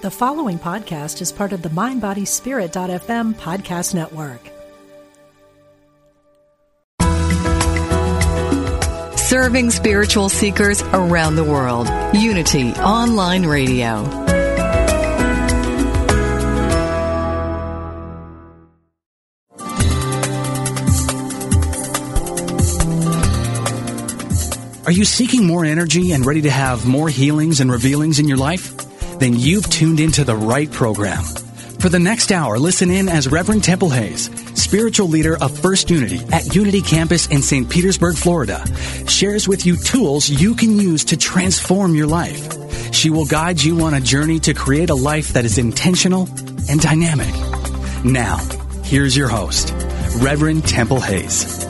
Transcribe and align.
The 0.00 0.12
following 0.12 0.60
podcast 0.60 1.20
is 1.20 1.32
part 1.32 1.52
of 1.52 1.62
the 1.62 1.70
MindBodySpirit.fm 1.70 3.34
podcast 3.34 3.94
network. 3.96 4.38
Serving 9.18 9.70
spiritual 9.70 10.28
seekers 10.28 10.82
around 10.82 11.34
the 11.34 11.42
world. 11.42 11.88
Unity 12.14 12.70
Online 12.74 13.44
Radio. 13.44 14.04
Are 24.86 24.92
you 24.92 25.04
seeking 25.04 25.44
more 25.44 25.64
energy 25.64 26.12
and 26.12 26.24
ready 26.24 26.42
to 26.42 26.50
have 26.50 26.86
more 26.86 27.08
healings 27.08 27.58
and 27.58 27.72
revealings 27.72 28.20
in 28.20 28.28
your 28.28 28.38
life? 28.38 28.87
Then 29.18 29.34
you've 29.38 29.68
tuned 29.68 30.00
into 30.00 30.24
the 30.24 30.36
right 30.36 30.70
program. 30.70 31.24
For 31.78 31.88
the 31.88 31.98
next 31.98 32.32
hour, 32.32 32.58
listen 32.58 32.90
in 32.90 33.08
as 33.08 33.28
Reverend 33.28 33.62
Temple 33.62 33.90
Hayes, 33.90 34.30
spiritual 34.60 35.08
leader 35.08 35.36
of 35.40 35.56
First 35.56 35.90
Unity 35.90 36.20
at 36.32 36.54
Unity 36.54 36.82
Campus 36.82 37.28
in 37.28 37.40
St. 37.40 37.70
Petersburg, 37.70 38.16
Florida, 38.16 38.64
shares 39.06 39.46
with 39.46 39.64
you 39.64 39.76
tools 39.76 40.28
you 40.28 40.56
can 40.56 40.78
use 40.78 41.04
to 41.04 41.16
transform 41.16 41.94
your 41.94 42.08
life. 42.08 42.92
She 42.92 43.10
will 43.10 43.26
guide 43.26 43.62
you 43.62 43.82
on 43.82 43.94
a 43.94 44.00
journey 44.00 44.40
to 44.40 44.54
create 44.54 44.90
a 44.90 44.94
life 44.94 45.34
that 45.34 45.44
is 45.44 45.58
intentional 45.58 46.28
and 46.68 46.80
dynamic. 46.80 47.32
Now, 48.04 48.38
here's 48.82 49.16
your 49.16 49.28
host, 49.28 49.72
Reverend 50.20 50.66
Temple 50.66 51.00
Hayes. 51.00 51.67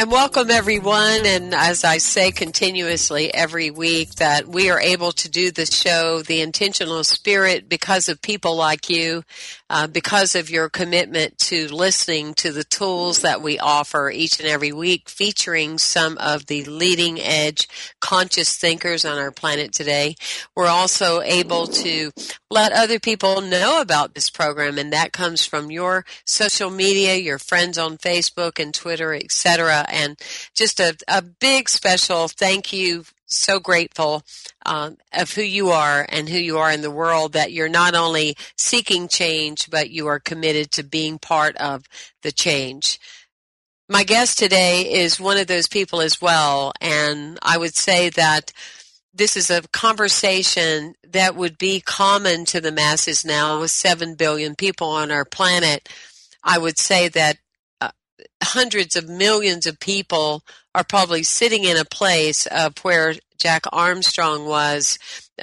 And 0.00 0.10
welcome 0.10 0.50
everyone. 0.50 1.26
And 1.26 1.54
as 1.54 1.84
I 1.84 1.98
say 1.98 2.32
continuously 2.32 3.34
every 3.34 3.70
week 3.70 4.14
that 4.14 4.48
we 4.48 4.70
are 4.70 4.80
able 4.80 5.12
to 5.12 5.28
do 5.28 5.50
the 5.50 5.66
show, 5.66 6.22
the 6.22 6.40
intentional 6.40 7.04
spirit, 7.04 7.68
because 7.68 8.08
of 8.08 8.22
people 8.22 8.56
like 8.56 8.88
you, 8.88 9.24
uh, 9.68 9.88
because 9.88 10.34
of 10.34 10.48
your 10.48 10.70
commitment 10.70 11.36
to 11.36 11.68
listening 11.68 12.32
to 12.36 12.50
the 12.50 12.64
tools 12.64 13.20
that 13.20 13.42
we 13.42 13.58
offer 13.58 14.10
each 14.10 14.40
and 14.40 14.48
every 14.48 14.72
week, 14.72 15.10
featuring 15.10 15.76
some 15.76 16.16
of 16.16 16.46
the 16.46 16.64
leading 16.64 17.20
edge 17.20 17.68
conscious 18.00 18.56
thinkers 18.56 19.04
on 19.04 19.18
our 19.18 19.30
planet 19.30 19.70
today. 19.70 20.14
We're 20.56 20.66
also 20.66 21.20
able 21.20 21.66
to 21.66 22.10
let 22.50 22.72
other 22.72 22.98
people 22.98 23.42
know 23.42 23.82
about 23.82 24.14
this 24.14 24.30
program, 24.30 24.78
and 24.78 24.94
that 24.94 25.12
comes 25.12 25.44
from 25.44 25.70
your 25.70 26.06
social 26.24 26.70
media, 26.70 27.16
your 27.16 27.38
friends 27.38 27.76
on 27.76 27.98
Facebook 27.98 28.58
and 28.58 28.72
Twitter, 28.72 29.12
etc 29.12 29.84
and 29.90 30.18
just 30.54 30.80
a, 30.80 30.96
a 31.08 31.22
big 31.22 31.68
special 31.68 32.28
thank 32.28 32.72
you. 32.72 33.04
So 33.32 33.60
grateful 33.60 34.24
um, 34.66 34.96
of 35.12 35.32
who 35.32 35.42
you 35.42 35.70
are 35.70 36.04
and 36.08 36.28
who 36.28 36.38
you 36.38 36.58
are 36.58 36.72
in 36.72 36.82
the 36.82 36.90
world 36.90 37.34
that 37.34 37.52
you're 37.52 37.68
not 37.68 37.94
only 37.94 38.36
seeking 38.56 39.06
change, 39.06 39.70
but 39.70 39.90
you 39.90 40.08
are 40.08 40.18
committed 40.18 40.72
to 40.72 40.82
being 40.82 41.20
part 41.20 41.56
of 41.58 41.84
the 42.22 42.32
change. 42.32 42.98
My 43.88 44.02
guest 44.02 44.38
today 44.38 44.82
is 44.82 45.20
one 45.20 45.36
of 45.36 45.46
those 45.46 45.68
people 45.68 46.00
as 46.00 46.20
well, 46.20 46.72
and 46.80 47.38
I 47.42 47.56
would 47.56 47.76
say 47.76 48.08
that 48.10 48.52
this 49.12 49.36
is 49.36 49.50
a 49.50 49.62
conversation 49.72 50.94
that 51.08 51.34
would 51.34 51.58
be 51.58 51.80
common 51.80 52.44
to 52.46 52.60
the 52.60 52.72
masses 52.72 53.24
now 53.24 53.60
with 53.60 53.70
7 53.70 54.14
billion 54.14 54.54
people 54.54 54.88
on 54.88 55.10
our 55.10 55.24
planet. 55.24 55.88
I 56.42 56.58
would 56.58 56.78
say 56.78 57.08
that 57.08 57.38
hundreds 58.50 58.96
of 58.96 59.08
millions 59.08 59.66
of 59.66 59.80
people 59.80 60.42
are 60.74 60.84
probably 60.84 61.22
sitting 61.22 61.64
in 61.64 61.76
a 61.76 61.84
place 61.84 62.46
of 62.46 62.78
where 62.82 63.14
Jack 63.38 63.64
Armstrong 63.72 64.46
was 64.46 64.98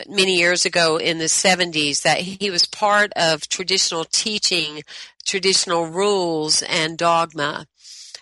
many 0.08 0.38
years 0.38 0.66
ago 0.66 0.98
in 0.98 1.18
the 1.18 1.26
70s, 1.26 2.04
that 2.04 2.20
he 2.20 2.52
was 2.52 2.66
part 2.66 3.12
of 3.16 3.50
traditional 3.50 4.06
teaching, 4.06 4.84
traditional 5.26 5.88
rules 5.88 6.62
and 6.64 6.98
dogma. 6.98 7.66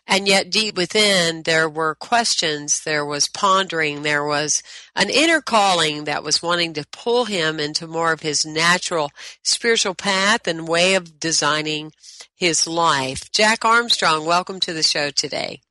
And 0.08 0.28
yet 0.28 0.52
deep 0.52 0.78
within 0.78 1.44
there 1.44 1.68
were 1.68 1.96
questions, 1.96 2.84
there 2.84 3.06
was 3.06 3.28
pondering, 3.28 4.04
there 4.04 4.24
was 4.24 4.62
an 4.96 5.10
inner 5.10 5.42
calling 5.42 6.04
that 6.04 6.24
was 6.24 6.44
wanting 6.44 6.74
to 6.74 6.86
pull 6.92 7.26
him 7.26 7.60
into 7.60 7.88
more 7.88 8.14
of 8.14 8.22
his 8.22 8.46
natural 8.46 9.12
spiritual 9.42 9.96
path 9.96 10.48
and 10.48 10.68
way 10.68 10.94
of 10.96 11.20
designing 11.20 11.92
his 12.36 12.68
life. 12.68 13.32
Jack 13.32 13.66
Armstrong, 13.66 14.26
welcome 14.26 14.60
to 14.60 14.74
the 14.74 14.84
show 14.84 15.10
today. 15.10 15.62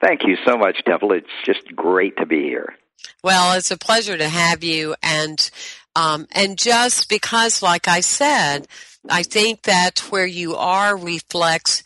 Thank 0.00 0.20
you 0.24 0.36
so 0.46 0.56
much, 0.56 0.84
Temple. 0.84 1.12
It's 1.12 1.26
just 1.44 1.74
great 1.74 2.16
to 2.18 2.26
be 2.26 2.42
here. 2.42 2.76
Well, 3.22 3.56
it's 3.56 3.70
a 3.70 3.78
pleasure 3.78 4.16
to 4.16 4.28
have 4.28 4.62
you, 4.62 4.94
and 5.02 5.50
um, 5.94 6.26
and 6.32 6.58
just 6.58 7.08
because, 7.08 7.62
like 7.62 7.88
I 7.88 8.00
said, 8.00 8.68
I 9.08 9.22
think 9.22 9.62
that 9.62 10.00
where 10.10 10.26
you 10.26 10.54
are 10.56 10.96
reflects 10.96 11.82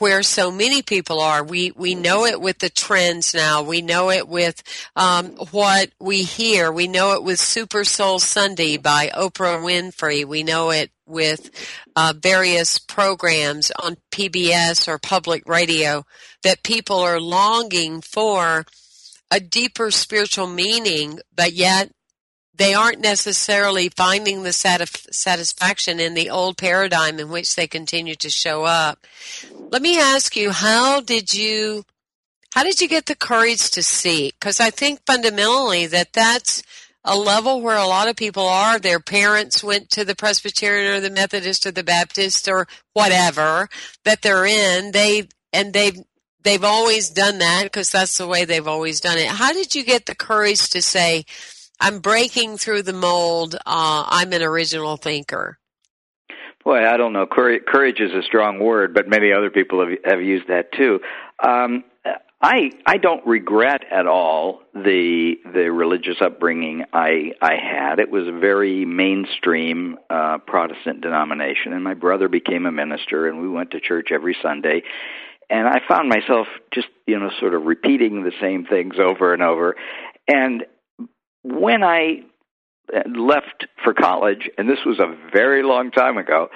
where 0.00 0.22
so 0.22 0.50
many 0.50 0.82
people 0.82 1.20
are. 1.20 1.44
We 1.44 1.72
we 1.72 1.94
know 1.94 2.24
it 2.24 2.40
with 2.40 2.58
the 2.58 2.70
trends 2.70 3.34
now. 3.34 3.62
We 3.62 3.82
know 3.82 4.10
it 4.10 4.28
with 4.28 4.62
um, 4.96 5.26
what 5.50 5.90
we 6.00 6.22
hear. 6.22 6.72
We 6.72 6.88
know 6.88 7.12
it 7.12 7.22
with 7.22 7.38
Super 7.38 7.84
Soul 7.84 8.18
Sunday 8.18 8.76
by 8.76 9.10
Oprah 9.14 9.62
Winfrey. 9.62 10.24
We 10.24 10.42
know 10.42 10.70
it 10.70 10.90
with 11.06 11.50
uh, 11.96 12.14
various 12.16 12.78
programs 12.78 13.70
on 13.82 13.96
PBS 14.10 14.88
or 14.88 14.98
public 14.98 15.46
radio 15.46 16.04
that 16.42 16.62
people 16.62 16.98
are 17.00 17.20
longing 17.20 18.00
for 18.00 18.64
a 19.30 19.40
deeper 19.40 19.90
spiritual 19.90 20.46
meaning, 20.46 21.20
but 21.36 21.52
yet 21.52 21.92
they 22.60 22.74
aren't 22.74 23.00
necessarily 23.00 23.88
finding 23.88 24.42
the 24.42 24.50
satisf- 24.50 25.10
satisfaction 25.14 25.98
in 25.98 26.12
the 26.12 26.28
old 26.28 26.58
paradigm 26.58 27.18
in 27.18 27.30
which 27.30 27.54
they 27.54 27.66
continue 27.66 28.14
to 28.14 28.28
show 28.28 28.64
up. 28.64 29.06
Let 29.70 29.80
me 29.80 29.98
ask 29.98 30.36
you, 30.36 30.50
how 30.50 31.00
did 31.00 31.32
you, 31.32 31.84
how 32.52 32.62
did 32.62 32.78
you 32.78 32.86
get 32.86 33.06
the 33.06 33.14
courage 33.14 33.70
to 33.70 33.82
seek? 33.82 34.38
Because 34.38 34.60
I 34.60 34.68
think 34.68 35.00
fundamentally 35.06 35.86
that 35.86 36.12
that's 36.12 36.62
a 37.02 37.16
level 37.16 37.62
where 37.62 37.78
a 37.78 37.86
lot 37.86 38.08
of 38.08 38.16
people 38.16 38.46
are. 38.46 38.78
Their 38.78 39.00
parents 39.00 39.64
went 39.64 39.88
to 39.92 40.04
the 40.04 40.14
Presbyterian 40.14 40.92
or 40.92 41.00
the 41.00 41.08
Methodist 41.08 41.64
or 41.64 41.70
the 41.70 41.82
Baptist 41.82 42.46
or 42.46 42.68
whatever 42.92 43.70
that 44.04 44.20
they're 44.20 44.44
in. 44.44 44.92
They 44.92 45.28
and 45.50 45.72
they've 45.72 45.98
they've 46.42 46.62
always 46.62 47.08
done 47.08 47.38
that 47.38 47.62
because 47.62 47.88
that's 47.88 48.18
the 48.18 48.26
way 48.26 48.44
they've 48.44 48.68
always 48.68 49.00
done 49.00 49.16
it. 49.16 49.28
How 49.28 49.54
did 49.54 49.74
you 49.74 49.82
get 49.82 50.04
the 50.04 50.14
courage 50.14 50.68
to 50.70 50.82
say? 50.82 51.24
I'm 51.80 52.00
breaking 52.00 52.58
through 52.58 52.82
the 52.82 52.92
mold. 52.92 53.54
Uh, 53.54 54.04
I'm 54.06 54.32
an 54.32 54.42
original 54.42 54.96
thinker. 54.96 55.58
Boy, 56.62 56.86
I 56.86 56.98
don't 56.98 57.14
know. 57.14 57.26
Courage 57.26 58.00
is 58.00 58.12
a 58.12 58.22
strong 58.22 58.58
word, 58.58 58.92
but 58.92 59.08
many 59.08 59.32
other 59.32 59.50
people 59.50 59.80
have, 59.80 59.98
have 60.04 60.22
used 60.22 60.48
that 60.48 60.72
too. 60.72 61.00
Um, 61.42 61.84
I 62.42 62.70
I 62.86 62.96
don't 62.96 63.26
regret 63.26 63.82
at 63.90 64.06
all 64.06 64.62
the 64.74 65.34
the 65.52 65.70
religious 65.70 66.16
upbringing 66.20 66.84
I 66.92 67.32
I 67.42 67.54
had. 67.56 67.98
It 67.98 68.10
was 68.10 68.28
a 68.28 68.32
very 68.32 68.86
mainstream 68.86 69.98
uh, 70.08 70.38
Protestant 70.46 71.02
denomination, 71.02 71.72
and 71.72 71.84
my 71.84 71.94
brother 71.94 72.28
became 72.28 72.64
a 72.64 72.72
minister, 72.72 73.28
and 73.28 73.42
we 73.42 73.48
went 73.48 73.72
to 73.72 73.80
church 73.80 74.08
every 74.10 74.36
Sunday. 74.42 74.82
And 75.50 75.66
I 75.66 75.80
found 75.86 76.08
myself 76.08 76.46
just 76.72 76.88
you 77.06 77.18
know 77.18 77.30
sort 77.40 77.54
of 77.54 77.64
repeating 77.64 78.22
the 78.22 78.32
same 78.40 78.64
things 78.64 78.94
over 78.98 79.34
and 79.34 79.42
over, 79.42 79.76
and 80.26 80.64
when 81.42 81.82
I 81.82 82.22
left 83.06 83.66
for 83.82 83.94
college, 83.94 84.50
and 84.58 84.68
this 84.68 84.84
was 84.84 84.98
a 84.98 85.14
very 85.32 85.62
long 85.62 85.90
time 85.90 86.18
ago, 86.18 86.48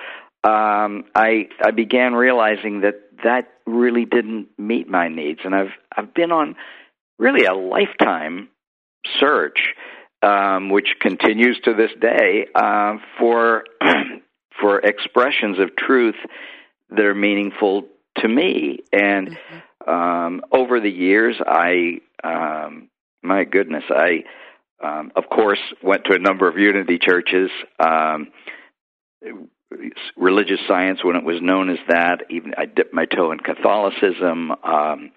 um, 0.45 1.05
I 1.15 1.49
I 1.65 1.71
began 1.71 2.15
realizing 2.15 2.83
that 2.83 2.97
that 3.25 3.49
really 3.67 4.05
didn't 4.05 4.49
meet 4.59 4.89
my 4.89 5.09
needs, 5.09 5.41
and 5.45 5.55
I've 5.55 5.73
I've 5.97 6.13
been 6.13 6.33
on 6.33 6.57
really 7.19 7.47
a 7.47 7.55
lifetime 7.55 8.49
search, 9.19 9.75
um, 10.23 10.69
which 10.71 10.97
continues 11.01 11.59
to 11.65 11.75
this 11.75 11.91
day 12.01 12.47
uh, 12.55 12.97
for 13.19 13.65
for 14.61 14.81
expressions 14.81 15.59
of 15.59 15.75
truth 15.77 16.17
that 16.91 17.05
are 17.05 17.15
meaningful 17.15 17.85
to 18.19 18.29
me. 18.29 18.81
And 18.93 19.31
mm-hmm. 19.31 19.91
um, 19.91 20.43
over 20.53 20.79
the 20.81 20.91
years, 20.91 21.37
I 21.45 22.01
um, 22.23 22.91
my 23.23 23.45
goodness, 23.45 23.85
I 23.89 24.25
um, 24.83 25.13
of 25.17 25.25
course, 25.29 25.61
went 25.83 26.05
to 26.07 26.15
a 26.15 26.19
number 26.19 26.49
of 26.49 26.59
unity 26.59 26.99
churches. 26.99 27.51
Um, 27.79 28.29
religious 30.17 30.61
science, 30.69 31.03
when 31.03 31.17
it 31.17 31.25
was 31.25 31.41
known 31.41 31.71
as 31.71 31.79
that, 31.89 32.25
even 32.31 32.55
I 32.57 32.67
dipped 32.67 32.95
my 32.95 33.07
toe 33.07 33.33
in 33.33 33.39
Catholicism. 33.39 34.53
Um, 34.63 35.11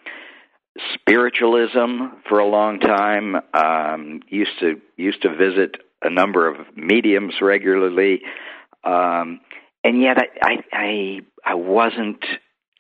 spiritualism 0.94 2.18
for 2.28 2.40
a 2.40 2.48
long 2.48 2.80
time. 2.80 3.36
Um, 3.54 4.22
used 4.30 4.60
to 4.60 4.80
used 4.96 5.22
to 5.24 5.36
visit 5.36 5.78
a 6.02 6.10
number 6.10 6.48
of 6.48 6.58
mediums 6.76 7.36
regularly, 7.42 8.22
um, 8.84 9.42
and 9.84 10.02
yet 10.02 10.18
I, 10.18 10.28
I 10.42 10.64
I 10.74 11.20
I 11.46 11.54
wasn't. 11.56 12.24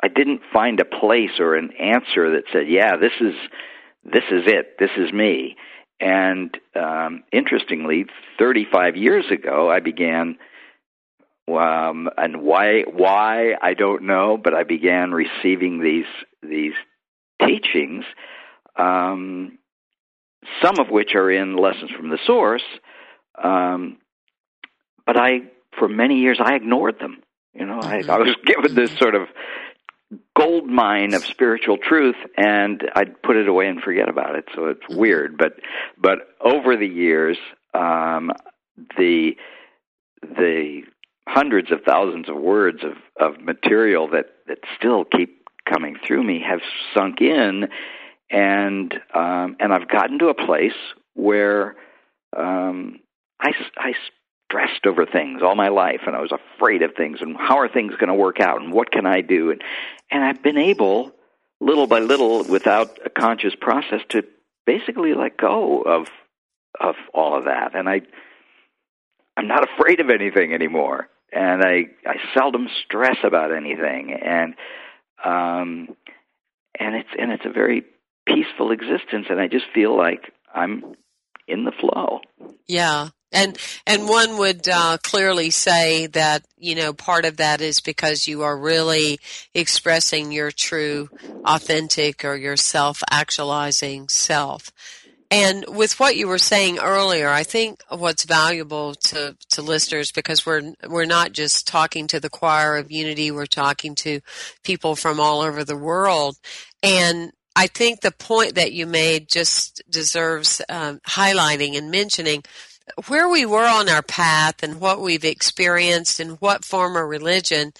I 0.01 0.09
didn't 0.09 0.41
find 0.53 0.79
a 0.79 0.85
place 0.85 1.39
or 1.39 1.56
an 1.56 1.71
answer 1.79 2.31
that 2.33 2.44
said, 2.53 2.68
"Yeah, 2.69 2.97
this 2.97 3.13
is 3.19 3.33
this 4.03 4.24
is 4.31 4.44
it. 4.45 4.77
This 4.79 4.91
is 4.97 5.12
me." 5.12 5.56
And 6.00 6.56
um, 6.76 7.24
interestingly, 7.32 8.06
35 8.38 8.96
years 8.96 9.26
ago, 9.32 9.70
I 9.72 9.80
began, 9.80 10.38
um, 11.48 12.10
and 12.18 12.42
why 12.42 12.84
why 12.84 13.56
I 13.62 13.74
don't 13.74 14.04
know, 14.04 14.38
but 14.38 14.54
I 14.54 14.64
began 14.64 15.12
receiving 15.12 15.82
these 15.82 16.06
these 16.44 16.74
teachings, 17.42 18.06
um, 18.76 19.58
some 20.62 20.80
of 20.80 20.90
which 20.90 21.16
are 21.16 21.32
in 21.32 21.58
lessons 21.58 21.92
from 21.92 22.10
the 22.10 22.20
source, 22.26 22.66
um, 23.42 23.98
but 25.06 25.18
I 25.18 25.42
for 25.80 25.88
many 25.88 26.20
years 26.20 26.40
I 26.40 26.56
ignored 26.56 27.00
them. 27.00 27.24
You 27.54 27.66
know, 27.66 27.80
I, 27.82 28.04
I 28.08 28.18
was 28.20 28.36
given 28.46 28.76
this 28.76 28.96
sort 28.98 29.16
of 29.16 29.28
gold 30.36 30.68
mine 30.68 31.13
of 31.13 31.25
spiritual 31.25 31.77
truth 31.77 32.15
and 32.38 32.89
I'd 32.95 33.21
put 33.21 33.36
it 33.36 33.48
away 33.48 33.68
and 33.68 33.81
forget 33.81 34.09
about 34.09 34.36
it. 34.36 34.45
So 34.56 34.65
it's 34.68 34.83
mm-hmm. 34.83 34.98
weird, 34.98 35.38
but 35.38 35.54
but 35.98 36.19
over 36.42 36.77
the 36.77 36.88
years, 36.88 37.38
um, 37.74 38.31
the 38.98 39.36
the 40.21 40.83
hundreds 41.27 41.71
of 41.71 41.81
thousands 41.86 42.30
of 42.30 42.38
words 42.38 42.83
of 42.83 42.94
of 43.19 43.42
material 43.42 44.07
that 44.09 44.27
that 44.48 44.59
still 44.77 45.04
keep 45.04 45.48
coming 45.69 45.98
through 46.06 46.24
me 46.24 46.42
have 46.48 46.62
sunk 46.94 47.21
in, 47.21 47.68
and 48.31 48.94
um, 49.13 49.57
and 49.60 49.74
I've 49.74 49.89
gotten 49.89 50.19
to 50.19 50.27
a 50.27 50.33
place 50.33 50.77
where 51.15 51.75
um, 52.36 53.00
I 53.42 53.51
I 53.77 53.94
stressed 54.48 54.86
over 54.86 55.06
things 55.06 55.42
all 55.44 55.56
my 55.56 55.68
life 55.68 56.02
and 56.08 56.16
I 56.16 56.22
was 56.22 56.32
afraid 56.32 56.82
of 56.82 56.96
things 56.96 57.20
and 57.22 57.36
how 57.38 57.60
are 57.60 57.68
things 57.68 57.94
going 57.96 58.08
to 58.08 58.14
work 58.14 58.40
out 58.40 58.62
and 58.62 58.72
what 58.72 58.92
can 58.92 59.06
I 59.06 59.22
do 59.22 59.52
and 59.52 59.62
and 60.10 60.24
I've 60.24 60.42
been 60.42 60.58
able 60.58 61.12
little 61.60 61.88
by 61.88 62.00
little 62.00 62.44
without 62.44 62.98
a 63.06 63.10
conscious 63.10 63.54
process 63.60 64.02
to 64.10 64.24
basically 64.66 65.14
let 65.14 65.38
go 65.38 65.82
of 65.82 66.08
of 66.80 66.96
all 67.14 67.38
of 67.38 67.46
that 67.46 67.76
and 67.76 67.90
I 67.90 68.02
I'm 69.36 69.48
not 69.48 69.68
afraid 69.70 70.00
of 70.00 70.10
anything 70.10 70.54
anymore 70.54 71.10
and 71.34 71.62
I 71.62 71.88
I 72.06 72.16
seldom 72.34 72.70
stress 72.86 73.18
about 73.24 73.54
anything 73.54 74.14
and 74.14 74.54
um 75.26 75.96
and 76.80 76.96
it's 76.96 77.10
and 77.20 77.32
it's 77.32 77.46
a 77.46 77.52
very 77.52 77.84
peaceful 78.26 78.72
existence 78.72 79.28
and 79.30 79.42
I 79.42 79.48
just 79.48 79.66
feel 79.74 79.98
like 79.98 80.32
I'm 80.54 80.96
in 81.48 81.64
the 81.64 81.72
flow. 81.72 82.22
Yeah. 82.68 83.10
And 83.31 83.57
and 83.85 84.07
one 84.07 84.38
would 84.38 84.68
uh, 84.69 84.97
clearly 85.03 85.50
say 85.50 86.07
that 86.07 86.45
you 86.57 86.75
know 86.75 86.94
part 86.94 87.25
of 87.25 87.38
that 87.38 87.62
is 87.62 87.79
because 87.79 88.27
you 88.27 88.44
are 88.44 88.57
really 88.57 89.19
expressing 89.53 90.31
your 90.31 90.51
true, 90.51 91.09
authentic, 91.44 92.24
or 92.24 92.35
your 92.35 92.57
self-actualizing 92.57 94.09
self. 94.09 94.71
And 95.29 95.65
with 95.68 96.00
what 96.00 96.15
you 96.15 96.27
were 96.27 96.38
saying 96.38 96.79
earlier, 96.79 97.27
I 97.27 97.44
think 97.44 97.81
what's 97.89 98.24
valuable 98.24 98.95
to, 98.95 99.35
to 99.50 99.62
listeners 99.62 100.12
because 100.12 100.45
we're 100.45 100.74
we're 100.88 101.06
not 101.06 101.33
just 101.33 101.68
talking 101.68 102.07
to 102.07 102.19
the 102.21 102.29
choir 102.29 102.77
of 102.77 102.91
unity, 102.91 103.29
we're 103.31 103.45
talking 103.45 103.94
to 103.95 104.21
people 104.63 104.95
from 104.95 105.19
all 105.19 105.41
over 105.41 105.65
the 105.65 105.75
world. 105.75 106.38
And 106.81 107.31
I 107.57 107.68
think 107.68 108.01
the 108.01 108.12
point 108.12 108.56
that 108.56 108.71
you 108.71 108.85
made 108.88 109.27
just 109.27 109.81
deserves 109.89 110.62
um, 110.69 111.00
highlighting 111.07 111.77
and 111.77 111.91
mentioning 111.91 112.44
where 113.07 113.30
we 113.30 113.45
were 113.45 113.66
on 113.66 113.89
our 113.89 114.01
path 114.01 114.63
and 114.63 114.80
what 114.80 115.01
we've 115.01 115.25
experienced 115.25 116.19
and 116.19 116.39
what 116.39 116.66
form 116.66 116.95
of 116.95 117.07
religion, 117.07 117.74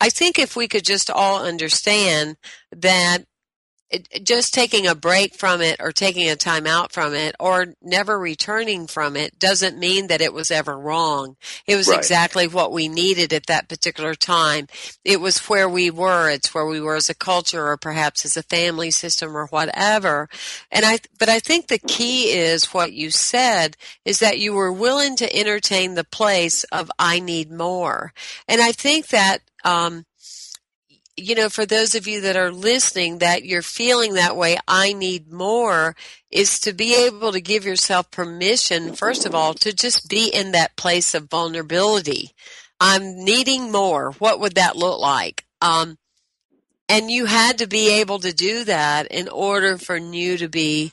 I 0.00 0.08
think 0.08 0.38
if 0.38 0.56
we 0.56 0.68
could 0.68 0.84
just 0.84 1.10
all 1.10 1.44
understand 1.44 2.36
that 2.72 3.24
just 4.22 4.54
taking 4.54 4.86
a 4.86 4.94
break 4.94 5.34
from 5.34 5.60
it 5.60 5.76
or 5.80 5.92
taking 5.92 6.28
a 6.28 6.36
time 6.36 6.66
out 6.66 6.92
from 6.92 7.14
it 7.14 7.34
or 7.38 7.74
never 7.82 8.18
returning 8.18 8.86
from 8.86 9.16
it 9.16 9.38
doesn't 9.38 9.78
mean 9.78 10.08
that 10.08 10.20
it 10.20 10.32
was 10.32 10.50
ever 10.50 10.78
wrong. 10.78 11.36
It 11.66 11.76
was 11.76 11.88
right. 11.88 11.98
exactly 11.98 12.46
what 12.46 12.72
we 12.72 12.88
needed 12.88 13.32
at 13.32 13.46
that 13.46 13.68
particular 13.68 14.14
time. 14.14 14.68
It 15.04 15.20
was 15.20 15.38
where 15.48 15.68
we 15.68 15.90
were. 15.90 16.30
It's 16.30 16.54
where 16.54 16.66
we 16.66 16.80
were 16.80 16.96
as 16.96 17.08
a 17.08 17.14
culture 17.14 17.66
or 17.66 17.76
perhaps 17.76 18.24
as 18.24 18.36
a 18.36 18.42
family 18.42 18.90
system 18.90 19.36
or 19.36 19.46
whatever. 19.46 20.28
And 20.70 20.84
I, 20.84 20.98
but 21.18 21.28
I 21.28 21.40
think 21.40 21.68
the 21.68 21.78
key 21.78 22.32
is 22.32 22.72
what 22.74 22.92
you 22.92 23.10
said 23.10 23.76
is 24.04 24.20
that 24.20 24.38
you 24.38 24.52
were 24.52 24.72
willing 24.72 25.16
to 25.16 25.36
entertain 25.36 25.94
the 25.94 26.04
place 26.04 26.64
of 26.64 26.90
I 26.98 27.20
need 27.20 27.50
more. 27.50 28.12
And 28.48 28.60
I 28.60 28.72
think 28.72 29.08
that, 29.08 29.40
um, 29.64 30.04
you 31.16 31.34
know, 31.34 31.48
for 31.48 31.64
those 31.64 31.94
of 31.94 32.06
you 32.06 32.20
that 32.22 32.36
are 32.36 32.50
listening, 32.50 33.18
that 33.18 33.44
you're 33.44 33.62
feeling 33.62 34.14
that 34.14 34.36
way, 34.36 34.56
I 34.66 34.92
need 34.92 35.32
more, 35.32 35.94
is 36.30 36.58
to 36.60 36.72
be 36.72 37.06
able 37.06 37.32
to 37.32 37.40
give 37.40 37.64
yourself 37.64 38.10
permission, 38.10 38.94
first 38.94 39.24
of 39.24 39.34
all, 39.34 39.54
to 39.54 39.72
just 39.72 40.08
be 40.08 40.28
in 40.28 40.52
that 40.52 40.76
place 40.76 41.14
of 41.14 41.30
vulnerability. 41.30 42.32
I'm 42.80 43.24
needing 43.24 43.70
more. 43.70 44.12
What 44.12 44.40
would 44.40 44.56
that 44.56 44.76
look 44.76 45.00
like? 45.00 45.44
Um, 45.60 45.98
and 46.88 47.10
you 47.10 47.26
had 47.26 47.58
to 47.58 47.66
be 47.66 48.00
able 48.00 48.18
to 48.18 48.32
do 48.32 48.64
that 48.64 49.06
in 49.06 49.28
order 49.28 49.78
for 49.78 49.96
you 49.96 50.36
to 50.38 50.48
be 50.48 50.92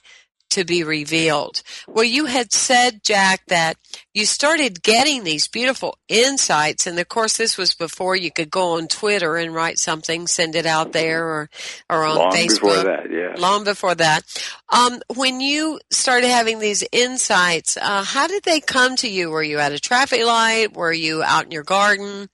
to 0.52 0.64
be 0.64 0.84
revealed. 0.84 1.64
Well, 1.88 2.04
you 2.04 2.26
had 2.26 2.54
said, 2.54 3.04
Jack, 3.04 3.42
that 3.48 3.78
you 4.14 4.26
started 4.26 4.84
getting 4.84 5.24
these 5.24 5.48
beautiful 5.48 5.98
insights. 6.08 6.88
And 6.88 7.00
of 7.00 7.10
course, 7.10 7.38
this 7.38 7.58
was 7.58 7.74
before 7.74 8.16
you 8.16 8.32
could 8.32 8.52
go 8.52 8.78
on 8.78 8.88
Twitter 8.88 9.36
and 9.38 9.54
write 9.54 9.80
something, 9.80 10.28
send 10.28 10.56
it 10.56 10.66
out 10.66 10.92
there 10.92 11.26
or, 11.26 11.50
or 11.90 12.04
on 12.06 12.18
Long 12.18 12.32
Facebook. 12.32 12.62
before 12.62 12.84
that, 12.84 13.12
yeah. 13.12 13.36
Long 13.38 13.64
before 13.64 13.96
that. 13.96 14.24
Um, 14.70 15.02
when 15.16 15.42
you 15.42 15.80
started 15.90 16.30
having 16.30 16.60
these 16.60 16.84
insights, 16.92 17.78
uh, 17.78 18.04
how 18.04 18.28
did 18.28 18.44
they 18.44 18.60
come 18.60 18.96
to 18.98 19.10
you? 19.10 19.30
Were 19.30 19.44
you 19.44 19.60
at 19.60 19.72
a 19.72 19.80
traffic 19.80 20.24
light? 20.26 20.76
Were 20.76 20.94
you 20.94 21.24
out 21.24 21.46
in 21.46 21.52
your 21.52 21.64
garden? 21.64 22.30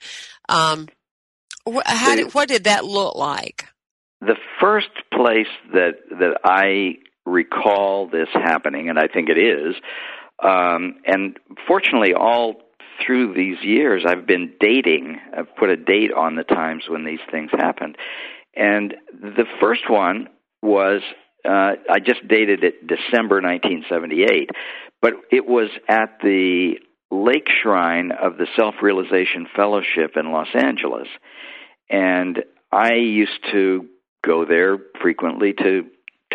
Um, 0.50 0.88
how 1.86 2.16
did, 2.16 2.34
what 2.34 2.48
did 2.48 2.66
that 2.66 2.86
look 2.86 3.16
like? 3.16 3.66
The 4.22 4.38
first 4.60 4.90
place 5.13 5.48
that 5.74 5.98
that 6.10 6.40
I 6.44 6.98
recall 7.27 8.07
this 8.07 8.29
happening, 8.33 8.89
and 8.89 8.97
I 8.97 9.07
think 9.07 9.29
it 9.29 9.38
is. 9.38 9.75
Um, 10.44 10.95
and 11.06 11.38
fortunately, 11.68 12.13
all 12.13 12.62
through 13.06 13.33
these 13.33 13.57
years, 13.63 14.03
I've 14.07 14.25
been 14.25 14.53
dating. 14.59 15.18
I've 15.38 15.56
put 15.56 15.69
a 15.69 15.75
date 15.75 16.13
on 16.13 16.35
the 16.35 16.44
times 16.44 16.85
when 16.88 17.06
these 17.06 17.19
things 17.29 17.51
happened. 17.51 17.97
And 18.56 18.95
the 19.13 19.45
first 19.59 19.89
one 19.89 20.29
was 20.62 21.01
uh, 21.45 21.74
I 21.89 22.00
just 22.03 22.27
dated 22.27 22.63
it 22.63 22.88
December 22.88 23.35
1978, 23.41 24.50
but 25.01 25.13
it 25.31 25.45
was 25.45 25.69
at 25.88 26.18
the 26.21 26.75
Lake 27.12 27.47
Shrine 27.62 28.12
of 28.12 28.38
the 28.38 28.48
Self 28.55 28.75
Realization 28.81 29.48
Fellowship 29.55 30.17
in 30.17 30.31
Los 30.31 30.50
Angeles. 30.53 31.07
And 31.89 32.43
I 32.72 32.96
used 32.96 33.39
to 33.51 33.86
go 34.25 34.46
there 34.46 34.77
frequently 35.01 35.53
to 35.53 35.86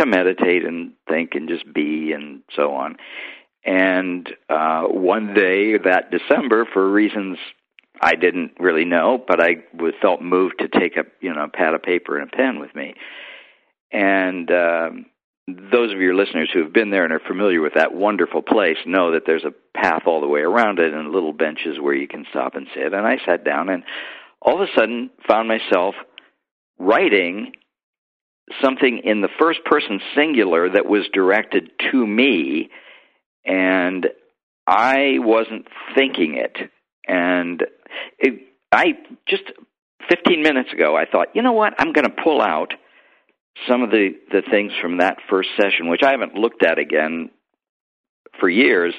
to 0.02 0.10
meditate 0.10 0.64
and 0.64 0.92
think 1.08 1.30
and 1.34 1.48
just 1.48 1.72
be 1.72 2.12
and 2.12 2.42
so 2.54 2.72
on. 2.74 2.96
And 3.64 4.28
uh, 4.48 4.82
one 4.82 5.34
day 5.34 5.78
that 5.78 6.10
December, 6.10 6.66
for 6.72 6.90
reasons 6.90 7.38
I 8.00 8.16
didn't 8.16 8.52
really 8.58 8.84
know, 8.84 9.22
but 9.26 9.40
I 9.40 9.56
felt 10.00 10.20
moved 10.20 10.58
to 10.58 10.68
take 10.68 10.96
a 10.96 11.04
you 11.20 11.32
know 11.32 11.46
pad 11.52 11.74
of 11.74 11.82
paper 11.82 12.18
and 12.18 12.32
a 12.32 12.36
pen 12.36 12.58
with 12.58 12.74
me. 12.74 12.94
And 13.92 14.50
um, 14.50 15.06
those 15.46 15.92
of 15.92 16.00
your 16.00 16.14
listeners 16.14 16.50
who 16.52 16.62
have 16.62 16.72
been 16.72 16.90
there 16.90 17.04
and 17.04 17.12
are 17.12 17.20
familiar 17.20 17.60
with 17.60 17.74
that 17.74 17.94
wonderful 17.94 18.42
place 18.42 18.78
know 18.86 19.12
that 19.12 19.22
there's 19.26 19.44
a 19.44 19.78
path 19.78 20.02
all 20.06 20.20
the 20.20 20.28
way 20.28 20.40
around 20.40 20.78
it 20.78 20.94
and 20.94 21.12
little 21.12 21.32
benches 21.32 21.78
where 21.80 21.94
you 21.94 22.08
can 22.08 22.24
stop 22.30 22.54
and 22.54 22.66
sit. 22.74 22.92
And 22.92 23.06
I 23.06 23.18
sat 23.24 23.44
down 23.44 23.68
and 23.68 23.84
all 24.40 24.60
of 24.60 24.68
a 24.68 24.72
sudden 24.78 25.10
found 25.28 25.48
myself 25.48 25.94
writing 26.78 27.52
something 28.62 29.00
in 29.04 29.20
the 29.20 29.28
first 29.38 29.64
person 29.64 30.00
singular 30.14 30.70
that 30.70 30.86
was 30.86 31.08
directed 31.12 31.70
to 31.90 32.06
me 32.06 32.70
and 33.44 34.08
I 34.66 35.16
wasn't 35.18 35.66
thinking 35.96 36.36
it. 36.36 36.70
And 37.06 37.62
it, 38.18 38.40
I 38.70 38.92
just 39.28 39.44
15 40.08 40.42
minutes 40.42 40.72
ago 40.72 40.96
I 40.96 41.06
thought 41.06 41.28
you 41.34 41.42
know 41.42 41.52
what? 41.52 41.74
I'm 41.78 41.92
going 41.92 42.06
to 42.06 42.22
pull 42.22 42.40
out 42.40 42.74
some 43.68 43.82
of 43.82 43.90
the 43.90 44.10
the 44.30 44.42
things 44.50 44.72
from 44.80 44.98
that 44.98 45.18
first 45.28 45.50
session 45.60 45.88
which 45.88 46.02
I 46.02 46.10
haven't 46.10 46.34
looked 46.34 46.64
at 46.64 46.78
again 46.78 47.30
for 48.40 48.48
years 48.48 48.94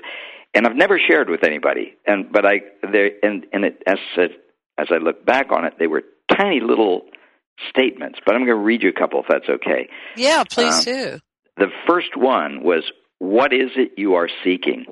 and 0.54 0.68
I've 0.68 0.76
never 0.76 1.00
shared 1.00 1.30
with 1.30 1.44
anybody. 1.44 1.96
And 2.06 2.32
but 2.32 2.46
I 2.46 2.62
there 2.92 3.12
and 3.22 3.46
and 3.52 3.66
it, 3.66 3.84
as 3.88 3.98
as 4.78 4.88
I 4.92 4.98
look 4.98 5.26
back 5.26 5.52
on 5.52 5.66
it 5.66 5.74
they 5.80 5.88
were 5.88 6.04
tiny 6.30 6.60
little 6.60 7.04
statements, 7.70 8.20
but 8.26 8.36
I'm 8.36 8.42
going 8.42 8.58
to 8.58 8.64
read 8.64 8.84
you 8.84 8.90
a 8.90 9.00
couple 9.00 9.20
if 9.22 9.26
that's 9.30 9.50
okay. 9.50 9.90
Yeah, 10.16 10.44
please 10.44 10.88
um, 10.88 10.94
do. 10.94 11.20
The 11.58 11.72
first 11.88 12.16
one 12.16 12.64
was 12.64 12.84
What 13.20 13.54
is 13.54 13.72
it 13.76 13.94
you 13.98 14.16
are 14.16 14.30
seeking? 14.44 14.86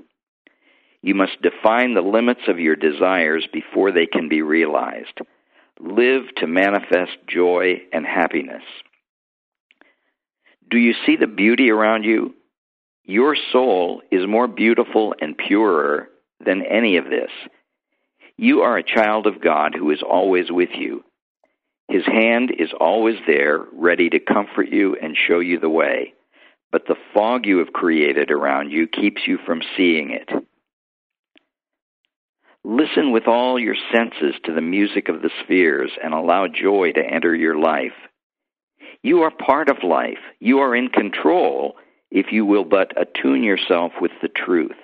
You 1.01 1.15
must 1.15 1.41
define 1.41 1.93
the 1.95 2.01
limits 2.01 2.41
of 2.47 2.59
your 2.59 2.75
desires 2.75 3.47
before 3.51 3.91
they 3.91 4.05
can 4.05 4.29
be 4.29 4.41
realized. 4.43 5.19
Live 5.79 6.23
to 6.37 6.47
manifest 6.47 7.17
joy 7.27 7.81
and 7.91 8.05
happiness. 8.05 8.61
Do 10.69 10.77
you 10.77 10.93
see 11.05 11.15
the 11.15 11.27
beauty 11.27 11.71
around 11.71 12.03
you? 12.03 12.35
Your 13.03 13.35
soul 13.51 14.03
is 14.11 14.27
more 14.27 14.47
beautiful 14.47 15.15
and 15.19 15.35
purer 15.35 16.07
than 16.45 16.63
any 16.63 16.97
of 16.97 17.05
this. 17.05 17.31
You 18.37 18.61
are 18.61 18.77
a 18.77 18.83
child 18.83 19.25
of 19.25 19.41
God 19.41 19.73
who 19.77 19.91
is 19.91 20.03
always 20.07 20.51
with 20.51 20.69
you. 20.77 21.03
His 21.91 22.05
hand 22.05 22.53
is 22.57 22.69
always 22.79 23.17
there, 23.27 23.65
ready 23.73 24.09
to 24.11 24.19
comfort 24.19 24.69
you 24.69 24.95
and 25.01 25.17
show 25.27 25.39
you 25.39 25.59
the 25.59 25.69
way. 25.69 26.13
But 26.71 26.87
the 26.87 26.95
fog 27.13 27.45
you 27.45 27.57
have 27.57 27.73
created 27.73 28.31
around 28.31 28.71
you 28.71 28.87
keeps 28.87 29.27
you 29.27 29.37
from 29.45 29.61
seeing 29.75 30.11
it. 30.11 30.29
Listen 32.63 33.11
with 33.11 33.27
all 33.27 33.59
your 33.59 33.75
senses 33.93 34.35
to 34.45 34.53
the 34.53 34.61
music 34.61 35.09
of 35.09 35.21
the 35.21 35.31
spheres 35.43 35.91
and 36.01 36.13
allow 36.13 36.47
joy 36.47 36.93
to 36.93 37.05
enter 37.05 37.35
your 37.35 37.59
life. 37.59 37.91
You 39.03 39.23
are 39.23 39.31
part 39.31 39.67
of 39.67 39.83
life. 39.83 40.19
You 40.39 40.59
are 40.59 40.73
in 40.73 40.87
control 40.87 41.75
if 42.09 42.27
you 42.31 42.45
will 42.45 42.63
but 42.63 42.93
attune 42.95 43.43
yourself 43.43 43.91
with 43.99 44.11
the 44.21 44.29
truth. 44.29 44.79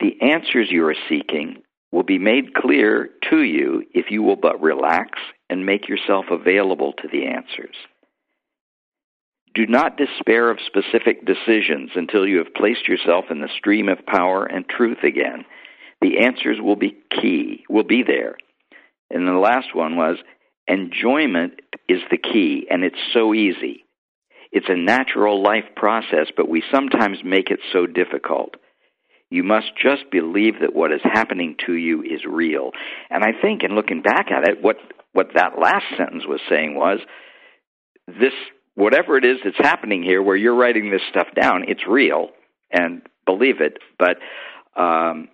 The 0.00 0.20
answers 0.22 0.72
you 0.72 0.84
are 0.88 0.96
seeking 1.08 1.62
will 1.94 2.02
be 2.02 2.18
made 2.18 2.54
clear 2.54 3.08
to 3.30 3.42
you 3.42 3.84
if 3.94 4.10
you 4.10 4.20
will 4.20 4.34
but 4.34 4.60
relax 4.60 5.20
and 5.48 5.64
make 5.64 5.88
yourself 5.88 6.24
available 6.28 6.92
to 6.94 7.06
the 7.06 7.24
answers. 7.24 7.76
Do 9.54 9.64
not 9.68 9.96
despair 9.96 10.50
of 10.50 10.58
specific 10.66 11.24
decisions 11.24 11.92
until 11.94 12.26
you 12.26 12.38
have 12.38 12.52
placed 12.52 12.88
yourself 12.88 13.26
in 13.30 13.40
the 13.40 13.48
stream 13.56 13.88
of 13.88 14.04
power 14.06 14.44
and 14.44 14.68
truth 14.68 15.04
again. 15.04 15.44
The 16.00 16.18
answers 16.18 16.58
will 16.60 16.74
be 16.74 16.96
key, 17.12 17.64
will 17.70 17.84
be 17.84 18.02
there. 18.02 18.38
And 19.08 19.28
the 19.28 19.32
last 19.32 19.72
one 19.72 19.94
was 19.94 20.16
enjoyment 20.66 21.60
is 21.88 22.00
the 22.10 22.18
key, 22.18 22.66
and 22.68 22.82
it's 22.82 22.98
so 23.12 23.32
easy. 23.34 23.84
It's 24.50 24.68
a 24.68 24.76
natural 24.76 25.40
life 25.40 25.76
process, 25.76 26.26
but 26.36 26.48
we 26.48 26.64
sometimes 26.72 27.18
make 27.24 27.50
it 27.52 27.60
so 27.72 27.86
difficult. 27.86 28.56
You 29.34 29.42
must 29.42 29.72
just 29.76 30.12
believe 30.12 30.60
that 30.60 30.76
what 30.76 30.92
is 30.92 31.00
happening 31.02 31.56
to 31.66 31.72
you 31.72 32.04
is 32.04 32.24
real. 32.24 32.70
And 33.10 33.24
I 33.24 33.32
think, 33.32 33.64
in 33.64 33.74
looking 33.74 34.00
back 34.00 34.30
at 34.30 34.46
it, 34.46 34.62
what, 34.62 34.76
what 35.12 35.30
that 35.34 35.58
last 35.58 35.86
sentence 35.96 36.22
was 36.24 36.40
saying 36.48 36.76
was 36.76 37.00
this, 38.06 38.32
whatever 38.76 39.16
it 39.16 39.24
is 39.24 39.38
that's 39.42 39.58
happening 39.58 40.04
here, 40.04 40.22
where 40.22 40.36
you're 40.36 40.54
writing 40.54 40.92
this 40.92 41.02
stuff 41.10 41.26
down, 41.34 41.64
it's 41.66 41.84
real, 41.84 42.28
and 42.70 43.02
believe 43.26 43.60
it. 43.60 43.78
But 43.98 44.18
um, 44.80 45.28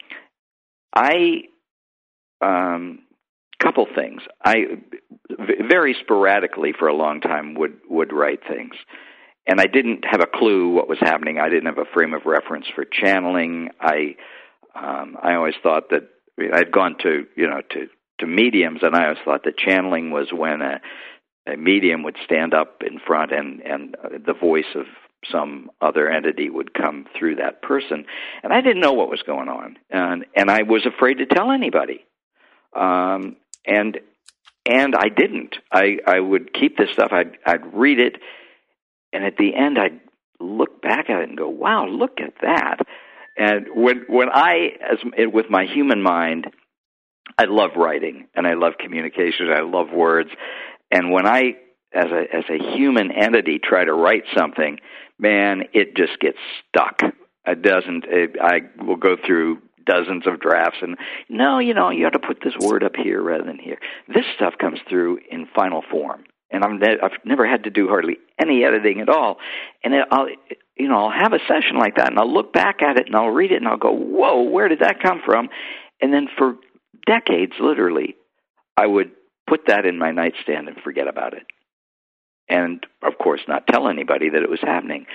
I, 0.96 1.42
um, 2.40 3.00
couple 3.62 3.86
things. 3.94 4.22
I 4.42 4.78
very 5.68 5.94
sporadically 6.00 6.72
for 6.72 6.88
a 6.88 6.94
long 6.94 7.20
time 7.20 7.52
would 7.56 7.76
would 7.90 8.14
write 8.14 8.40
things 8.48 8.72
and 9.50 9.60
I 9.60 9.66
didn't 9.66 10.04
have 10.08 10.20
a 10.20 10.26
clue 10.26 10.70
what 10.70 10.88
was 10.88 11.00
happening. 11.00 11.40
I 11.40 11.48
didn't 11.48 11.66
have 11.66 11.78
a 11.78 11.92
frame 11.92 12.14
of 12.14 12.24
reference 12.24 12.66
for 12.72 12.84
channeling. 12.84 13.70
I 13.80 14.14
um, 14.76 15.16
I 15.20 15.34
always 15.34 15.56
thought 15.60 15.90
that 15.90 16.08
I'd 16.54 16.70
gone 16.70 16.96
to 17.02 17.26
you 17.36 17.48
know 17.48 17.60
to 17.70 17.88
to 18.20 18.26
mediums, 18.28 18.78
and 18.82 18.94
I 18.94 19.06
always 19.06 19.18
thought 19.24 19.42
that 19.44 19.58
channeling 19.58 20.12
was 20.12 20.28
when 20.32 20.62
a, 20.62 20.80
a 21.52 21.56
medium 21.56 22.04
would 22.04 22.16
stand 22.24 22.54
up 22.54 22.82
in 22.86 23.00
front 23.00 23.32
and 23.32 23.60
and 23.62 23.96
the 24.24 24.34
voice 24.34 24.72
of 24.76 24.86
some 25.30 25.70
other 25.80 26.08
entity 26.08 26.48
would 26.48 26.72
come 26.72 27.06
through 27.18 27.34
that 27.36 27.60
person, 27.60 28.06
and 28.44 28.52
I 28.52 28.60
didn't 28.60 28.80
know 28.80 28.92
what 28.92 29.10
was 29.10 29.22
going 29.22 29.48
on, 29.48 29.78
and 29.90 30.26
and 30.36 30.48
I 30.48 30.62
was 30.62 30.86
afraid 30.86 31.14
to 31.14 31.26
tell 31.26 31.50
anybody, 31.50 32.04
um, 32.76 33.34
and 33.66 33.98
and 34.64 34.94
I 34.94 35.08
didn't. 35.08 35.56
I 35.72 35.98
I 36.06 36.20
would 36.20 36.54
keep 36.54 36.78
this 36.78 36.90
stuff. 36.92 37.10
I'd 37.10 37.36
I'd 37.44 37.74
read 37.74 37.98
it 37.98 38.18
and 39.12 39.24
at 39.24 39.36
the 39.36 39.54
end 39.54 39.78
I'd 39.78 40.00
look 40.38 40.82
back 40.82 41.10
at 41.10 41.20
it 41.22 41.28
and 41.28 41.38
go, 41.38 41.48
"Wow, 41.48 41.86
look 41.86 42.20
at 42.20 42.34
that." 42.42 42.78
And 43.36 43.66
when 43.74 44.04
when 44.08 44.28
I 44.28 44.76
as 44.80 44.98
with 45.32 45.46
my 45.50 45.64
human 45.64 46.02
mind, 46.02 46.48
I 47.38 47.44
love 47.44 47.70
writing 47.76 48.28
and 48.34 48.46
I 48.46 48.54
love 48.54 48.74
communication. 48.78 49.50
I 49.50 49.60
love 49.60 49.90
words. 49.92 50.30
And 50.90 51.10
when 51.10 51.26
I 51.26 51.56
as 51.92 52.06
a 52.06 52.36
as 52.36 52.44
a 52.50 52.76
human 52.76 53.10
entity 53.10 53.58
try 53.58 53.84
to 53.84 53.92
write 53.92 54.24
something, 54.36 54.78
man, 55.18 55.64
it 55.72 55.96
just 55.96 56.18
gets 56.20 56.38
stuck. 56.68 57.02
It 57.46 57.62
doesn't. 57.62 58.04
It, 58.06 58.36
I 58.40 58.60
will 58.82 58.96
go 58.96 59.16
through 59.24 59.62
dozens 59.86 60.26
of 60.26 60.38
drafts 60.40 60.78
and 60.82 60.96
no, 61.28 61.58
you 61.58 61.72
know, 61.72 61.90
you 61.90 62.04
have 62.04 62.12
to 62.12 62.18
put 62.18 62.40
this 62.44 62.54
word 62.60 62.84
up 62.84 62.96
here 62.96 63.22
rather 63.22 63.44
than 63.44 63.58
here. 63.58 63.78
This 64.06 64.24
stuff 64.36 64.54
comes 64.60 64.78
through 64.88 65.20
in 65.30 65.48
final 65.54 65.82
form 65.90 66.24
and 66.50 66.64
I'm 66.64 66.78
ne- 66.78 67.00
I've 67.02 67.24
never 67.24 67.46
had 67.46 67.64
to 67.64 67.70
do 67.70 67.88
hardly 67.88 68.18
any 68.40 68.64
editing 68.64 69.00
at 69.00 69.08
all. 69.08 69.38
And 69.84 69.94
it, 69.94 70.06
I'll 70.10 70.28
you 70.76 70.88
know 70.88 71.06
I'll 71.06 71.10
have 71.18 71.32
a 71.32 71.38
session 71.48 71.78
like 71.78 71.96
that, 71.96 72.08
and 72.08 72.18
I'll 72.18 72.32
look 72.32 72.52
back 72.52 72.82
at 72.82 72.98
it 72.98 73.06
and 73.06 73.16
I'll 73.16 73.30
read 73.30 73.52
it 73.52 73.56
and 73.56 73.68
I'll 73.68 73.76
go, 73.76 73.92
whoa, 73.92 74.42
where 74.42 74.68
did 74.68 74.80
that 74.80 75.02
come 75.02 75.20
from? 75.24 75.48
And 76.00 76.12
then 76.12 76.28
for 76.36 76.56
decades, 77.06 77.52
literally, 77.60 78.16
I 78.76 78.86
would 78.86 79.12
put 79.46 79.66
that 79.66 79.84
in 79.84 79.98
my 79.98 80.10
nightstand 80.12 80.68
and 80.68 80.76
forget 80.82 81.08
about 81.08 81.34
it. 81.34 81.44
And 82.48 82.84
of 83.02 83.16
course, 83.18 83.40
not 83.46 83.66
tell 83.66 83.88
anybody 83.88 84.30
that 84.30 84.42
it 84.42 84.50
was 84.50 84.60
happening. 84.60 85.06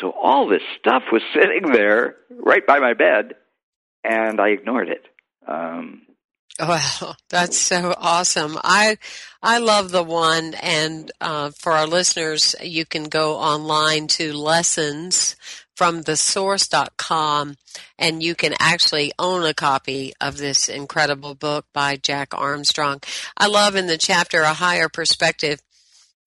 So 0.00 0.10
all 0.10 0.48
this 0.48 0.62
stuff 0.78 1.02
was 1.12 1.22
sitting 1.34 1.72
there 1.72 2.16
right 2.30 2.66
by 2.66 2.78
my 2.78 2.94
bed, 2.94 3.34
and 4.04 4.40
I 4.40 4.48
ignored 4.48 4.88
it. 4.88 5.06
Um, 5.46 6.02
Wow, 6.58 7.16
that's 7.30 7.58
so 7.58 7.94
awesome. 7.96 8.58
I 8.62 8.98
I 9.42 9.58
love 9.58 9.90
the 9.90 10.02
one 10.04 10.54
and 10.54 11.10
uh, 11.20 11.50
for 11.50 11.72
our 11.72 11.86
listeners 11.86 12.54
you 12.62 12.86
can 12.86 13.04
go 13.04 13.36
online 13.36 14.06
to 14.08 14.32
lessons 14.32 15.36
from 15.74 16.02
the 16.02 16.16
source.com 16.16 17.56
and 17.98 18.22
you 18.22 18.34
can 18.34 18.54
actually 18.60 19.12
own 19.18 19.44
a 19.44 19.52
copy 19.52 20.12
of 20.20 20.36
this 20.36 20.68
incredible 20.68 21.34
book 21.34 21.66
by 21.72 21.96
Jack 21.96 22.32
Armstrong. 22.32 23.00
I 23.36 23.48
love 23.48 23.74
in 23.74 23.88
the 23.88 23.98
chapter 23.98 24.42
a 24.42 24.54
higher 24.54 24.88
perspective. 24.88 25.60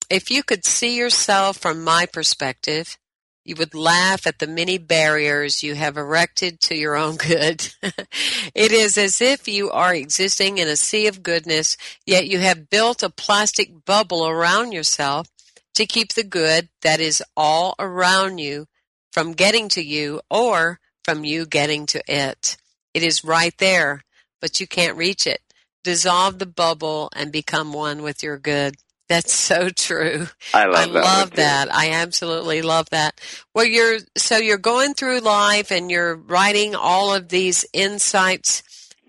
If 0.10 0.30
you 0.30 0.44
could 0.44 0.66
see 0.66 0.98
yourself 0.98 1.58
from 1.58 1.84
my 1.84 2.06
perspective, 2.06 2.98
you 3.48 3.56
would 3.56 3.74
laugh 3.74 4.28
at 4.28 4.40
the 4.40 4.48
many 4.48 4.78
barriers 4.78 5.64
you 5.64 5.74
have 5.74 5.96
erected 5.96 6.60
to 6.60 6.76
your 6.76 6.98
own 6.98 7.16
good. 7.16 7.74
it 7.82 8.74
is 8.74 8.98
as 8.98 9.22
if 9.22 9.48
you 9.48 9.72
are 9.72 9.96
existing 9.96 10.58
in 10.58 10.68
a 10.68 10.76
sea 10.76 11.08
of 11.08 11.24
goodness, 11.24 11.78
yet 12.06 12.28
you 12.28 12.40
have 12.40 12.70
built 12.70 13.02
a 13.02 13.10
plastic 13.10 13.86
bubble 13.86 14.28
around 14.28 14.74
yourself 14.74 15.28
to 15.76 15.86
keep 15.86 16.14
the 16.14 16.26
good 16.26 16.68
that 16.82 17.00
is 17.00 17.24
all 17.38 17.74
around 17.80 18.40
you 18.40 18.68
from 19.14 19.32
getting 19.32 19.70
to 19.70 19.82
you 19.82 20.20
or 20.30 20.82
from 21.06 21.24
you 21.24 21.46
getting 21.46 21.86
to 21.86 22.02
it. 22.06 22.58
It 22.94 23.02
is 23.02 23.24
right 23.24 23.58
there, 23.60 24.04
but 24.42 24.60
you 24.60 24.68
can't 24.68 24.98
reach 24.98 25.26
it. 25.26 25.40
Dissolve 25.86 26.40
the 26.40 26.46
bubble 26.46 27.10
and 27.16 27.32
become 27.32 27.72
one 27.72 28.04
with 28.04 28.22
your 28.22 28.38
good. 28.38 28.76
That's 29.10 29.32
so 29.32 29.70
true. 29.70 30.28
I 30.54 30.66
love 30.66 30.90
I 30.90 30.92
that. 30.92 31.04
love 31.04 31.32
that. 31.32 31.74
I 31.74 31.92
absolutely 31.92 32.62
love 32.62 32.90
that. 32.90 33.22
Well, 33.54 33.66
you're 33.66 34.00
so 34.18 34.38
you're 34.38 34.58
going 34.58 34.96
through 34.96 35.22
life 35.22 35.72
and 35.72 35.90
you're 35.90 36.16
writing 36.16 36.76
all 36.76 37.16
of 37.16 37.30
these 37.30 37.66
insights 37.72 38.64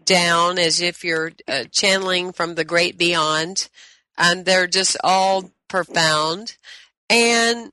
down 0.04 0.58
as 0.58 0.80
if 0.80 1.04
you're 1.04 1.32
uh, 1.46 1.64
channeling 1.70 2.32
from 2.32 2.54
the 2.54 2.64
great 2.64 2.96
beyond, 2.96 3.68
and 4.16 4.44
they're 4.44 4.66
just 4.66 4.96
all 5.02 5.50
profound. 5.68 6.56
And 7.10 7.72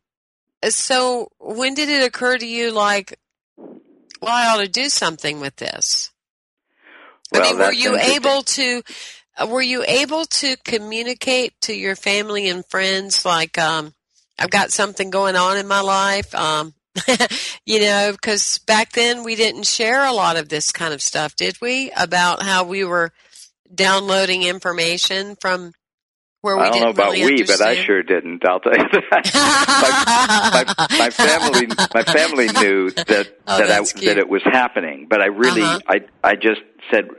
uh, 0.63 0.69
so, 0.69 1.29
when 1.39 1.75
did 1.75 1.89
it 1.89 2.05
occur 2.05 2.37
to 2.37 2.45
you, 2.47 2.71
like, 2.71 3.19
well, 3.57 4.33
I 4.33 4.47
ought 4.47 4.61
to 4.61 4.67
do 4.67 4.89
something 4.89 5.39
with 5.39 5.55
this? 5.57 6.11
Well, 7.31 7.43
I 7.43 7.51
mean, 7.51 7.59
were 7.59 7.73
you 7.73 7.97
able 7.97 8.41
to 8.43 8.83
were 9.47 9.61
you 9.61 9.83
able 9.87 10.25
to 10.25 10.55
communicate 10.57 11.53
to 11.61 11.73
your 11.73 11.95
family 11.95 12.49
and 12.49 12.65
friends 12.65 13.25
like 13.25 13.57
um, 13.57 13.93
I've 14.39 14.49
got 14.49 14.71
something 14.71 15.09
going 15.09 15.35
on 15.35 15.57
in 15.57 15.67
my 15.67 15.81
life? 15.81 16.33
Um, 16.33 16.73
you 17.65 17.81
know, 17.81 18.11
because 18.11 18.59
back 18.59 18.93
then 18.93 19.23
we 19.23 19.35
didn't 19.35 19.65
share 19.65 20.05
a 20.05 20.13
lot 20.13 20.37
of 20.37 20.47
this 20.47 20.71
kind 20.71 20.93
of 20.93 21.01
stuff, 21.01 21.35
did 21.35 21.59
we? 21.61 21.91
About 21.97 22.41
how 22.41 22.63
we 22.63 22.85
were 22.85 23.11
downloading 23.73 24.43
information 24.43 25.35
from 25.35 25.73
where 26.41 26.55
we 26.55 26.63
I 26.63 26.69
don't 26.69 26.81
know 26.81 26.89
about 26.89 27.13
really 27.13 27.41
we, 27.41 27.43
but 27.43 27.59
I 27.59 27.75
sure 27.75 28.03
didn't. 28.03 28.47
I'll 28.47 28.59
tell 28.59 28.71
you 28.71 28.87
that. 29.11 29.31
my, 30.53 30.73
my, 30.77 30.97
my, 30.99 31.09
family, 31.09 31.67
my 31.93 32.03
family 32.03 32.47
knew 32.61 32.91
that 32.91 33.35
oh, 33.47 33.57
that 33.57 33.71
I, 33.71 34.05
that 34.05 34.17
it 34.17 34.29
was 34.29 34.43
happening, 34.43 35.07
but 35.09 35.21
I 35.21 35.25
really, 35.25 35.63
uh-huh. 35.63 35.79
I, 35.87 36.01
I 36.23 36.35
just 36.35 36.61
said 36.91 37.09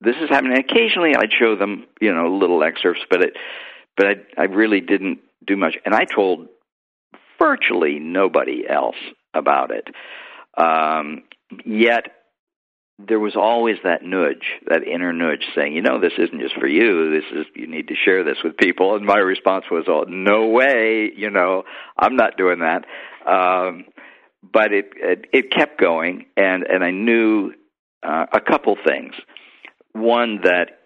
this 0.00 0.16
is 0.16 0.28
happening. 0.28 0.58
Occasionally, 0.58 1.14
I'd 1.16 1.32
show 1.32 1.56
them, 1.56 1.86
you 2.00 2.14
know, 2.14 2.34
little 2.34 2.62
excerpts, 2.62 3.02
but 3.10 3.22
it, 3.22 3.36
but 3.96 4.06
I, 4.06 4.42
I 4.42 4.44
really 4.44 4.80
didn't 4.80 5.20
do 5.46 5.56
much. 5.56 5.76
And 5.84 5.94
I 5.94 6.04
told 6.04 6.48
virtually 7.38 7.98
nobody 7.98 8.64
else 8.68 8.96
about 9.34 9.70
it. 9.70 9.88
Um, 10.56 11.22
yet 11.64 12.06
there 12.98 13.20
was 13.20 13.34
always 13.34 13.76
that 13.84 14.02
nudge, 14.02 14.44
that 14.68 14.86
inner 14.86 15.12
nudge 15.12 15.44
saying, 15.54 15.74
you 15.74 15.80
know, 15.80 16.00
this 16.00 16.12
isn't 16.18 16.40
just 16.40 16.54
for 16.56 16.66
you. 16.66 17.10
This 17.10 17.24
is, 17.32 17.46
you 17.54 17.66
need 17.66 17.88
to 17.88 17.94
share 17.94 18.24
this 18.24 18.38
with 18.44 18.56
people. 18.56 18.94
And 18.94 19.06
my 19.06 19.16
response 19.18 19.64
was, 19.70 19.84
oh, 19.88 20.04
no 20.08 20.48
way, 20.48 21.10
you 21.16 21.30
know, 21.30 21.64
I'm 21.96 22.16
not 22.16 22.36
doing 22.36 22.60
that. 22.60 22.84
Um, 23.26 23.86
but 24.42 24.72
it, 24.72 24.90
it, 24.96 25.26
it 25.32 25.52
kept 25.52 25.78
going, 25.78 26.26
and 26.36 26.62
and 26.62 26.82
I 26.82 26.90
knew 26.90 27.52
uh, 28.02 28.26
a 28.32 28.40
couple 28.40 28.76
things. 28.86 29.12
One 29.92 30.40
that 30.42 30.78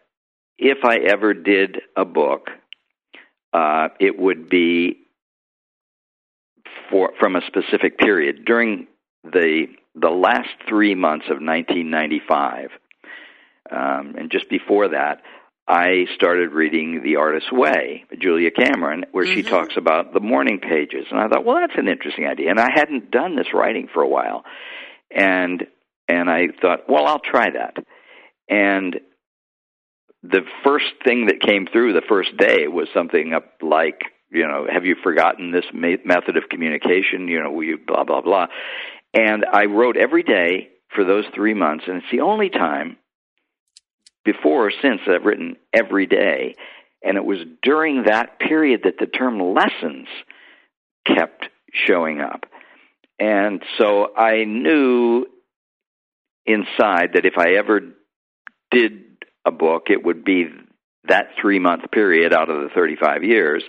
if 0.59 0.79
I 0.85 0.97
ever 0.97 1.35
did 1.35 1.81
a 1.97 2.05
book, 2.05 2.49
uh, 3.53 3.89
it 4.01 4.19
would 4.19 4.49
be 4.49 4.99
for 6.91 7.13
from 7.19 7.37
a 7.37 7.41
specific 7.47 7.99
period. 7.99 8.45
During 8.45 8.87
the 9.23 9.67
the 9.95 10.11
last 10.11 10.51
three 10.69 10.95
months 10.95 11.27
of 11.27 11.39
1995, 11.41 12.71
um, 13.71 14.15
and 14.19 14.31
just 14.31 14.49
before 14.49 14.89
that, 14.89 15.23
I 15.67 16.07
started 16.15 16.53
reading 16.53 17.03
The 17.03 17.17
Artist's 17.17 17.51
Way, 17.53 18.05
Julia 18.19 18.51
Cameron, 18.51 19.07
where 19.13 19.25
mm-hmm. 19.25 19.35
she 19.35 19.43
talks 19.43 19.77
about 19.77 20.13
the 20.13 20.21
morning 20.21 20.59
pages, 20.61 21.07
and 21.11 21.19
I 21.19 21.29
thought, 21.29 21.45
well, 21.45 21.57
that's 21.57 21.79
an 21.79 21.89
interesting 21.89 22.27
idea, 22.27 22.51
and 22.51 22.61
I 22.61 22.69
hadn't 22.75 23.11
done 23.11 23.37
this 23.37 23.55
writing 23.55 23.89
for 23.93 24.03
a 24.03 24.09
while, 24.09 24.45
and 25.11 25.67
and 26.07 26.29
I 26.29 26.49
thought, 26.61 26.81
well, 26.89 27.07
I'll 27.07 27.21
try 27.21 27.51
that, 27.51 27.77
and 28.49 29.01
the 30.23 30.43
first 30.65 30.87
thing 31.05 31.27
that 31.27 31.41
came 31.41 31.67
through 31.67 31.93
the 31.93 32.03
first 32.09 32.37
day 32.37 32.67
was 32.67 32.89
something 32.95 33.35
up 33.35 33.45
like 33.61 34.05
you 34.31 34.49
know, 34.49 34.67
have 34.71 34.85
you 34.85 34.97
forgotten 35.01 35.53
this 35.53 35.65
method 35.73 36.37
of 36.37 36.49
communication? 36.51 37.29
You 37.29 37.43
know, 37.43 37.53
will 37.53 37.65
you 37.65 37.79
blah 37.79 38.05
blah 38.05 38.21
blah. 38.21 38.47
And 39.15 39.45
I 39.51 39.67
wrote 39.67 39.97
every 39.97 40.25
day 40.25 40.71
for 40.95 41.05
those 41.05 41.25
three 41.35 41.55
months, 41.55 41.85
and 41.87 41.99
it's 41.99 42.11
the 42.11 42.21
only 42.21 42.51
time 42.51 42.97
before 44.25 44.67
or 44.67 44.73
since 44.83 45.01
that 45.07 45.15
I've 45.15 45.25
written 45.25 45.57
every 45.73 46.07
day. 46.07 46.57
And 47.03 47.17
it 47.17 47.25
was 47.25 47.39
during 47.63 48.05
that 48.05 48.41
period 48.41 48.83
that 48.85 48.99
the 48.99 49.07
term 49.07 49.39
lessons 49.39 50.09
kept 51.07 51.45
showing 51.73 52.21
up. 52.21 52.47
And 53.19 53.63
so 53.79 54.17
I 54.17 54.45
knew 54.45 55.27
inside 56.47 57.11
that 57.15 57.27
if 57.27 57.39
I 57.39 57.53
ever 57.53 57.81
did 58.75 59.04
a 59.45 59.50
book, 59.50 59.85
it 59.88 60.04
would 60.04 60.25
be 60.25 60.47
that 61.09 61.28
three 61.40 61.59
month 61.59 61.90
period 61.93 62.33
out 62.33 62.50
of 62.50 62.62
the 62.62 62.69
35 62.75 63.25
years. 63.25 63.62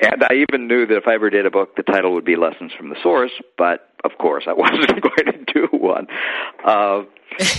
And 0.00 0.22
I 0.22 0.44
even 0.48 0.68
knew 0.68 0.86
that 0.86 0.96
if 0.96 1.08
I 1.08 1.14
ever 1.14 1.28
did 1.28 1.44
a 1.44 1.50
book, 1.50 1.74
the 1.76 1.82
title 1.82 2.14
would 2.14 2.24
be 2.24 2.36
Lessons 2.36 2.72
from 2.76 2.88
the 2.88 2.96
Source, 3.02 3.32
but 3.56 3.88
of 4.04 4.12
course 4.18 4.44
I 4.46 4.52
wasn't 4.56 5.02
going 5.02 5.44
to 5.46 5.52
do 5.52 5.68
one. 5.72 6.06
Uh, 6.64 7.02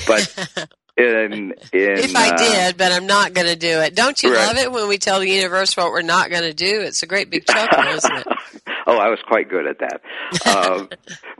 but 0.07 0.69
in, 0.97 1.33
in 1.33 1.53
if 1.73 2.15
I 2.15 2.29
uh, 2.29 2.37
did, 2.37 2.77
but 2.77 2.93
I'm 2.93 3.07
not 3.07 3.33
going 3.33 3.47
to 3.47 3.57
do 3.57 3.81
it. 3.81 3.93
Don't 3.95 4.21
you 4.23 4.33
right. 4.33 4.47
love 4.47 4.57
it 4.57 4.71
when 4.71 4.87
we 4.87 4.97
tell 4.97 5.19
the 5.19 5.29
universe 5.29 5.75
what 5.75 5.91
we're 5.91 6.01
not 6.01 6.29
going 6.29 6.43
to 6.43 6.53
do? 6.53 6.81
It's 6.81 7.03
a 7.03 7.07
great 7.07 7.29
big 7.29 7.45
chuckle, 7.45 7.83
isn't 7.83 8.17
it? 8.17 8.27
oh, 8.87 8.97
I 8.97 9.09
was 9.09 9.19
quite 9.27 9.49
good 9.49 9.67
at 9.67 9.79
that. 9.79 10.01
Uh, 10.45 10.85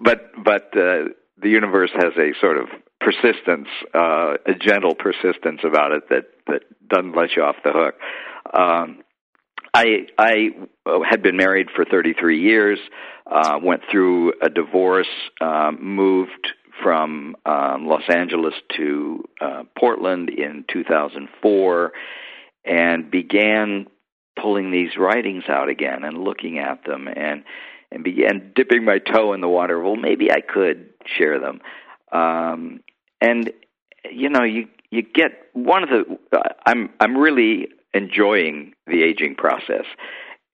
but 0.02 0.32
but 0.44 0.78
uh, 0.78 1.06
the 1.42 1.50
universe 1.50 1.92
has 1.94 2.14
a 2.18 2.34
sort 2.40 2.58
of 2.58 2.68
persistence, 3.00 3.68
uh, 3.94 4.34
a 4.46 4.54
gentle 4.60 4.96
persistence 4.96 5.62
about 5.64 5.92
it 5.92 6.10
that 6.10 6.26
that 6.48 6.64
doesn't 6.88 7.16
let 7.16 7.36
you 7.36 7.44
off 7.44 7.56
the 7.64 7.72
hook. 7.72 7.96
Um, 8.54 9.04
I 9.74 10.08
I 10.18 10.50
had 11.10 11.22
been 11.22 11.38
married 11.38 11.68
for 11.76 11.86
33 11.86 12.42
years, 12.42 12.80
uh, 13.30 13.60
went 13.62 13.82
through 13.92 14.34
a 14.42 14.50
divorce, 14.50 15.08
uh, 15.42 15.72
moved 15.80 16.54
from 16.82 17.36
um, 17.46 17.88
Los 17.88 18.04
Angeles 18.10 18.54
to 18.78 19.24
uh, 19.42 19.64
Portland 19.78 20.30
in 20.30 20.66
2004, 20.72 21.92
and 22.66 23.12
began 23.12 23.88
pulling 24.42 24.72
these 24.72 24.98
writings 24.98 25.44
out 25.50 25.70
again 25.70 26.04
and 26.04 26.18
looking 26.18 26.60
at 26.60 26.84
them 26.86 27.08
and 27.08 27.44
and 27.92 28.04
began 28.04 28.52
dipping 28.56 28.86
my 28.86 29.00
toe 29.00 29.34
in 29.34 29.42
the 29.42 29.48
water. 29.48 29.80
Well, 29.82 29.96
maybe 29.96 30.32
I 30.32 30.42
could 30.42 30.90
share 31.18 31.40
them. 31.40 31.62
Um, 32.12 32.82
and 33.22 33.52
you 34.10 34.30
know, 34.30 34.44
you 34.44 34.68
you 34.92 35.02
get 35.02 35.32
one 35.54 35.84
of 35.84 35.90
the. 35.90 36.18
I'm 36.66 36.90
I'm 37.00 37.18
really 37.18 37.68
enjoying 37.94 38.74
the 38.88 39.04
aging 39.04 39.36
process. 39.36 39.86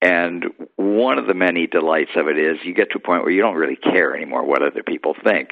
And 0.02 0.46
one 0.76 1.18
of 1.18 1.26
the 1.26 1.34
many 1.34 1.68
delights 1.68 2.12
of 2.16 2.28
it 2.28 2.38
is 2.38 2.58
you 2.64 2.76
get 2.76 2.92
to 2.92 2.98
a 2.98 3.00
point 3.00 3.24
where 3.24 3.32
you 3.32 3.42
don't 3.42 3.56
really 3.56 3.78
care 3.78 4.16
anymore 4.16 4.44
what 4.46 4.62
other 4.62 4.84
people 4.84 5.16
think, 5.24 5.52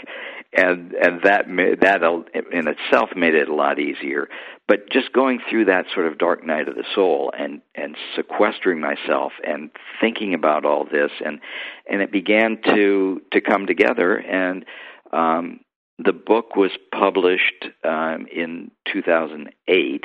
and 0.56 0.94
and 0.94 1.22
that 1.24 1.46
that 1.82 2.04
in 2.52 2.68
itself 2.68 3.10
made 3.16 3.36
it 3.36 3.48
a 3.48 3.56
lot 3.56 3.80
easier. 3.80 4.28
But 4.68 4.90
just 4.92 5.14
going 5.14 5.40
through 5.50 5.66
that 5.66 5.86
sort 5.94 6.08
of 6.08 6.18
dark 6.18 6.46
night 6.46 6.68
of 6.68 6.76
the 6.76 6.84
soul 6.94 7.32
and 7.38 7.62
and 7.74 7.96
sequestering 8.16 8.82
myself 8.82 9.32
and 9.48 9.72
thinking 10.02 10.34
about 10.34 10.66
all 10.66 10.84
this 10.84 11.12
and 11.26 11.40
and 11.90 12.02
it 12.02 12.12
began 12.12 12.60
to 12.66 13.22
to 13.32 13.42
come 13.42 13.66
together 13.66 14.18
and 14.18 14.66
um, 15.14 15.60
the 16.00 16.14
book 16.14 16.56
was 16.56 16.72
published 16.92 17.66
um, 17.84 18.26
in 18.32 18.72
2008 18.92 20.04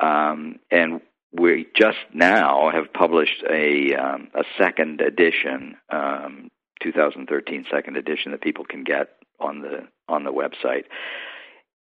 um, 0.00 0.58
and 0.70 1.00
we 1.32 1.66
just 1.74 1.98
now 2.14 2.70
have 2.72 2.92
published 2.92 3.42
a 3.48 3.94
um, 3.94 4.28
a 4.34 4.44
second 4.58 5.00
edition, 5.00 5.76
um, 5.90 6.50
2013 6.82 7.66
second 7.70 7.96
edition 7.96 8.32
that 8.32 8.40
people 8.40 8.64
can 8.64 8.84
get 8.84 9.08
on 9.40 9.60
the 9.60 9.88
on 10.08 10.24
the 10.24 10.32
website, 10.32 10.84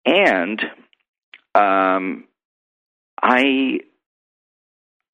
and 0.04 0.60
um, 1.54 2.24
I 3.22 3.80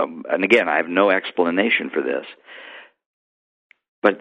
um, 0.00 0.24
and 0.30 0.44
again 0.44 0.68
I 0.68 0.76
have 0.76 0.88
no 0.88 1.10
explanation 1.10 1.90
for 1.90 2.02
this, 2.02 2.26
but 4.02 4.20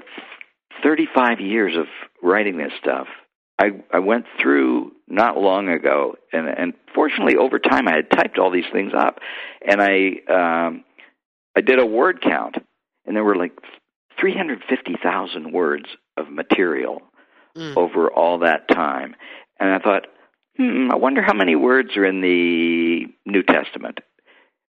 35 0.81 1.39
years 1.39 1.75
of 1.77 1.85
writing 2.21 2.57
this 2.57 2.71
stuff 2.81 3.07
I, 3.59 3.71
I 3.91 3.99
went 3.99 4.25
through 4.41 4.93
not 5.07 5.37
long 5.37 5.69
ago, 5.69 6.15
and, 6.31 6.47
and 6.47 6.73
fortunately, 6.95 7.37
over 7.37 7.59
time, 7.59 7.87
I 7.87 7.95
had 7.95 8.09
typed 8.09 8.39
all 8.39 8.51
these 8.51 8.65
things 8.73 8.93
up, 8.97 9.19
and 9.65 9.81
I 9.81 10.67
um, 10.67 10.83
I 11.55 11.61
did 11.61 11.79
a 11.79 11.85
word 11.85 12.21
count, 12.21 12.55
and 13.05 13.15
there 13.15 13.23
were 13.23 13.35
like 13.35 13.53
350,000 14.19 15.53
words 15.53 15.85
of 16.17 16.31
material 16.31 17.03
mm. 17.55 17.77
over 17.77 18.11
all 18.11 18.39
that 18.39 18.67
time, 18.67 19.15
and 19.59 19.69
I 19.69 19.79
thought, 19.79 20.07
hmm, 20.57 20.89
I 20.91 20.95
wonder 20.95 21.21
how 21.21 21.33
many 21.33 21.55
words 21.55 21.95
are 21.95 22.05
in 22.05 22.21
the 22.21 23.05
New 23.25 23.43
Testament. 23.43 23.99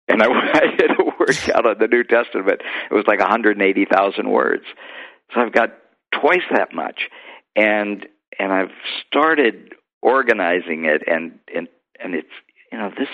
And 0.09 0.23
I, 0.23 0.27
I 0.55 0.77
did 0.77 0.91
a 0.91 1.05
word 1.05 1.37
count 1.37 1.67
on 1.67 1.77
the 1.79 1.87
New 1.87 2.05
Testament. 2.05 2.63
It 2.91 2.95
was 2.95 3.05
like 3.07 3.21
180,000 3.21 4.31
words. 4.31 4.65
So 5.35 5.41
I've 5.41 5.53
got 5.53 5.71
twice 6.13 6.45
that 6.55 6.73
much. 6.75 7.09
And 7.57 8.07
and 8.39 8.53
I've 8.53 8.73
started 9.07 9.75
organizing 10.03 10.87
it 10.87 11.03
and 11.07 11.39
and 11.55 11.69
and 12.03 12.15
it's 12.15 12.29
you 12.73 12.79
know 12.79 12.91
this 12.97 13.09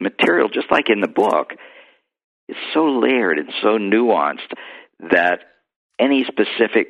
material 0.00 0.48
just 0.48 0.70
like 0.70 0.88
in 0.88 1.00
the 1.00 1.08
book 1.08 1.52
is 2.48 2.56
so 2.72 2.86
layered 2.86 3.38
and 3.38 3.52
so 3.62 3.78
nuanced 3.78 4.52
that 4.98 5.40
any 5.98 6.24
specific 6.24 6.88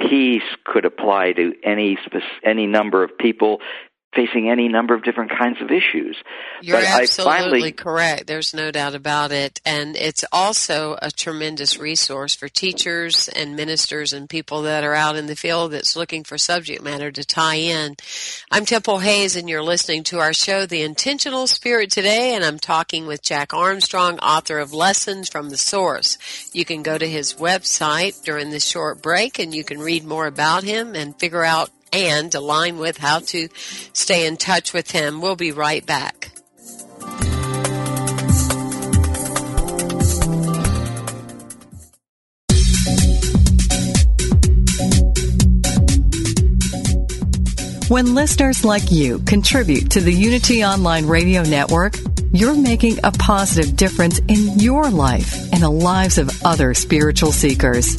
piece 0.00 0.42
could 0.64 0.84
apply 0.84 1.32
to 1.32 1.52
any 1.64 1.96
any 2.44 2.66
number 2.66 3.04
of 3.04 3.16
people 3.18 3.60
facing 4.14 4.50
any 4.50 4.68
number 4.68 4.94
of 4.94 5.02
different 5.02 5.30
kinds 5.30 5.60
of 5.62 5.70
issues. 5.70 6.16
You're 6.60 6.78
but 6.78 6.86
absolutely 6.86 7.32
finally, 7.32 7.72
correct. 7.72 8.26
There's 8.26 8.52
no 8.52 8.70
doubt 8.70 8.94
about 8.94 9.32
it. 9.32 9.60
And 9.64 9.96
it's 9.96 10.24
also 10.30 10.98
a 11.00 11.10
tremendous 11.10 11.78
resource 11.78 12.34
for 12.34 12.48
teachers 12.48 13.28
and 13.28 13.56
ministers 13.56 14.12
and 14.12 14.28
people 14.28 14.62
that 14.62 14.84
are 14.84 14.94
out 14.94 15.16
in 15.16 15.26
the 15.26 15.36
field 15.36 15.72
that's 15.72 15.96
looking 15.96 16.24
for 16.24 16.36
subject 16.36 16.82
matter 16.82 17.10
to 17.10 17.24
tie 17.24 17.56
in. 17.56 17.96
I'm 18.50 18.66
Temple 18.66 18.98
Hayes 18.98 19.34
and 19.34 19.48
you're 19.48 19.62
listening 19.62 20.04
to 20.04 20.18
our 20.18 20.34
show, 20.34 20.66
The 20.66 20.82
Intentional 20.82 21.46
Spirit 21.46 21.90
Today, 21.90 22.34
and 22.34 22.44
I'm 22.44 22.58
talking 22.58 23.06
with 23.06 23.22
Jack 23.22 23.54
Armstrong, 23.54 24.18
author 24.18 24.58
of 24.58 24.74
Lessons 24.74 25.28
from 25.28 25.48
the 25.48 25.56
Source. 25.56 26.18
You 26.52 26.64
can 26.66 26.82
go 26.82 26.98
to 26.98 27.08
his 27.08 27.34
website 27.34 28.22
during 28.22 28.50
this 28.50 28.66
short 28.66 29.00
break 29.00 29.38
and 29.38 29.54
you 29.54 29.64
can 29.64 29.80
read 29.80 30.04
more 30.04 30.26
about 30.26 30.64
him 30.64 30.94
and 30.94 31.18
figure 31.18 31.44
out 31.44 31.70
and 31.92 32.34
align 32.34 32.78
with 32.78 32.98
how 32.98 33.20
to 33.20 33.48
stay 33.92 34.26
in 34.26 34.36
touch 34.36 34.72
with 34.72 34.90
him. 34.90 35.20
We'll 35.20 35.36
be 35.36 35.52
right 35.52 35.84
back. 35.84 36.30
When 47.92 48.14
listeners 48.14 48.64
like 48.64 48.90
you 48.90 49.18
contribute 49.18 49.90
to 49.90 50.00
the 50.00 50.14
Unity 50.14 50.64
Online 50.64 51.04
Radio 51.04 51.42
Network, 51.42 51.96
you're 52.32 52.56
making 52.56 52.96
a 53.04 53.12
positive 53.12 53.76
difference 53.76 54.18
in 54.28 54.58
your 54.58 54.88
life 54.88 55.52
and 55.52 55.62
the 55.62 55.68
lives 55.68 56.16
of 56.16 56.30
other 56.42 56.72
spiritual 56.72 57.32
seekers. 57.32 57.94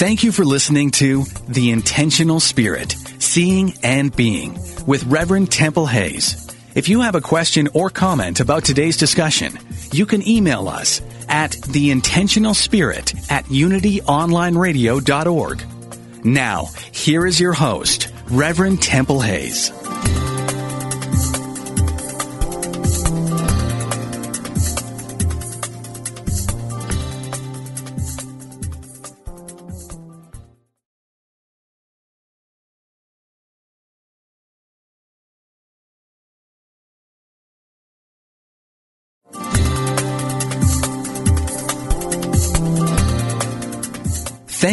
Thank 0.00 0.24
you 0.24 0.32
for 0.32 0.46
listening 0.46 0.90
to 0.92 1.24
The 1.46 1.72
Intentional 1.72 2.40
Spirit, 2.40 2.92
Seeing 3.18 3.74
and 3.82 4.16
Being 4.16 4.58
with 4.86 5.04
Reverend 5.04 5.52
Temple 5.52 5.84
Hayes. 5.84 6.48
If 6.74 6.88
you 6.88 7.02
have 7.02 7.16
a 7.16 7.20
question 7.20 7.68
or 7.74 7.90
comment 7.90 8.40
about 8.40 8.64
today's 8.64 8.96
discussion, 8.96 9.58
you 9.92 10.06
can 10.06 10.26
email 10.26 10.68
us 10.68 11.02
at 11.28 11.50
theintentionalspirit 11.50 13.30
at 13.30 13.44
unityonlineradio.org. 13.44 16.24
Now, 16.24 16.64
here 16.92 17.26
is 17.26 17.38
your 17.38 17.52
host, 17.52 18.10
Reverend 18.30 18.82
Temple 18.82 19.20
Hayes. 19.20 19.70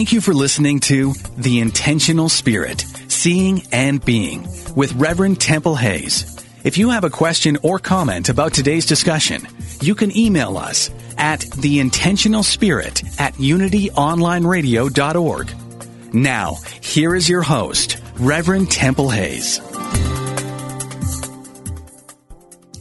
Thank 0.08 0.14
you 0.14 0.22
for 0.22 0.34
listening 0.34 0.80
to 0.80 1.12
The 1.36 1.60
Intentional 1.60 2.30
Spirit, 2.30 2.86
Seeing 3.10 3.64
and 3.74 4.02
Being 4.06 4.48
with 4.74 4.94
Reverend 4.94 5.42
Temple 5.42 5.76
Hayes. 5.76 6.42
If 6.64 6.78
you 6.78 6.92
have 6.92 7.04
a 7.04 7.10
question 7.10 7.58
or 7.62 7.78
comment 7.78 8.30
about 8.30 8.54
today's 8.54 8.86
discussion, 8.86 9.46
you 9.82 9.96
can 9.96 10.18
email 10.18 10.58
us 10.58 10.90
at 11.18 11.42
theintentionalspirit 11.42 13.20
at 13.20 13.34
unityonlineradio.org. 13.34 16.14
Now, 16.14 16.54
here 16.80 17.14
is 17.14 17.28
your 17.28 17.42
host, 17.42 17.98
Reverend 18.18 18.72
Temple 18.72 19.10
Hayes. 19.10 19.60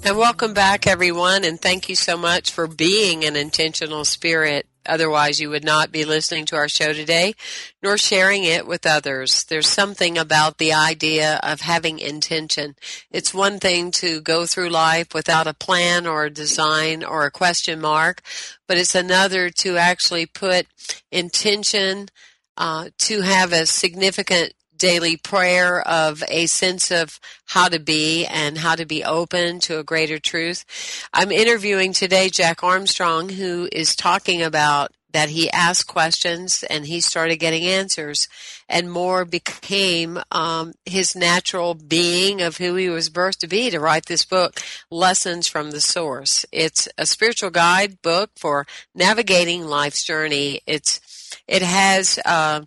And 0.05 0.17
welcome 0.17 0.55
back, 0.55 0.87
everyone, 0.87 1.43
and 1.43 1.61
thank 1.61 1.89
you 1.89 1.97
so 1.97 2.17
much 2.17 2.53
for 2.53 2.69
being 2.69 3.25
an 3.25 3.35
intentional 3.35 4.05
spirit. 4.05 4.69
Otherwise, 4.89 5.41
you 5.41 5.51
would 5.51 5.65
not 5.65 5.93
be 5.93 6.05
listening 6.05 6.45
to 6.47 6.57
our 6.57 6.69
show 6.69 6.93
today, 6.93 7.35
nor 7.83 7.99
sharing 7.99 8.45
it 8.45 8.67
with 8.67 8.87
others. 8.87 9.45
There's 9.45 9.69
something 9.69 10.19
about 10.19 10.59
the 10.59 10.73
idea 10.73 11.41
of 11.43 11.61
having 11.61 11.99
intention. 11.99 12.77
It's 13.11 13.35
one 13.35 13.59
thing 13.59 13.91
to 13.93 14.21
go 14.21 14.47
through 14.47 14.71
life 14.71 15.15
without 15.15 15.47
a 15.47 15.55
plan 15.55 16.07
or 16.07 16.25
a 16.25 16.31
design 16.31 17.05
or 17.05 17.25
a 17.25 17.31
question 17.31 17.81
mark, 17.81 18.23
but 18.67 18.79
it's 18.79 18.95
another 18.95 19.51
to 19.51 19.77
actually 19.77 20.27
put 20.27 20.67
intention, 21.13 22.09
uh, 22.57 22.91
to 22.99 23.21
have 23.21 23.53
a 23.53 23.67
significant 23.67 24.55
daily 24.79 25.17
prayer 25.17 25.81
of 25.87 26.23
a 26.29 26.47
sense 26.47 26.91
of 26.91 27.21
how 27.47 27.69
to 27.69 27.79
be 27.79 28.27
and 28.27 28.59
how 28.59 28.75
to 28.75 28.85
be 28.85 29.05
open 29.05 29.61
to 29.61 29.79
a 29.79 29.85
greater 29.85 30.19
truth. 30.19 30.65
I'm 31.13 31.31
interviewing 31.31 31.93
today 31.93 32.29
Jack 32.29 32.63
Armstrong, 32.63 33.31
who 33.31 33.69
is 33.73 33.97
talking 33.97 34.43
about 34.43 34.93
that 35.17 35.31
he 35.31 35.51
asked 35.51 35.87
questions 35.87 36.63
and 36.69 36.85
he 36.85 37.01
started 37.01 37.37
getting 37.37 37.65
answers 37.65 38.29
and 38.69 38.93
more 38.93 39.25
became 39.25 40.19
um, 40.31 40.75
his 40.85 41.17
natural 41.17 41.73
being 41.73 42.43
of 42.43 42.59
who 42.59 42.75
he 42.75 42.91
was 42.91 43.09
birthed 43.09 43.39
to 43.39 43.47
be 43.47 43.71
to 43.71 43.81
write 43.81 44.05
this 44.07 44.27
book 44.27 44.61
lessons 44.91 45.47
from 45.47 45.71
the 45.71 45.81
source 45.81 46.45
it's 46.53 46.87
a 46.99 47.07
spiritual 47.07 47.49
guide 47.49 48.03
book 48.03 48.29
for 48.37 48.67
navigating 48.95 49.65
life's 49.65 50.05
journey 50.05 50.61
it's 50.67 51.01
it 51.47 51.63
has 51.63 52.19
uh, 52.25 52.63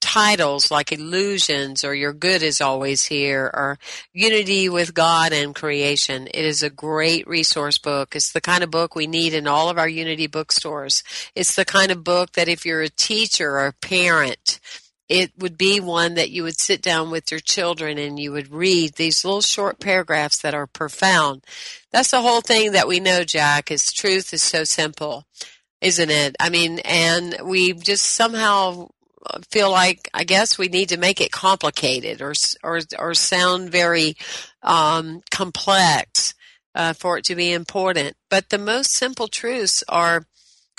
titles 0.00 0.70
like 0.70 0.92
Illusions 0.92 1.84
or 1.84 1.94
Your 1.94 2.12
Good 2.12 2.42
is 2.42 2.60
Always 2.60 3.04
Here 3.04 3.50
or 3.54 3.78
Unity 4.12 4.68
with 4.68 4.94
God 4.94 5.32
and 5.32 5.54
Creation. 5.54 6.26
It 6.28 6.44
is 6.44 6.62
a 6.62 6.70
great 6.70 7.26
resource 7.26 7.78
book. 7.78 8.14
It's 8.14 8.32
the 8.32 8.40
kind 8.40 8.62
of 8.62 8.70
book 8.70 8.94
we 8.94 9.06
need 9.06 9.34
in 9.34 9.46
all 9.46 9.68
of 9.68 9.78
our 9.78 9.88
Unity 9.88 10.26
bookstores. 10.26 11.02
It's 11.34 11.54
the 11.54 11.64
kind 11.64 11.90
of 11.90 12.04
book 12.04 12.32
that 12.32 12.48
if 12.48 12.66
you're 12.66 12.82
a 12.82 12.88
teacher 12.88 13.52
or 13.52 13.66
a 13.66 13.72
parent, 13.72 14.60
it 15.08 15.32
would 15.38 15.58
be 15.58 15.80
one 15.80 16.14
that 16.14 16.30
you 16.30 16.42
would 16.42 16.58
sit 16.58 16.80
down 16.80 17.10
with 17.10 17.30
your 17.30 17.40
children 17.40 17.98
and 17.98 18.18
you 18.18 18.32
would 18.32 18.52
read 18.52 18.94
these 18.94 19.24
little 19.24 19.42
short 19.42 19.78
paragraphs 19.78 20.38
that 20.38 20.54
are 20.54 20.66
profound. 20.66 21.44
That's 21.92 22.10
the 22.10 22.22
whole 22.22 22.40
thing 22.40 22.72
that 22.72 22.88
we 22.88 23.00
know, 23.00 23.22
Jack, 23.22 23.70
is 23.70 23.92
truth 23.92 24.32
is 24.32 24.42
so 24.42 24.64
simple 24.64 25.24
isn't 25.84 26.10
it? 26.10 26.34
I 26.40 26.48
mean, 26.48 26.78
and 26.80 27.36
we 27.44 27.74
just 27.74 28.06
somehow 28.06 28.88
feel 29.50 29.70
like 29.70 30.08
I 30.14 30.24
guess 30.24 30.58
we 30.58 30.68
need 30.68 30.88
to 30.88 30.96
make 30.96 31.20
it 31.20 31.30
complicated 31.30 32.22
or 32.22 32.32
or 32.62 32.80
or 32.98 33.14
sound 33.14 33.70
very 33.70 34.16
um, 34.62 35.20
complex 35.30 36.34
uh, 36.74 36.94
for 36.94 37.18
it 37.18 37.24
to 37.26 37.34
be 37.34 37.52
important. 37.52 38.16
But 38.30 38.48
the 38.48 38.58
most 38.58 38.92
simple 38.92 39.28
truths 39.28 39.84
are 39.88 40.26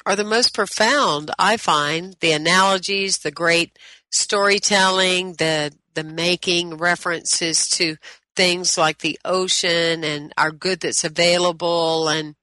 are 0.08 0.16
the 0.16 0.24
most 0.24 0.56
profound. 0.56 1.32
I 1.38 1.58
find 1.58 2.16
the 2.20 2.32
analogies, 2.32 3.20
the 3.20 3.32
great 3.32 3.78
storytelling, 4.10 5.34
the 5.34 5.72
the 5.94 6.04
making 6.04 6.78
references 6.78 7.70
to 7.70 7.98
things 8.36 8.76
like 8.78 9.00
the 9.00 9.20
ocean 9.24 10.04
and 10.04 10.34
our 10.36 10.52
good 10.52 10.82
that's 10.82 11.04
available 11.04 12.10
and 12.10 12.36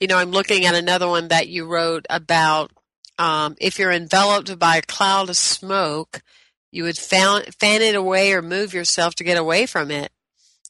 you 0.00 0.06
know, 0.06 0.16
I'm 0.16 0.30
looking 0.30 0.64
at 0.64 0.74
another 0.74 1.08
one 1.08 1.28
that 1.28 1.48
you 1.48 1.66
wrote 1.66 2.06
about 2.08 2.70
um, 3.18 3.56
if 3.60 3.78
you're 3.78 3.92
enveloped 3.92 4.58
by 4.58 4.76
a 4.76 4.82
cloud 4.82 5.28
of 5.28 5.36
smoke, 5.36 6.22
you 6.70 6.84
would 6.84 6.98
fan, 6.98 7.42
fan 7.58 7.82
it 7.82 7.94
away 7.94 8.32
or 8.32 8.42
move 8.42 8.72
yourself 8.72 9.14
to 9.16 9.24
get 9.24 9.36
away 9.36 9.66
from 9.66 9.90
it. 9.90 10.12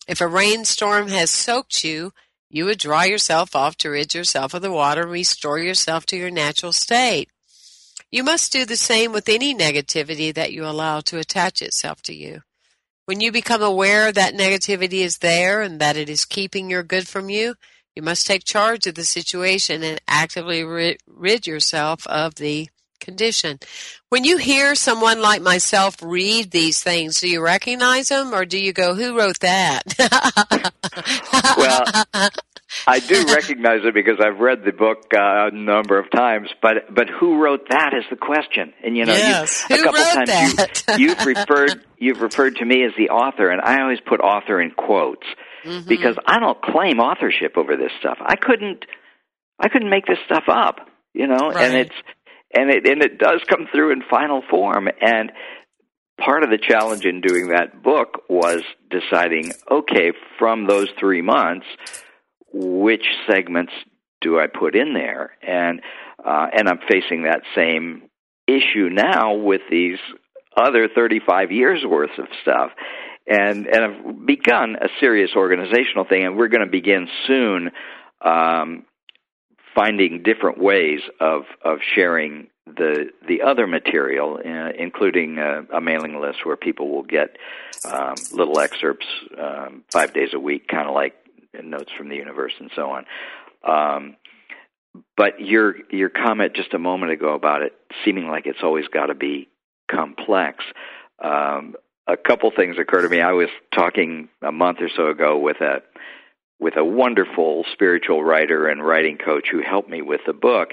If 0.07 0.21
a 0.21 0.27
rainstorm 0.27 1.09
has 1.09 1.31
soaked 1.31 1.85
you, 1.85 2.13
you 2.49 2.65
would 2.65 2.79
dry 2.79 3.05
yourself 3.05 3.55
off 3.55 3.77
to 3.79 3.91
rid 3.91 4.15
yourself 4.15 4.55
of 4.55 4.63
the 4.63 4.73
water 4.73 5.03
and 5.03 5.11
restore 5.11 5.59
yourself 5.59 6.07
to 6.07 6.17
your 6.17 6.31
natural 6.31 6.73
state. 6.73 7.29
You 8.11 8.25
must 8.25 8.53
do 8.53 8.65
the 8.65 8.77
same 8.77 9.13
with 9.13 9.29
any 9.29 9.55
negativity 9.55 10.33
that 10.33 10.53
you 10.53 10.65
allow 10.65 11.01
to 11.01 11.19
attach 11.19 11.61
itself 11.61 12.01
to 12.03 12.15
you. 12.15 12.41
When 13.05 13.21
you 13.21 13.31
become 13.33 13.63
aware 13.63 14.11
that 14.11 14.35
negativity 14.35 15.01
is 15.01 15.19
there 15.19 15.61
and 15.61 15.79
that 15.81 15.99
it 15.99 16.09
is 16.09 16.25
keeping 16.25 16.71
your 16.71 16.83
good 16.83 17.07
from 17.07 17.29
you, 17.29 17.55
you 17.99 18.03
must 18.03 18.29
take 18.29 18.45
charge 18.45 18.87
of 18.87 18.95
the 18.95 19.03
situation 19.03 19.83
and 19.83 20.01
actively 20.07 20.63
rid 20.63 21.49
yourself 21.49 22.07
of 22.07 22.37
the 22.37 22.69
condition. 23.01 23.59
When 24.09 24.23
you 24.23 24.37
hear 24.37 24.77
someone 24.77 25.21
like 25.21 25.43
myself 25.43 25.97
read 26.01 26.53
these 26.53 26.81
things, 26.81 27.21
do 27.21 27.29
you 27.29 27.43
recognize 27.43 28.11
them 28.11 28.33
or 28.33 28.45
do 28.45 28.57
you 28.57 28.73
go, 28.73 28.95
who 28.95 29.19
wrote 29.19 29.41
that? 29.41 29.83
well, 31.59 31.83
I 32.87 33.01
do 33.01 33.25
recognize 33.35 33.81
it 33.83 33.95
because 33.95 34.21
I've 34.25 34.39
read 34.39 34.65
the 34.65 34.71
book 34.71 35.13
uh, 35.13 35.49
a 35.49 35.51
number 35.51 35.99
of 35.99 36.09
times. 36.13 36.51
But 36.63 36.95
but 36.95 37.09
who 37.09 37.43
wrote 37.43 37.69
that 37.71 37.95
is 37.95 38.05
the 38.11 38.17
question. 38.17 38.75
And 38.85 38.97
you 38.97 39.07
know, 39.07 39.13
yes. 39.13 39.65
you, 39.69 39.75
a 39.75 39.83
couple 39.83 40.01
wrote 40.01 40.27
times 40.27 40.55
that? 40.55 40.85
you, 40.99 41.09
you've 41.09 41.27
referred 41.27 41.85
you've 41.99 42.21
referred 42.21 42.55
to 42.59 42.65
me 42.65 42.85
as 42.85 42.93
the 42.97 43.09
author, 43.09 43.51
and 43.51 43.61
I 43.61 43.83
always 43.83 43.99
put 44.01 44.21
author 44.21 44.61
in 44.61 44.71
quotes 44.71 45.27
mm-hmm. 45.65 45.89
because 45.89 46.17
I 46.27 46.39
don't 46.39 46.61
claim 46.63 47.01
authorship 47.01 47.57
over 47.57 47.77
this 47.77 47.93
stuff. 48.01 48.19
I 48.21 48.37
couldn't 48.37 48.85
I 49.59 49.69
couldn't 49.69 49.91
make 49.91 50.07
this 50.07 50.19
stuff 50.27 50.45
up. 50.49 50.89
You 51.15 51.27
know, 51.27 51.51
right. 51.51 51.65
and 51.65 51.75
it's 51.75 51.95
and 52.55 52.71
it 52.71 52.87
and 52.87 53.03
it 53.03 53.19
does 53.19 53.43
come 53.49 53.67
through 53.73 53.93
in 53.93 54.03
final 54.09 54.43
form 54.49 54.89
and 55.01 55.33
part 56.19 56.43
of 56.43 56.51
the 56.51 56.59
challenge 56.59 57.05
in 57.05 57.21
doing 57.21 57.49
that 57.49 57.83
book 57.83 58.23
was 58.29 58.63
deciding 58.91 59.53
okay 59.71 60.13
from 60.39 60.67
those 60.67 60.89
3 60.99 61.23
months 61.23 61.67
which 62.53 63.05
segments 63.31 63.73
do 64.21 64.39
I 64.39 64.47
put 64.47 64.75
in 64.75 64.95
there 64.95 65.37
and 65.47 65.81
uh, 66.25 66.49
and 66.53 66.69
I'm 66.69 66.81
facing 66.89 67.23
that 67.23 67.43
same 67.55 68.09
issue 68.47 68.89
now 68.91 69.35
with 69.35 69.61
these 69.71 69.99
other 70.57 70.89
35 70.93 71.53
years 71.53 71.85
worth 71.87 72.19
of 72.19 72.27
stuff 72.43 72.73
and 73.29 73.67
and 73.67 73.85
I've 73.85 74.27
begun 74.27 74.77
a 74.77 74.89
serious 75.01 75.31
organizational 75.37 76.05
thing 76.05 76.25
and 76.25 76.37
we're 76.37 76.49
going 76.49 76.65
to 76.65 76.71
begin 76.71 77.09
soon 77.27 77.71
um, 78.23 78.85
finding 79.75 80.23
different 80.23 80.59
ways 80.59 81.01
of 81.21 81.43
of 81.65 81.79
sharing 81.95 82.49
the 82.67 83.11
the 83.27 83.43
other 83.43 83.67
material, 83.67 84.39
uh, 84.45 84.71
including 84.79 85.39
uh, 85.39 85.63
a 85.73 85.81
mailing 85.81 86.21
list 86.21 86.45
where 86.45 86.57
people 86.57 86.91
will 86.91 87.03
get 87.03 87.37
um, 87.85 88.15
little 88.33 88.59
excerpts 88.59 89.07
um, 89.39 89.85
five 89.91 90.13
days 90.13 90.31
a 90.35 90.41
week, 90.41 90.69
kind 90.69 90.89
of 90.89 90.95
like 90.95 91.15
notes 91.63 91.91
from 91.97 92.09
the 92.09 92.17
universe 92.17 92.53
and 92.59 92.71
so 92.75 92.91
on. 92.91 93.05
Um, 93.65 94.17
but 95.17 95.41
your 95.41 95.77
your 95.91 96.09
comment 96.09 96.55
just 96.55 96.75
a 96.75 96.79
moment 96.79 97.13
ago 97.13 97.35
about 97.35 97.63
it 97.63 97.73
seeming 98.05 98.29
like 98.29 98.47
it's 98.47 98.63
always 98.63 98.87
got 98.89 99.07
to 99.07 99.15
be 99.15 99.49
complex. 99.91 100.65
Um, 101.23 101.75
a 102.09 102.17
couple 102.17 102.51
things 102.51 102.77
occur 102.79 103.03
to 103.03 103.09
me. 103.09 103.21
I 103.21 103.33
was 103.33 103.49
talking 103.75 104.29
a 104.43 104.51
month 104.51 104.79
or 104.81 104.89
so 104.95 105.09
ago 105.09 105.39
with 105.39 105.61
a 105.61 105.83
with 106.61 106.77
a 106.77 106.85
wonderful 106.85 107.65
spiritual 107.73 108.25
writer 108.25 108.67
and 108.67 108.85
writing 108.85 109.17
coach 109.17 109.47
who 109.53 109.63
helped 109.63 109.89
me 109.89 110.03
with 110.03 110.23
the 110.27 110.33
book, 110.33 110.71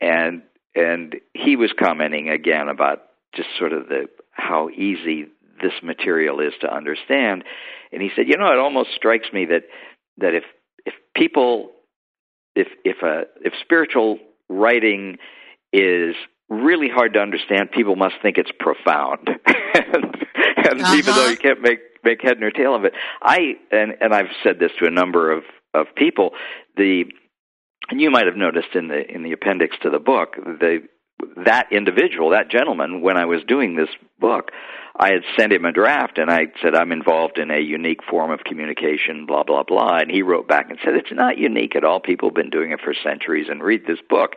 and 0.00 0.42
and 0.74 1.16
he 1.34 1.56
was 1.56 1.72
commenting 1.78 2.28
again 2.28 2.68
about 2.68 3.02
just 3.34 3.48
sort 3.58 3.72
of 3.72 3.88
the 3.88 4.08
how 4.30 4.68
easy 4.68 5.26
this 5.62 5.72
material 5.82 6.40
is 6.40 6.52
to 6.60 6.72
understand, 6.72 7.42
and 7.90 8.02
he 8.02 8.10
said, 8.14 8.28
you 8.28 8.36
know, 8.36 8.52
it 8.52 8.58
almost 8.58 8.90
strikes 8.94 9.32
me 9.32 9.46
that 9.46 9.62
that 10.18 10.34
if 10.34 10.44
if 10.84 10.94
people 11.14 11.70
if 12.54 12.68
if 12.84 13.02
a 13.02 13.22
if 13.40 13.54
spiritual 13.62 14.18
writing 14.48 15.16
is 15.72 16.14
really 16.48 16.88
hard 16.88 17.14
to 17.14 17.18
understand, 17.18 17.70
people 17.72 17.96
must 17.96 18.14
think 18.22 18.36
it's 18.38 18.52
profound. 18.60 19.30
and, 20.72 20.82
uh-huh. 20.82 20.94
even 20.96 21.14
though 21.14 21.28
you 21.28 21.36
can't 21.36 21.60
make 21.60 21.80
make 22.04 22.22
head 22.22 22.38
nor 22.38 22.50
tail 22.50 22.74
of 22.74 22.84
it, 22.84 22.92
I 23.22 23.54
and 23.70 23.94
and 24.00 24.14
I've 24.14 24.30
said 24.42 24.58
this 24.58 24.72
to 24.78 24.86
a 24.86 24.90
number 24.90 25.30
of 25.30 25.44
of 25.74 25.86
people. 25.96 26.32
The 26.76 27.04
and 27.88 28.00
you 28.00 28.10
might 28.10 28.26
have 28.26 28.36
noticed 28.36 28.74
in 28.74 28.88
the 28.88 29.02
in 29.08 29.22
the 29.22 29.32
appendix 29.32 29.76
to 29.82 29.90
the 29.90 29.98
book 29.98 30.36
the 30.36 30.80
that 31.44 31.68
individual, 31.72 32.30
that 32.30 32.50
gentleman, 32.50 33.00
when 33.00 33.16
I 33.16 33.24
was 33.24 33.42
doing 33.46 33.76
this 33.76 33.88
book, 34.20 34.50
I 34.98 35.12
had 35.12 35.22
sent 35.38 35.52
him 35.52 35.64
a 35.66 35.72
draft 35.72 36.16
and 36.16 36.30
I 36.30 36.46
said, 36.62 36.74
I'm 36.74 36.90
involved 36.90 37.38
in 37.38 37.50
a 37.50 37.60
unique 37.60 38.00
form 38.08 38.30
of 38.30 38.44
communication, 38.44 39.26
blah, 39.26 39.42
blah, 39.42 39.62
blah. 39.62 39.98
And 39.98 40.10
he 40.10 40.22
wrote 40.22 40.48
back 40.48 40.70
and 40.70 40.78
said, 40.82 40.94
It's 40.94 41.12
not 41.12 41.36
unique 41.36 41.76
at 41.76 41.84
all. 41.84 42.00
People 42.00 42.30
have 42.30 42.34
been 42.34 42.50
doing 42.50 42.72
it 42.72 42.80
for 42.82 42.94
centuries 42.94 43.48
and 43.50 43.62
read 43.62 43.86
this 43.86 43.98
book. 44.08 44.32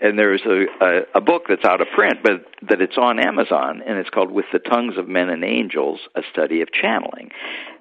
And 0.00 0.18
there's 0.18 0.42
a, 0.44 0.66
a, 0.84 1.00
a 1.16 1.20
book 1.20 1.44
that's 1.48 1.64
out 1.64 1.80
of 1.80 1.86
print, 1.94 2.18
but 2.24 2.44
that 2.68 2.80
it's 2.80 2.98
on 2.98 3.20
Amazon 3.20 3.82
and 3.86 3.98
it's 3.98 4.10
called 4.10 4.32
With 4.32 4.46
the 4.52 4.58
Tongues 4.58 4.98
of 4.98 5.08
Men 5.08 5.30
and 5.30 5.44
Angels, 5.44 6.00
a 6.16 6.22
study 6.32 6.60
of 6.60 6.72
channeling. 6.72 7.30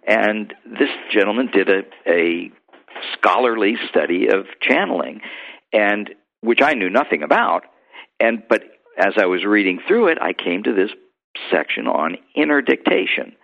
And 0.07 0.53
this 0.65 0.89
gentleman 1.11 1.49
did 1.51 1.69
a, 1.69 1.81
a 2.07 2.51
scholarly 3.13 3.75
study 3.89 4.27
of 4.27 4.45
channeling 4.61 5.21
and 5.73 6.11
which 6.41 6.61
I 6.61 6.73
knew 6.73 6.89
nothing 6.89 7.23
about 7.23 7.63
and 8.19 8.43
but 8.47 8.63
as 8.97 9.13
I 9.17 9.25
was 9.25 9.45
reading 9.45 9.79
through 9.87 10.09
it, 10.09 10.17
I 10.21 10.33
came 10.33 10.63
to 10.63 10.73
this 10.73 10.91
section 11.51 11.87
on 11.87 12.17
inner 12.35 12.61
dictation. 12.61 13.35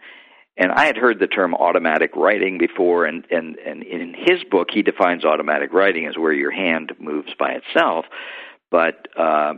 And 0.57 0.71
I 0.71 0.85
had 0.85 0.95
heard 0.95 1.19
the 1.19 1.27
term 1.27 1.53
automatic 1.53 2.15
writing 2.15 2.57
before, 2.57 3.05
and, 3.05 3.25
and, 3.29 3.57
and 3.57 3.83
in 3.83 4.13
his 4.17 4.41
book, 4.49 4.69
he 4.71 4.83
defines 4.83 5.25
automatic 5.25 5.73
writing 5.73 6.07
as 6.07 6.17
where 6.17 6.31
your 6.31 6.51
hand 6.51 6.93
moves 6.97 7.31
by 7.37 7.51
itself. 7.51 8.05
But 8.71 9.07
uh, 9.17 9.55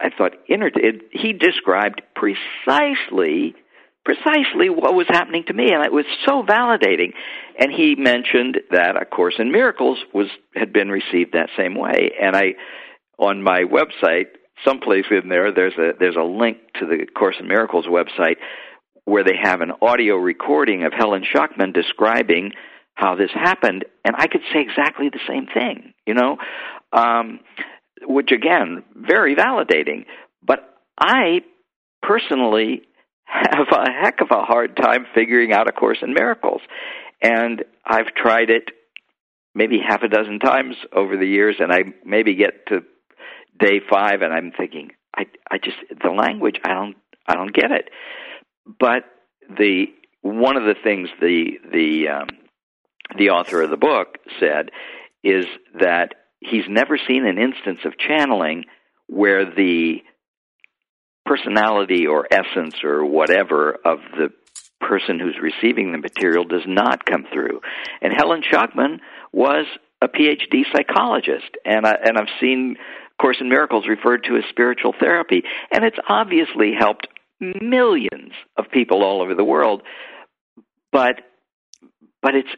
I 0.00 0.10
thought 0.16 0.32
inner. 0.48 0.70
It, 0.74 1.02
he 1.12 1.32
described 1.32 2.02
precisely 2.14 3.54
precisely 4.04 4.68
what 4.68 4.94
was 4.94 5.06
happening 5.08 5.44
to 5.46 5.54
me, 5.54 5.72
and 5.72 5.82
it 5.82 5.92
was 5.92 6.04
so 6.26 6.42
validating. 6.42 7.14
And 7.58 7.72
he 7.72 7.94
mentioned 7.94 8.58
that 8.70 9.00
A 9.00 9.06
Course 9.06 9.36
in 9.38 9.50
Miracles 9.50 9.98
was 10.12 10.26
had 10.54 10.72
been 10.72 10.90
received 10.90 11.32
that 11.32 11.48
same 11.56 11.74
way. 11.74 12.12
And 12.20 12.36
I, 12.36 12.54
on 13.18 13.42
my 13.42 13.62
website, 13.62 14.26
someplace 14.64 15.04
in 15.10 15.28
there 15.28 15.52
there's 15.52 15.74
a 15.74 15.92
there's 15.98 16.16
a 16.16 16.22
link 16.22 16.58
to 16.78 16.86
the 16.86 17.06
Course 17.06 17.36
in 17.40 17.48
Miracles 17.48 17.86
website 17.86 18.36
where 19.04 19.24
they 19.24 19.36
have 19.40 19.60
an 19.60 19.72
audio 19.82 20.16
recording 20.16 20.84
of 20.84 20.92
Helen 20.92 21.24
Schucman 21.24 21.74
describing 21.74 22.52
how 22.94 23.16
this 23.16 23.30
happened, 23.32 23.84
and 24.04 24.14
I 24.16 24.28
could 24.28 24.40
say 24.52 24.60
exactly 24.60 25.08
the 25.08 25.20
same 25.28 25.46
thing, 25.46 25.92
you 26.06 26.14
know, 26.14 26.38
um, 26.92 27.40
which 28.02 28.30
again 28.30 28.84
very 28.94 29.34
validating. 29.34 30.06
But 30.42 30.60
I 30.98 31.42
personally 32.02 32.82
have 33.24 33.66
a 33.72 33.90
heck 33.90 34.20
of 34.20 34.28
a 34.30 34.42
hard 34.42 34.76
time 34.76 35.06
figuring 35.14 35.52
out 35.52 35.68
A 35.68 35.72
Course 35.72 35.98
in 36.02 36.14
Miracles, 36.14 36.62
and 37.20 37.64
I've 37.84 38.14
tried 38.14 38.50
it 38.50 38.70
maybe 39.54 39.78
half 39.86 40.02
a 40.02 40.08
dozen 40.08 40.38
times 40.38 40.76
over 40.92 41.16
the 41.16 41.26
years, 41.26 41.56
and 41.58 41.72
I 41.72 41.84
maybe 42.04 42.34
get 42.34 42.66
to 42.68 42.82
day 43.58 43.80
five, 43.88 44.22
and 44.22 44.32
I'm 44.32 44.52
thinking, 44.56 44.90
I, 45.16 45.26
I 45.50 45.58
just 45.58 45.76
the 46.02 46.10
language, 46.10 46.56
I 46.64 46.74
don't, 46.74 46.96
I 47.26 47.34
don't 47.34 47.54
get 47.54 47.70
it. 47.70 47.90
But 48.78 49.04
the 49.48 49.86
one 50.22 50.56
of 50.56 50.64
the 50.64 50.74
things 50.82 51.08
the 51.20 51.58
the 51.70 52.08
um, 52.08 52.28
the 53.18 53.30
author 53.30 53.62
of 53.62 53.70
the 53.70 53.76
book 53.76 54.18
said 54.40 54.70
is 55.22 55.46
that 55.78 56.14
he's 56.40 56.64
never 56.68 56.98
seen 56.98 57.26
an 57.26 57.38
instance 57.38 57.80
of 57.84 57.98
channeling 57.98 58.64
where 59.06 59.44
the 59.44 60.02
personality 61.26 62.06
or 62.06 62.26
essence 62.30 62.76
or 62.84 63.04
whatever 63.04 63.78
of 63.84 63.98
the 64.16 64.30
person 64.80 65.18
who's 65.18 65.36
receiving 65.40 65.92
the 65.92 65.98
material 65.98 66.44
does 66.44 66.64
not 66.66 67.06
come 67.06 67.26
through. 67.32 67.60
And 68.02 68.12
Helen 68.14 68.42
Schucman 68.42 68.98
was 69.32 69.66
a 70.02 70.08
PhD 70.08 70.64
psychologist, 70.72 71.50
and 71.64 71.86
I, 71.86 71.94
and 72.04 72.18
I've 72.18 72.28
seen 72.40 72.76
Course 73.20 73.36
in 73.40 73.48
Miracles 73.48 73.86
referred 73.88 74.24
to 74.24 74.36
as 74.36 74.44
spiritual 74.50 74.92
therapy, 74.98 75.44
and 75.70 75.84
it's 75.84 75.98
obviously 76.08 76.72
helped 76.78 77.06
millions 77.40 78.32
of 78.56 78.70
people 78.70 79.02
all 79.02 79.22
over 79.22 79.34
the 79.34 79.44
world. 79.44 79.82
But 80.92 81.20
but 82.22 82.34
it's 82.34 82.48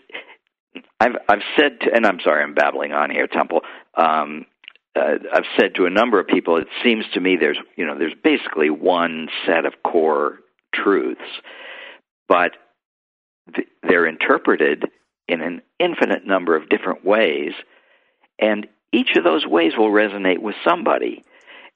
I've 1.00 1.16
I've 1.28 1.42
said 1.56 1.80
to, 1.82 1.94
and 1.94 2.06
I'm 2.06 2.20
sorry 2.20 2.42
I'm 2.42 2.54
babbling 2.54 2.92
on 2.92 3.10
here, 3.10 3.26
Temple. 3.26 3.62
Um, 3.94 4.46
uh, 4.94 5.18
I've 5.32 5.44
said 5.58 5.74
to 5.74 5.84
a 5.84 5.90
number 5.90 6.18
of 6.18 6.26
people, 6.26 6.56
it 6.56 6.68
seems 6.82 7.04
to 7.12 7.20
me 7.20 7.36
there's 7.36 7.58
you 7.76 7.84
know 7.84 7.98
there's 7.98 8.14
basically 8.24 8.70
one 8.70 9.28
set 9.44 9.66
of 9.66 9.74
core 9.84 10.38
truths, 10.74 11.20
but 12.28 12.52
th- 13.54 13.68
they're 13.82 14.06
interpreted 14.06 14.86
in 15.28 15.42
an 15.42 15.60
infinite 15.78 16.26
number 16.26 16.56
of 16.56 16.68
different 16.68 17.04
ways, 17.04 17.52
and 18.38 18.66
each 18.96 19.16
of 19.16 19.24
those 19.24 19.46
ways 19.46 19.72
will 19.76 19.90
resonate 19.90 20.38
with 20.38 20.54
somebody. 20.64 21.22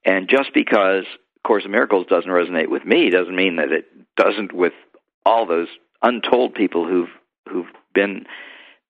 And 0.04 0.28
just 0.28 0.54
because 0.54 1.04
Course 1.44 1.64
in 1.64 1.70
Miracles 1.70 2.06
doesn't 2.08 2.30
resonate 2.30 2.68
with 2.68 2.84
me 2.84 3.10
doesn't 3.10 3.34
mean 3.34 3.56
that 3.56 3.72
it 3.72 3.84
doesn't 4.16 4.52
with 4.52 4.72
all 5.26 5.46
those 5.46 5.68
untold 6.02 6.54
people 6.54 6.86
who've 6.86 7.10
who've 7.48 7.66
been 7.94 8.26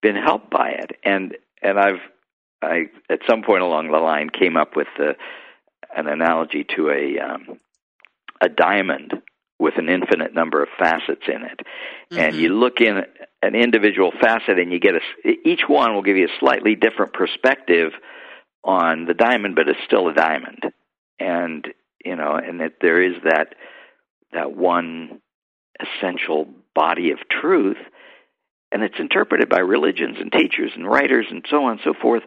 been 0.03 0.16
helped 0.16 0.51
by 0.51 0.71
it. 0.71 0.93
And 1.05 1.37
and 1.62 1.79
I've 1.79 2.01
I 2.62 2.87
at 3.09 3.21
some 3.29 3.43
point 3.43 3.62
along 3.62 3.90
the 3.90 3.99
line 3.99 4.29
came 4.31 4.57
up 4.57 4.77
with 4.77 4.88
the, 4.99 5.14
an 5.97 6.07
analogy 6.07 6.64
to 6.77 6.90
a 6.90 7.19
um, 7.19 7.59
a 8.40 8.49
diamond 8.49 9.14
with 9.59 9.75
an 9.77 9.88
infinite 9.88 10.35
number 10.35 10.62
of 10.62 10.69
facets 10.79 11.23
in 11.29 11.43
it. 11.43 11.61
Mm-hmm. 12.11 12.19
And 12.19 12.37
you 12.37 12.49
look 12.49 12.81
in 12.81 13.03
an 13.43 13.55
individual 13.55 14.12
facet 14.21 14.59
and 14.59 14.73
you 14.73 14.81
get 14.81 14.95
a 14.95 15.29
each 15.45 15.62
one 15.69 15.95
will 15.95 16.03
give 16.03 16.16
you 16.16 16.27
a 16.27 16.38
slightly 16.40 16.75
different 16.75 17.12
perspective 17.12 17.93
on 18.64 19.07
the 19.07 19.14
diamond, 19.14 19.55
but 19.57 19.68
it's 19.68 19.81
still 19.87 20.09
a 20.09 20.14
diamond. 20.14 20.64
And 21.18 21.66
you 22.05 22.16
know, 22.16 22.35
and 22.37 22.61
that 22.61 22.75
there 22.81 23.03
is 23.03 23.14
that 23.25 23.55
that 24.33 24.57
one 24.57 25.20
essential 25.81 26.46
body 26.75 27.11
of 27.12 27.18
truth. 27.29 27.79
and 28.73 28.83
it's 28.83 28.99
interpreted 28.99 29.49
by 29.49 29.59
religions 29.61 30.16
and 30.20 30.31
teachers 30.33 30.73
and 30.75 30.87
writers 30.88 31.27
and 31.31 31.44
so 31.51 31.64
on 31.64 31.73
and 31.73 31.81
so 31.85 31.94
forth 32.01 32.23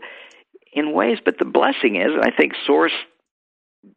in 0.74 0.93
ways. 0.93 1.19
But 1.24 1.38
the 1.39 1.46
blessing 1.46 1.96
is, 1.96 2.10
and 2.13 2.22
I 2.24 2.36
think 2.36 2.54
Source 2.67 2.91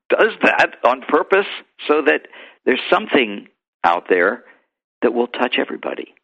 does 0.08 0.32
that 0.42 0.76
on 0.84 1.02
purpose 1.08 1.46
so 1.88 2.02
that 2.06 2.28
there's 2.64 2.80
something 2.90 3.48
out 3.84 4.04
there 4.08 4.44
that 5.02 5.12
will 5.12 5.28
touch 5.28 5.56
everybody. 5.58 6.14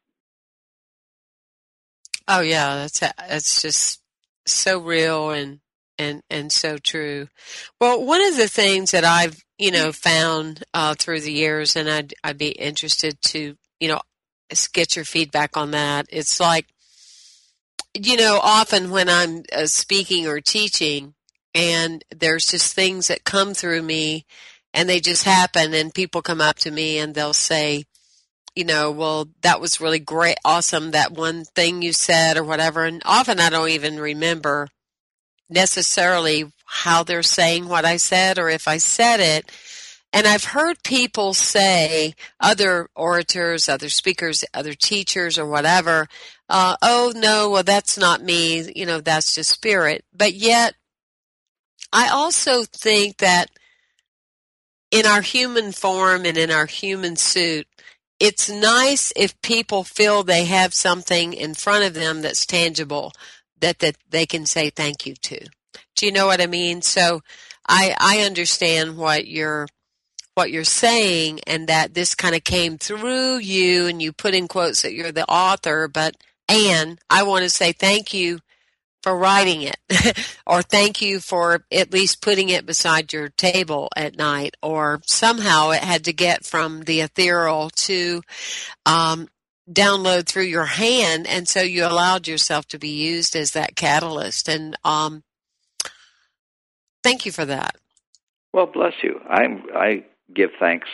Oh 2.28 2.40
yeah, 2.40 2.76
that's 2.76 3.00
that's 3.00 3.62
just 3.62 4.00
so 4.46 4.78
real 4.78 5.30
and 5.30 5.60
and 5.98 6.22
and 6.30 6.52
so 6.52 6.78
true. 6.78 7.28
Well, 7.80 8.04
one 8.04 8.24
of 8.24 8.36
the 8.36 8.48
things 8.48 8.90
that 8.90 9.04
I've 9.04 9.42
you 9.58 9.70
know 9.70 9.92
found 9.92 10.64
uh, 10.74 10.94
through 10.98 11.20
the 11.20 11.32
years, 11.32 11.76
and 11.76 11.88
I'd 11.88 12.14
I'd 12.24 12.38
be 12.38 12.50
interested 12.50 13.20
to 13.22 13.56
you 13.80 13.88
know 13.88 14.00
get 14.72 14.96
your 14.96 15.04
feedback 15.04 15.56
on 15.56 15.70
that. 15.72 16.06
It's 16.10 16.40
like 16.40 16.66
you 17.94 18.16
know 18.16 18.40
often 18.42 18.90
when 18.90 19.08
I'm 19.08 19.42
uh, 19.52 19.66
speaking 19.66 20.26
or 20.26 20.40
teaching, 20.40 21.14
and 21.54 22.04
there's 22.14 22.46
just 22.46 22.74
things 22.74 23.08
that 23.08 23.24
come 23.24 23.54
through 23.54 23.82
me, 23.82 24.26
and 24.74 24.88
they 24.88 25.00
just 25.00 25.24
happen, 25.24 25.74
and 25.74 25.94
people 25.94 26.22
come 26.22 26.40
up 26.40 26.56
to 26.60 26.70
me 26.70 26.98
and 26.98 27.14
they'll 27.14 27.34
say, 27.34 27.84
you 28.54 28.64
know, 28.64 28.90
well, 28.90 29.28
that 29.42 29.60
was 29.60 29.80
really 29.80 29.98
great, 29.98 30.36
awesome, 30.44 30.90
that 30.90 31.12
one 31.12 31.44
thing 31.44 31.82
you 31.82 31.92
said 31.92 32.36
or 32.36 32.44
whatever. 32.44 32.84
And 32.84 33.02
often 33.04 33.40
I 33.40 33.50
don't 33.50 33.70
even 33.70 33.98
remember 33.98 34.68
necessarily 35.52 36.50
how 36.64 37.02
they're 37.02 37.22
saying 37.22 37.68
what 37.68 37.84
I 37.84 37.98
said 37.98 38.38
or 38.38 38.48
if 38.48 38.66
I 38.66 38.78
said 38.78 39.20
it. 39.20 39.52
And 40.12 40.26
I've 40.26 40.44
heard 40.44 40.82
people 40.82 41.32
say, 41.32 42.14
other 42.38 42.88
orators, 42.94 43.68
other 43.68 43.88
speakers, 43.88 44.44
other 44.52 44.74
teachers, 44.74 45.38
or 45.38 45.46
whatever, 45.46 46.08
uh, 46.48 46.76
oh 46.82 47.12
no, 47.16 47.48
well 47.50 47.62
that's 47.62 47.96
not 47.96 48.22
me, 48.22 48.70
you 48.76 48.84
know, 48.84 49.00
that's 49.00 49.34
just 49.34 49.50
spirit. 49.50 50.04
But 50.14 50.34
yet, 50.34 50.74
I 51.92 52.08
also 52.08 52.64
think 52.64 53.18
that 53.18 53.50
in 54.90 55.06
our 55.06 55.22
human 55.22 55.72
form 55.72 56.26
and 56.26 56.36
in 56.36 56.50
our 56.50 56.66
human 56.66 57.16
suit, 57.16 57.66
it's 58.20 58.48
nice 58.48 59.12
if 59.16 59.40
people 59.42 59.82
feel 59.82 60.22
they 60.22 60.44
have 60.44 60.74
something 60.74 61.32
in 61.32 61.54
front 61.54 61.84
of 61.84 61.94
them 61.94 62.22
that's 62.22 62.46
tangible 62.46 63.12
that 63.62 63.78
that 63.78 63.96
they 64.10 64.26
can 64.26 64.44
say 64.46 64.70
thank 64.70 65.06
you 65.06 65.14
to. 65.14 65.46
Do 65.96 66.06
you 66.06 66.12
know 66.12 66.26
what 66.26 66.40
I 66.40 66.46
mean? 66.46 66.82
So 66.82 67.22
I 67.66 67.96
I 67.98 68.20
understand 68.20 68.96
what 68.96 69.26
you're 69.26 69.66
what 70.34 70.50
you're 70.50 70.64
saying 70.64 71.40
and 71.46 71.68
that 71.68 71.94
this 71.94 72.14
kind 72.14 72.34
of 72.34 72.44
came 72.44 72.78
through 72.78 73.38
you 73.38 73.86
and 73.86 74.00
you 74.00 74.12
put 74.12 74.34
in 74.34 74.48
quotes 74.48 74.82
that 74.82 74.94
you're 74.94 75.12
the 75.12 75.30
author, 75.30 75.88
but 75.88 76.16
Anne, 76.48 76.98
I 77.10 77.22
want 77.22 77.44
to 77.44 77.50
say 77.50 77.72
thank 77.72 78.14
you 78.14 78.40
for 79.02 79.16
writing 79.16 79.62
it 79.62 79.76
or 80.46 80.62
thank 80.62 81.02
you 81.02 81.18
for 81.18 81.64
at 81.72 81.92
least 81.92 82.22
putting 82.22 82.48
it 82.48 82.64
beside 82.64 83.12
your 83.12 83.28
table 83.30 83.88
at 83.96 84.16
night 84.16 84.56
or 84.62 85.00
somehow 85.06 85.70
it 85.70 85.82
had 85.82 86.04
to 86.04 86.12
get 86.12 86.44
from 86.44 86.82
the 86.82 87.00
ethereal 87.00 87.70
to 87.70 88.22
um, 88.86 89.28
download 89.70 90.26
through 90.26 90.42
your 90.42 90.64
hand 90.64 91.26
and 91.26 91.46
so 91.46 91.60
you 91.60 91.84
allowed 91.84 92.26
yourself 92.26 92.66
to 92.66 92.78
be 92.78 92.88
used 92.88 93.36
as 93.36 93.52
that 93.52 93.76
catalyst 93.76 94.48
and 94.48 94.76
um, 94.84 95.22
thank 97.02 97.24
you 97.24 97.32
for 97.32 97.44
that 97.44 97.76
well 98.52 98.66
bless 98.66 98.94
you 99.02 99.20
i 99.28 99.42
i 99.74 100.04
give 100.34 100.50
thanks 100.58 100.88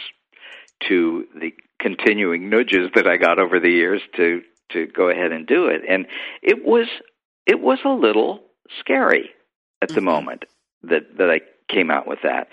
to 0.87 1.27
the 1.41 1.53
continuing 1.81 2.51
nudges 2.51 2.91
that 2.95 3.07
i 3.07 3.17
got 3.17 3.39
over 3.39 3.59
the 3.59 3.71
years 3.71 4.03
to 4.15 4.43
to 4.71 4.87
go 4.87 5.09
ahead 5.09 5.33
and 5.33 5.47
do 5.47 5.67
it 5.67 5.81
and 5.89 6.07
it 6.43 6.65
was 6.65 6.87
it 7.47 7.61
was 7.61 7.79
a 7.85 7.89
little 7.89 8.43
scary 8.79 9.31
at 9.83 9.89
the 9.89 9.97
mm-hmm. 9.97 10.05
moment 10.05 10.45
that 10.83 11.17
that 11.17 11.31
I 11.31 11.41
came 11.73 11.91
out 11.91 12.07
with 12.07 12.21
that. 12.23 12.49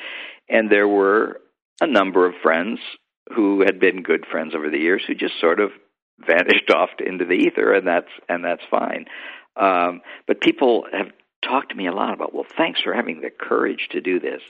And 0.49 0.71
there 0.71 0.87
were 0.87 1.41
a 1.81 1.87
number 1.87 2.25
of 2.25 2.33
friends 2.41 2.79
who 3.35 3.61
had 3.61 3.79
been 3.79 4.03
good 4.03 4.25
friends 4.29 4.53
over 4.55 4.69
the 4.69 4.77
years 4.77 5.03
who 5.05 5.15
just 5.15 5.39
sort 5.39 5.59
of 5.59 5.71
vanished 6.19 6.69
off 6.71 6.89
into 7.05 7.25
the 7.25 7.33
ether 7.33 7.73
and 7.73 7.87
that's 7.87 8.11
and 8.29 8.43
that's 8.43 8.63
fine. 8.69 9.05
Um, 9.55 10.01
but 10.27 10.41
people 10.41 10.85
have 10.91 11.11
talked 11.43 11.69
to 11.69 11.75
me 11.75 11.87
a 11.87 11.93
lot 11.93 12.13
about, 12.13 12.33
well, 12.33 12.45
thanks 12.57 12.81
for 12.81 12.93
having 12.93 13.21
the 13.21 13.29
courage 13.29 13.87
to 13.91 14.01
do 14.01 14.19
this. 14.19 14.41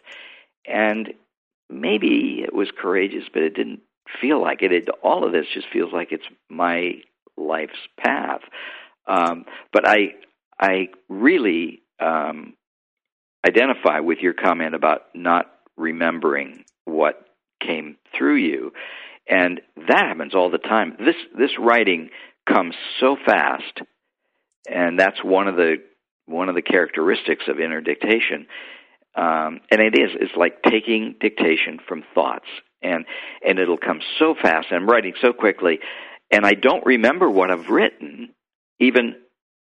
And 0.66 1.14
maybe 1.70 2.42
it 2.44 2.54
was 2.54 2.70
courageous, 2.76 3.26
but 3.32 3.44
it 3.44 3.56
didn't 3.56 3.82
feel 4.22 4.42
like 4.42 4.62
it. 4.62 4.72
it 4.72 4.90
all 5.04 5.26
of 5.26 5.32
this 5.32 5.46
just 5.54 5.68
feels 5.72 5.92
like 5.92 6.12
it's 6.12 6.26
my 6.50 7.02
life's 7.38 7.74
path. 7.98 8.42
Um, 9.08 9.46
but 9.72 9.88
I 9.88 10.16
I 10.60 10.90
really 11.10 11.82
um, 12.00 12.54
identify 13.46 14.00
with 14.00 14.20
your 14.20 14.34
comment 14.34 14.74
about 14.74 15.04
not 15.14 15.52
remembering 15.78 16.64
what 16.86 17.28
came 17.62 17.98
through 18.18 18.36
you, 18.36 18.74
and 19.28 19.62
that 19.88 20.06
happens 20.08 20.36
all 20.36 20.50
the 20.50 20.58
time. 20.58 20.96
This 21.00 21.16
this 21.38 21.52
writing 21.60 22.10
comes 22.48 22.76
so 23.00 23.18
fast, 23.26 23.82
and 24.70 25.00
that's 25.00 25.24
one 25.24 25.48
of 25.48 25.56
the 25.56 25.78
one 26.26 26.50
of 26.50 26.56
the 26.56 26.62
characteristics 26.62 27.46
of 27.48 27.60
inner 27.60 27.82
dictation. 27.82 28.48
Um, 29.16 29.62
and 29.72 29.80
it 29.80 29.98
is 29.98 30.12
it's 30.20 30.36
like 30.36 30.62
taking 30.64 31.16
dictation 31.20 31.80
from 31.88 32.04
thoughts, 32.14 32.48
and 32.82 33.06
and 33.48 33.60
it'll 33.60 33.78
come 33.78 34.02
so 34.20 34.36
fast. 34.40 34.68
I'm 34.72 34.88
writing 34.88 35.14
so 35.22 35.34
quickly, 35.34 35.80
and 36.32 36.46
I 36.46 36.54
don't 36.54 36.86
remember 36.86 37.30
what 37.30 37.52
I've 37.52 37.70
written 37.70 38.30
even 38.80 39.16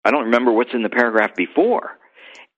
I 0.04 0.10
don't 0.10 0.24
remember 0.24 0.52
what's 0.52 0.74
in 0.74 0.82
the 0.82 0.90
paragraph 0.90 1.34
before. 1.34 1.98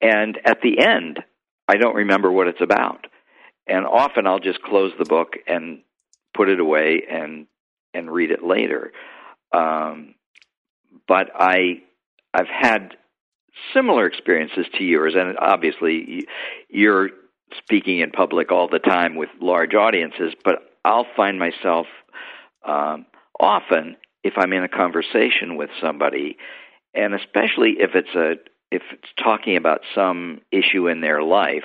And 0.01 0.39
at 0.45 0.61
the 0.63 0.81
end, 0.81 1.21
I 1.69 1.77
don't 1.77 1.95
remember 1.95 2.31
what 2.31 2.49
it's 2.49 2.61
about. 2.61 3.07
And 3.67 3.87
often 3.87 4.27
I'll 4.27 4.41
just 4.41 4.63
close 4.63 4.93
the 4.99 5.05
book 5.05 5.35
and 5.47 5.83
put 6.37 6.49
it 6.49 6.61
away 6.61 7.03
and 7.11 7.47
and 7.95 8.11
read 8.11 8.31
it 8.31 8.43
later. 8.43 8.93
Um, 9.53 10.15
but 11.09 11.31
I 11.35 11.83
I've 12.35 12.49
had 12.49 12.97
similar 13.73 14.07
experiences 14.07 14.67
to 14.75 14.85
yours, 14.85 15.15
and 15.17 15.37
obviously 15.39 16.27
you're 16.69 17.11
speaking 17.57 18.01
in 18.01 18.11
public 18.11 18.53
all 18.53 18.69
the 18.69 18.79
time 18.79 19.17
with 19.17 19.31
large 19.41 19.75
audiences. 19.75 20.35
But 20.45 20.71
I'll 20.85 21.07
find 21.17 21.39
myself 21.39 21.87
um, 22.67 23.07
often 23.41 23.97
if 24.23 24.35
I'm 24.37 24.53
in 24.53 24.65
a 24.65 24.69
conversation 24.69 25.57
with 25.57 25.71
somebody 25.81 26.37
and 26.97 27.15
especially 27.15 27.77
if 27.79 27.95
it's 27.95 28.15
a 28.15 28.33
if 28.73 28.83
it's 28.91 29.09
talking 29.23 29.57
about 29.57 29.83
some 29.95 30.41
issue 30.51 30.89
in 30.89 31.01
their 31.01 31.23
life, 31.23 31.65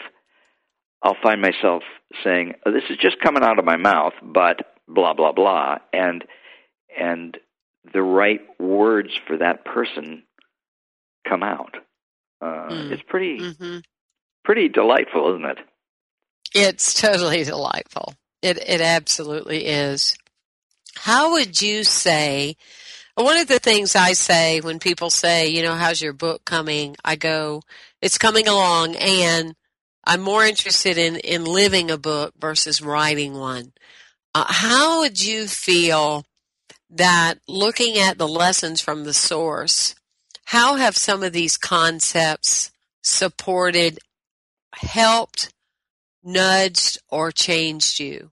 I'll 1.03 1.17
find 1.21 1.41
myself 1.41 1.83
saying, 2.23 2.53
oh, 2.65 2.71
"This 2.71 2.83
is 2.89 2.97
just 2.97 3.19
coming 3.21 3.43
out 3.43 3.59
of 3.59 3.65
my 3.65 3.77
mouth," 3.77 4.13
but 4.21 4.57
blah 4.87 5.13
blah 5.13 5.31
blah, 5.31 5.77
and 5.93 6.23
and 6.97 7.37
the 7.93 8.01
right 8.01 8.41
words 8.59 9.09
for 9.27 9.37
that 9.37 9.65
person 9.65 10.23
come 11.27 11.43
out. 11.43 11.75
Uh, 12.41 12.69
mm. 12.69 12.91
It's 12.91 13.03
pretty 13.07 13.39
mm-hmm. 13.39 13.79
pretty 14.43 14.69
delightful, 14.69 15.35
isn't 15.35 15.45
it? 15.45 15.57
It's 16.53 16.99
totally 16.99 17.43
delightful. 17.43 18.13
It 18.41 18.57
it 18.57 18.81
absolutely 18.81 19.65
is. 19.65 20.15
How 20.95 21.33
would 21.33 21.61
you 21.61 21.83
say 21.83 22.57
one 23.15 23.37
of 23.37 23.47
the 23.47 23.59
things 23.59 23.95
I 23.95 24.13
say 24.13 24.61
when 24.61 24.79
people 24.79 25.09
say, 25.09 25.49
you 25.49 25.63
know, 25.63 25.75
how's 25.75 26.01
your 26.01 26.13
book 26.13 26.43
coming? 26.45 26.95
I 27.03 27.15
go, 27.15 27.61
it's 28.01 28.17
coming 28.17 28.47
along 28.47 28.95
and 28.95 29.55
I'm 30.03 30.21
more 30.21 30.43
interested 30.43 30.97
in, 30.97 31.17
in 31.17 31.45
living 31.45 31.91
a 31.91 31.97
book 31.97 32.33
versus 32.39 32.81
writing 32.81 33.33
one. 33.33 33.73
Uh, 34.33 34.45
how 34.47 35.01
would 35.01 35.21
you 35.23 35.47
feel 35.47 36.25
that 36.89 37.35
looking 37.47 37.97
at 37.97 38.17
the 38.17 38.27
lessons 38.27 38.81
from 38.81 39.03
the 39.03 39.13
source, 39.13 39.95
how 40.45 40.75
have 40.75 40.97
some 40.97 41.23
of 41.23 41.33
these 41.33 41.57
concepts 41.57 42.71
supported, 43.01 43.99
helped, 44.73 45.53
nudged, 46.23 46.99
or 47.09 47.31
changed 47.31 47.99
you? 47.99 48.31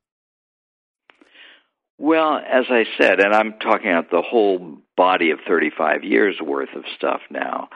Well, 1.97 2.37
as 2.37 2.65
I 2.69 2.85
said, 2.97 3.19
and 3.19 3.33
I'm 3.33 3.59
talking 3.59 3.91
about 3.91 4.09
the 4.09 4.21
whole 4.21 4.77
body 4.95 5.31
of 5.31 5.39
35 5.45 6.03
years 6.03 6.39
worth 6.41 6.73
of 6.73 6.85
stuff 6.95 7.21
now, 7.29 7.69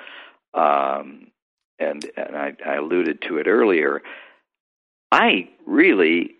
um, 0.53 1.27
and, 1.79 2.05
and 2.15 2.35
I, 2.35 2.53
I 2.65 2.75
alluded 2.75 3.23
to 3.27 3.37
it 3.37 3.47
earlier. 3.47 4.01
I 5.11 5.49
really, 5.65 6.31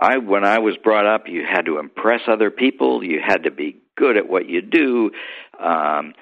I 0.00 0.18
when 0.18 0.44
I 0.44 0.58
was 0.58 0.76
brought 0.76 1.06
up, 1.06 1.24
you 1.26 1.44
had 1.44 1.66
to 1.66 1.78
impress 1.78 2.22
other 2.28 2.50
people. 2.50 3.02
You 3.02 3.20
had 3.24 3.44
to 3.44 3.50
be 3.50 3.82
good 3.96 4.16
at 4.16 4.28
what 4.28 4.48
you 4.48 4.62
do. 4.62 5.10
Um, 5.58 6.14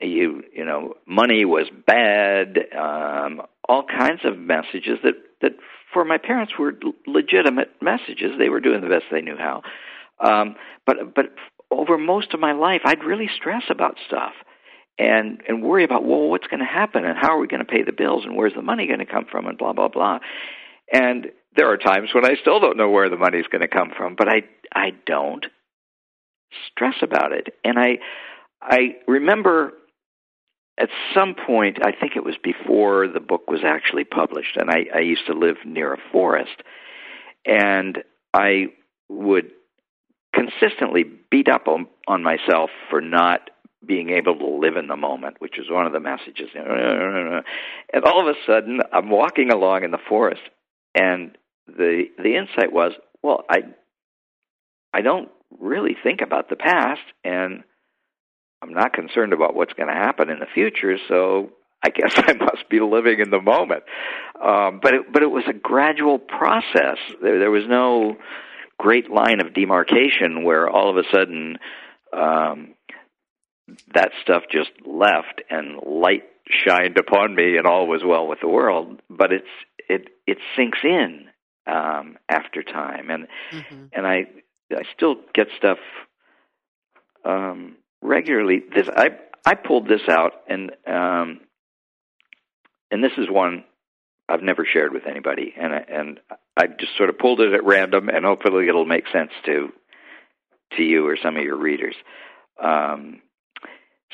you 0.00 0.42
you 0.54 0.64
know, 0.64 0.94
money 1.06 1.44
was 1.44 1.68
bad. 1.86 2.58
Um, 2.78 3.42
all 3.68 3.84
kinds 3.84 4.20
of 4.24 4.38
messages 4.38 4.98
that 5.04 5.14
that 5.40 5.52
for 5.92 6.04
my 6.04 6.18
parents 6.18 6.52
were 6.58 6.74
legitimate 7.06 7.70
messages. 7.80 8.32
They 8.38 8.48
were 8.48 8.60
doing 8.60 8.80
the 8.80 8.88
best 8.88 9.04
they 9.10 9.22
knew 9.22 9.36
how. 9.36 9.62
Um, 10.20 10.56
but 10.86 11.14
but 11.14 11.26
over 11.70 11.96
most 11.96 12.34
of 12.34 12.40
my 12.40 12.52
life, 12.52 12.82
I'd 12.84 13.04
really 13.04 13.28
stress 13.34 13.64
about 13.70 13.96
stuff 14.06 14.32
and 14.98 15.42
and 15.46 15.62
worry 15.62 15.84
about 15.84 16.04
well, 16.04 16.28
what's 16.28 16.46
going 16.46 16.60
to 16.60 16.66
happen 16.66 17.04
and 17.04 17.16
how 17.16 17.36
are 17.36 17.38
we 17.38 17.46
going 17.46 17.64
to 17.64 17.70
pay 17.70 17.82
the 17.82 17.92
bills 17.92 18.24
and 18.24 18.36
where's 18.36 18.54
the 18.54 18.62
money 18.62 18.86
going 18.86 18.98
to 18.98 19.06
come 19.06 19.26
from 19.30 19.46
and 19.46 19.56
blah 19.56 19.72
blah 19.72 19.88
blah. 19.88 20.18
And 20.92 21.28
there 21.56 21.70
are 21.70 21.76
times 21.76 22.10
when 22.14 22.24
I 22.24 22.34
still 22.40 22.60
don't 22.60 22.76
know 22.76 22.90
where 22.90 23.08
the 23.08 23.16
money's 23.16 23.46
going 23.46 23.62
to 23.62 23.68
come 23.68 23.90
from, 23.96 24.14
but 24.16 24.28
I 24.28 24.42
I 24.74 24.90
don't 25.06 25.46
stress 26.70 26.96
about 27.02 27.32
it. 27.32 27.54
And 27.64 27.78
I 27.78 27.98
I 28.60 28.96
remember 29.06 29.72
at 30.78 30.90
some 31.12 31.34
point, 31.34 31.78
I 31.82 31.90
think 31.92 32.14
it 32.14 32.24
was 32.24 32.36
before 32.42 33.08
the 33.08 33.20
book 33.20 33.50
was 33.50 33.60
actually 33.64 34.04
published, 34.04 34.56
and 34.56 34.70
I, 34.70 34.86
I 34.94 35.00
used 35.00 35.26
to 35.26 35.32
live 35.32 35.56
near 35.64 35.92
a 35.92 35.98
forest, 36.12 36.62
and 37.44 37.98
I 38.32 38.66
would 39.08 39.50
consistently 40.32 41.04
beat 41.30 41.48
up 41.48 41.66
on, 41.66 41.88
on 42.06 42.22
myself 42.22 42.70
for 42.90 43.00
not 43.00 43.50
being 43.84 44.10
able 44.10 44.36
to 44.36 44.46
live 44.46 44.76
in 44.76 44.88
the 44.88 44.96
moment, 44.96 45.36
which 45.40 45.58
is 45.58 45.70
one 45.70 45.86
of 45.86 45.92
the 45.92 46.00
messages. 46.00 46.48
And 46.54 48.04
all 48.04 48.20
of 48.20 48.26
a 48.26 48.38
sudden, 48.46 48.80
I'm 48.92 49.10
walking 49.10 49.50
along 49.50 49.84
in 49.84 49.90
the 49.90 49.98
forest, 50.08 50.42
and 50.94 51.36
the 51.66 52.04
the 52.16 52.36
insight 52.36 52.72
was, 52.72 52.92
well, 53.22 53.44
I 53.48 53.62
I 54.92 55.02
don't 55.02 55.30
really 55.58 55.96
think 56.02 56.20
about 56.20 56.48
the 56.48 56.56
past, 56.56 57.02
and 57.24 57.62
I'm 58.62 58.72
not 58.72 58.92
concerned 58.92 59.32
about 59.32 59.54
what's 59.54 59.72
going 59.72 59.88
to 59.88 59.94
happen 59.94 60.30
in 60.30 60.40
the 60.40 60.46
future, 60.52 60.96
so 61.08 61.50
I 61.84 61.90
guess 61.90 62.12
I 62.16 62.32
must 62.32 62.68
be 62.68 62.80
living 62.80 63.20
in 63.20 63.30
the 63.30 63.40
moment. 63.40 63.84
Um, 64.42 64.80
but 64.82 64.94
it, 64.94 65.12
but 65.12 65.22
it 65.22 65.30
was 65.30 65.44
a 65.48 65.52
gradual 65.52 66.18
process. 66.18 66.98
There, 67.22 67.38
there 67.38 67.50
was 67.50 67.64
no 67.68 68.16
great 68.78 69.10
line 69.10 69.40
of 69.40 69.54
demarcation 69.54 70.44
where 70.44 70.68
all 70.68 70.90
of 70.90 70.96
a 70.96 71.08
sudden 71.12 71.58
um, 72.12 72.74
that 73.94 74.12
stuff 74.22 74.44
just 74.50 74.70
left 74.86 75.42
and 75.50 75.80
light 75.82 76.24
shined 76.48 76.98
upon 76.98 77.34
me 77.34 77.56
and 77.56 77.66
all 77.66 77.86
was 77.86 78.02
well 78.04 78.26
with 78.26 78.40
the 78.40 78.48
world. 78.48 79.00
But 79.10 79.32
it's 79.32 79.46
it 79.88 80.08
it 80.26 80.38
sinks 80.56 80.78
in 80.84 81.26
um, 81.66 82.18
after 82.28 82.62
time, 82.62 83.10
and 83.10 83.26
mm-hmm. 83.52 83.84
and 83.92 84.06
I 84.06 84.26
I 84.72 84.82
still 84.94 85.16
get 85.34 85.48
stuff 85.56 85.78
um, 87.24 87.76
regularly. 88.02 88.62
This 88.74 88.88
I 88.88 89.10
I 89.44 89.54
pulled 89.54 89.88
this 89.88 90.08
out 90.08 90.32
and 90.48 90.72
um, 90.86 91.40
and 92.90 93.02
this 93.02 93.12
is 93.18 93.28
one 93.30 93.64
I've 94.28 94.42
never 94.42 94.66
shared 94.66 94.92
with 94.92 95.06
anybody, 95.06 95.54
and 95.56 95.72
I, 95.72 95.84
and 95.88 96.20
I 96.56 96.66
just 96.66 96.96
sort 96.96 97.08
of 97.08 97.18
pulled 97.18 97.40
it 97.40 97.54
at 97.54 97.64
random, 97.64 98.08
and 98.08 98.24
hopefully 98.24 98.68
it'll 98.68 98.84
make 98.84 99.08
sense 99.12 99.30
to 99.46 99.72
to 100.76 100.82
you 100.82 101.06
or 101.06 101.16
some 101.16 101.36
of 101.36 101.42
your 101.42 101.56
readers. 101.56 101.94
Um, 102.62 103.22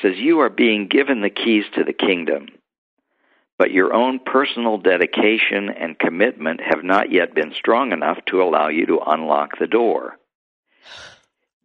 says 0.01 0.17
you 0.17 0.39
are 0.39 0.49
being 0.49 0.87
given 0.87 1.21
the 1.21 1.29
keys 1.29 1.65
to 1.75 1.83
the 1.83 1.93
kingdom, 1.93 2.47
but 3.57 3.71
your 3.71 3.93
own 3.93 4.19
personal 4.19 4.77
dedication 4.77 5.69
and 5.69 5.97
commitment 5.97 6.59
have 6.61 6.83
not 6.83 7.11
yet 7.11 7.33
been 7.33 7.53
strong 7.53 7.91
enough 7.91 8.17
to 8.27 8.41
allow 8.41 8.67
you 8.67 8.85
to 8.85 8.99
unlock 9.05 9.57
the 9.59 9.67
door. 9.67 10.17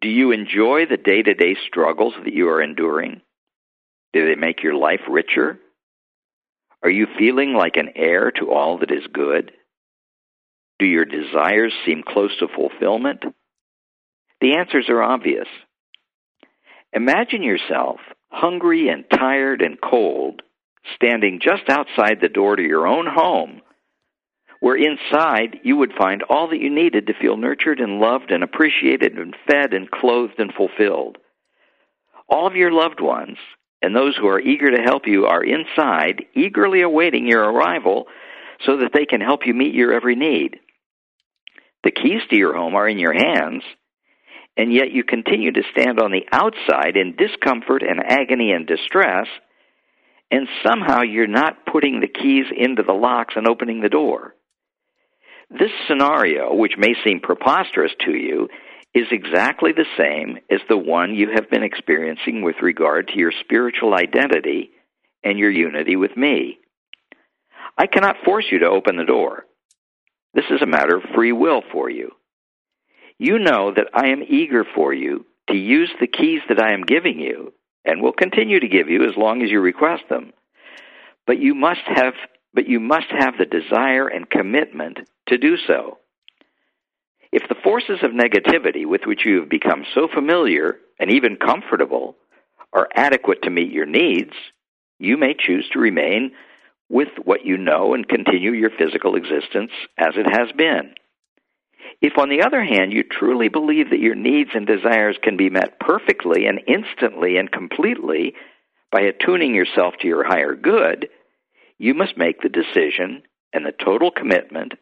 Do 0.01 0.09
you 0.09 0.31
enjoy 0.31 0.87
the 0.87 0.97
day 0.97 1.22
to 1.22 1.35
day 1.35 1.57
struggles 1.66 2.14
that 2.24 2.33
you 2.33 2.49
are 2.49 2.62
enduring? 2.62 3.20
Do 4.12 4.26
they 4.26 4.35
make 4.35 4.62
your 4.62 4.74
life 4.74 5.03
richer? 5.09 5.59
Are 6.83 6.91
you 6.91 7.07
feeling 7.18 7.53
like 7.55 7.76
an 7.76 7.91
heir 7.95 8.31
to 8.33 8.51
all 8.51 8.78
that 8.78 8.91
is 8.91 9.07
good? 9.12 9.53
Do 10.78 10.87
your 10.87 11.05
desires 11.05 11.74
seem 11.85 12.03
close 12.03 12.35
to 12.39 12.49
fulfillment? 12.49 13.22
The 14.41 14.57
answers 14.57 14.89
are 14.89 15.03
obvious. 15.03 15.49
Imagine 16.95 17.43
yourself 17.43 17.99
hungry 18.31 18.89
and 18.89 19.05
tired 19.11 19.62
and 19.62 19.78
cold, 19.81 20.43
standing 20.95 21.41
just 21.43 21.68
outside 21.68 22.18
the 22.20 22.28
door 22.28 22.57
to 22.57 22.62
your 22.62 22.87
own 22.87 23.07
home 23.07 23.61
where 24.61 24.76
inside 24.76 25.59
you 25.64 25.76
would 25.76 25.93
find 25.99 26.22
all 26.24 26.49
that 26.49 26.61
you 26.61 26.70
needed 26.70 27.07
to 27.07 27.14
feel 27.14 27.37
nurtured 27.37 27.81
and 27.81 27.99
loved 27.99 28.31
and 28.31 28.45
appreciated 28.45 29.14
and 29.18 29.35
fed 29.51 29.72
and 29.72 29.91
clothed 29.91 30.39
and 30.39 30.53
fulfilled. 30.53 31.18
All 32.28 32.47
of 32.47 32.55
your 32.55 32.70
loved 32.70 33.01
ones 33.01 33.39
and 33.83 33.97
those 33.97 34.16
who 34.16 34.28
are 34.28 34.41
eager 34.41 34.70
to 34.70 34.83
help 34.83 35.07
you 35.07 35.24
are 35.24 35.43
inside, 35.43 36.26
eagerly 36.35 36.83
awaiting 36.83 37.26
your 37.26 37.51
arrival 37.51 38.07
so 38.64 38.76
that 38.76 38.91
they 38.93 39.07
can 39.07 39.22
help 39.22 39.47
you 39.47 39.55
meet 39.55 39.74
your 39.74 39.93
every 39.93 40.14
need. 40.14 40.61
The 41.83 41.91
keys 41.91 42.20
to 42.28 42.37
your 42.37 42.55
home 42.55 42.74
are 42.74 42.87
in 42.87 42.99
your 42.99 43.14
hands, 43.14 43.62
and 44.57 44.72
yet 44.72 44.92
you 44.92 45.05
continue 45.05 45.53
to 45.53 45.62
stand 45.72 46.01
on 46.01 46.11
the 46.11 46.26
outside 46.32 46.96
in 46.96 47.16
discomfort 47.16 47.82
and 47.82 48.01
agony 48.01 48.53
and 48.53 48.66
distress, 48.66 49.26
and 50.30 50.48
somehow 50.64 51.03
you're 51.03 51.26
not 51.26 51.66
putting 51.66 52.01
the 52.01 52.09
keys 52.09 52.46
into 52.57 52.82
the 52.82 52.92
locks 52.92 53.34
and 53.36 53.48
opening 53.48 53.80
the 53.80 53.88
door. 53.88 54.34
This 55.51 55.70
scenario, 55.88 56.55
which 56.55 56.74
may 56.78 56.94
seem 57.05 57.20
preposterous 57.20 57.92
to 58.05 58.12
you, 58.12 58.48
is 58.94 59.07
exactly 59.11 59.72
the 59.72 59.86
same 59.96 60.38
as 60.51 60.61
the 60.68 60.76
one 60.76 61.14
you 61.14 61.30
have 61.34 61.51
been 61.51 61.62
experiencing 61.62 62.42
with 62.42 62.57
regard 62.62 63.09
to 63.09 63.18
your 63.18 63.32
spiritual 63.40 63.94
identity 63.94 64.70
and 65.24 65.38
your 65.38 65.51
unity 65.51 65.96
with 65.96 66.16
me. 66.16 66.59
I 67.76 67.86
cannot 67.86 68.24
force 68.24 68.46
you 68.51 68.61
to 68.61 68.68
open 68.68 68.96
the 68.96 69.05
door. 69.05 69.46
This 70.34 70.44
is 70.51 70.62
a 70.62 70.66
matter 70.66 70.96
of 70.96 71.14
free 71.14 71.32
will 71.32 71.62
for 71.72 71.90
you. 71.90 72.12
You 73.21 73.39
know 73.39 73.71
that 73.77 73.89
I 73.93 74.07
am 74.09 74.25
eager 74.27 74.64
for 74.75 74.95
you 74.95 75.27
to 75.51 75.55
use 75.55 75.93
the 76.01 76.07
keys 76.07 76.41
that 76.49 76.59
I 76.59 76.73
am 76.73 76.85
giving 76.85 77.21
you 77.21 77.53
and 77.85 78.01
will 78.01 78.14
continue 78.14 78.59
to 78.59 78.66
give 78.66 78.89
you 78.89 79.07
as 79.07 79.14
long 79.14 79.43
as 79.43 79.51
you 79.51 79.61
request 79.61 80.05
them. 80.09 80.33
But 81.27 81.39
you 81.39 81.55
must 81.55 81.83
have 81.85 82.14
but 82.55 82.66
you 82.66 82.81
must 82.81 83.09
have 83.11 83.35
the 83.37 83.45
desire 83.45 84.09
and 84.09 84.29
commitment 84.29 85.01
to 85.29 85.37
do 85.37 85.59
so. 85.66 85.99
If 87.31 87.47
the 87.47 87.61
forces 87.62 87.99
of 88.03 88.11
negativity 88.12 88.87
with 88.87 89.03
which 89.05 89.27
you 89.27 89.41
have 89.41 89.51
become 89.51 89.85
so 89.95 90.09
familiar 90.12 90.79
and 90.99 91.11
even 91.11 91.37
comfortable 91.37 92.16
are 92.73 92.89
adequate 92.97 93.43
to 93.43 93.51
meet 93.51 93.71
your 93.71 93.87
needs, 93.87 94.33
you 94.99 95.18
may 95.18 95.35
choose 95.39 95.68
to 95.75 95.79
remain 95.79 96.33
with 96.89 97.11
what 97.23 97.45
you 97.45 97.59
know 97.59 97.93
and 97.93 98.09
continue 98.09 98.53
your 98.53 98.71
physical 98.71 99.14
existence 99.14 99.73
as 99.99 100.14
it 100.16 100.27
has 100.27 100.51
been. 100.57 100.95
If, 102.01 102.18
on 102.18 102.28
the 102.28 102.43
other 102.43 102.62
hand, 102.62 102.93
you 102.93 103.03
truly 103.03 103.49
believe 103.49 103.91
that 103.91 104.01
your 104.01 104.14
needs 104.14 104.51
and 104.55 104.66
desires 104.66 105.16
can 105.22 105.36
be 105.36 105.51
met 105.51 105.78
perfectly 105.78 106.47
and 106.47 106.61
instantly 106.66 107.36
and 107.36 107.51
completely 107.51 108.34
by 108.91 109.03
attuning 109.03 109.55
yourself 109.55 109.95
to 110.01 110.09
your 110.09 110.24
higher 110.24 110.55
good, 110.55 111.09
you 111.78 111.95
must 111.95 112.16
make 112.16 112.41
the 112.41 112.49
decision 112.49 113.22
and 113.53 113.64
the 113.64 113.72
total 113.72 114.11
commitment 114.11 114.74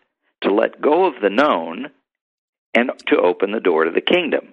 to 0.42 0.52
let 0.52 0.80
go 0.80 1.06
of 1.06 1.14
the 1.20 1.30
known 1.30 1.90
and 2.74 2.90
to 3.08 3.16
open 3.16 3.50
the 3.50 3.60
door 3.60 3.84
to 3.84 3.90
the 3.90 4.00
kingdom. 4.00 4.48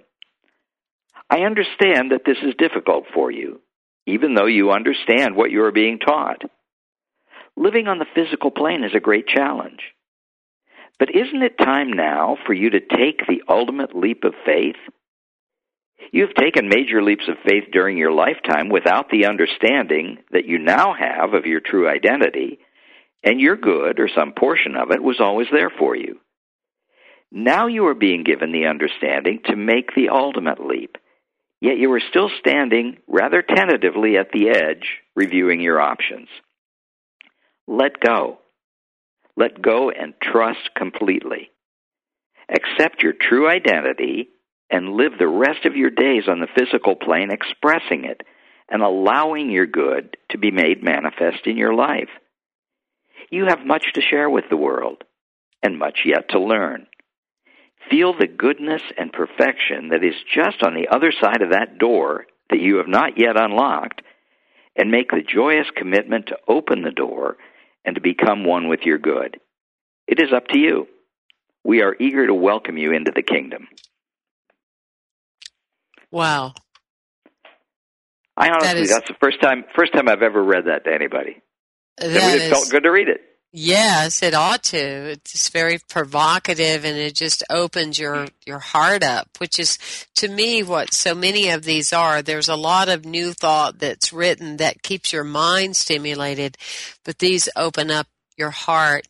I 1.29 1.39
understand 1.39 2.11
that 2.11 2.21
this 2.25 2.37
is 2.43 2.53
difficult 2.57 3.05
for 3.13 3.31
you, 3.31 3.61
even 4.05 4.35
though 4.35 4.45
you 4.45 4.71
understand 4.71 5.35
what 5.35 5.51
you 5.51 5.63
are 5.63 5.71
being 5.71 5.99
taught. 5.99 6.43
Living 7.57 7.87
on 7.87 7.99
the 7.99 8.05
physical 8.13 8.51
plane 8.51 8.83
is 8.83 8.93
a 8.93 8.99
great 8.99 9.27
challenge. 9.27 9.79
But 10.99 11.13
isn't 11.13 11.43
it 11.43 11.57
time 11.57 11.91
now 11.91 12.37
for 12.45 12.53
you 12.53 12.69
to 12.69 12.79
take 12.79 13.27
the 13.27 13.41
ultimate 13.49 13.95
leap 13.95 14.23
of 14.23 14.33
faith? 14.45 14.77
You 16.11 16.21
have 16.25 16.35
taken 16.35 16.69
major 16.69 17.01
leaps 17.03 17.27
of 17.27 17.35
faith 17.45 17.65
during 17.71 17.97
your 17.97 18.11
lifetime 18.11 18.69
without 18.69 19.09
the 19.09 19.25
understanding 19.25 20.19
that 20.31 20.45
you 20.45 20.59
now 20.59 20.93
have 20.93 21.33
of 21.33 21.45
your 21.45 21.59
true 21.59 21.89
identity 21.89 22.59
and 23.23 23.41
your 23.41 23.55
good, 23.55 23.99
or 23.99 24.07
some 24.07 24.33
portion 24.33 24.75
of 24.75 24.91
it, 24.91 25.01
was 25.01 25.19
always 25.19 25.47
there 25.51 25.71
for 25.71 25.95
you. 25.95 26.19
Now 27.31 27.67
you 27.67 27.87
are 27.87 27.95
being 27.95 28.23
given 28.23 28.51
the 28.51 28.67
understanding 28.67 29.41
to 29.45 29.55
make 29.55 29.95
the 29.95 30.09
ultimate 30.09 30.63
leap, 30.63 30.97
yet 31.59 31.77
you 31.77 31.91
are 31.91 32.01
still 32.09 32.29
standing 32.39 32.97
rather 33.07 33.41
tentatively 33.41 34.15
at 34.17 34.31
the 34.31 34.49
edge, 34.49 34.99
reviewing 35.15 35.59
your 35.59 35.81
options. 35.81 36.29
Let 37.67 37.99
go. 37.99 38.37
Let 39.37 39.61
go 39.61 39.89
and 39.89 40.13
trust 40.21 40.73
completely. 40.75 41.49
Accept 42.49 43.01
your 43.01 43.13
true 43.13 43.49
identity 43.49 44.29
and 44.69 44.93
live 44.93 45.13
the 45.17 45.27
rest 45.27 45.65
of 45.65 45.75
your 45.75 45.89
days 45.89 46.23
on 46.27 46.39
the 46.39 46.47
physical 46.55 46.95
plane 46.95 47.31
expressing 47.31 48.05
it 48.05 48.21
and 48.69 48.81
allowing 48.81 49.51
your 49.51 49.67
good 49.67 50.17
to 50.31 50.37
be 50.37 50.51
made 50.51 50.83
manifest 50.83 51.45
in 51.45 51.57
your 51.57 51.73
life. 51.73 52.09
You 53.29 53.45
have 53.47 53.65
much 53.65 53.85
to 53.93 54.01
share 54.01 54.29
with 54.29 54.45
the 54.49 54.57
world 54.57 55.03
and 55.61 55.77
much 55.77 55.99
yet 56.05 56.29
to 56.29 56.39
learn. 56.39 56.87
Feel 57.89 58.17
the 58.17 58.27
goodness 58.27 58.81
and 58.97 59.11
perfection 59.11 59.89
that 59.89 60.03
is 60.03 60.15
just 60.33 60.63
on 60.63 60.73
the 60.73 60.87
other 60.87 61.11
side 61.11 61.41
of 61.41 61.51
that 61.51 61.77
door 61.77 62.25
that 62.49 62.59
you 62.59 62.77
have 62.77 62.87
not 62.87 63.17
yet 63.17 63.39
unlocked, 63.39 64.01
and 64.75 64.91
make 64.91 65.09
the 65.09 65.23
joyous 65.25 65.67
commitment 65.75 66.27
to 66.27 66.37
open 66.47 66.81
the 66.81 66.91
door 66.91 67.37
and 67.85 67.95
to 67.95 68.01
become 68.01 68.43
one 68.43 68.67
with 68.67 68.81
your 68.83 68.97
good. 68.97 69.39
It 70.07 70.19
is 70.19 70.33
up 70.33 70.47
to 70.49 70.59
you. 70.59 70.87
We 71.63 71.81
are 71.81 71.95
eager 71.99 72.27
to 72.27 72.33
welcome 72.33 72.77
you 72.77 72.91
into 72.91 73.11
the 73.11 73.23
kingdom. 73.23 73.67
Wow. 76.11 76.53
I 78.37 78.49
honestly, 78.49 78.67
That 78.67 78.77
is- 78.77 78.89
that's 78.89 79.07
the 79.07 79.15
first 79.19 79.41
time 79.41 79.65
first 79.75 79.93
time 79.93 80.09
I've 80.09 80.21
ever 80.21 80.43
read 80.43 80.65
that 80.65 80.83
to 80.85 80.93
anybody. 80.93 81.41
That 81.97 82.09
it 82.35 82.41
is- 82.41 82.49
felt 82.49 82.69
good 82.69 82.83
to 82.83 82.91
read 82.91 83.07
it. 83.09 83.21
Yes, 83.57 84.21
it 84.21 84.33
ought 84.33 84.63
to. 84.63 84.77
It's 84.77 85.47
very 85.47 85.79
provocative 85.87 86.83
and 86.83 86.97
it 86.97 87.15
just 87.15 87.41
opens 87.49 87.97
your, 87.97 88.27
your 88.45 88.59
heart 88.59 89.01
up, 89.01 89.29
which 89.37 89.59
is 89.59 89.77
to 90.15 90.27
me 90.27 90.61
what 90.61 90.93
so 90.93 91.15
many 91.15 91.47
of 91.47 91.63
these 91.63 91.93
are. 91.93 92.21
There's 92.21 92.49
a 92.49 92.57
lot 92.57 92.89
of 92.89 93.05
new 93.05 93.31
thought 93.31 93.79
that's 93.79 94.11
written 94.11 94.57
that 94.57 94.83
keeps 94.83 95.13
your 95.13 95.23
mind 95.23 95.77
stimulated, 95.77 96.57
but 97.05 97.19
these 97.19 97.47
open 97.55 97.91
up 97.91 98.07
your 98.35 98.49
heart. 98.49 99.07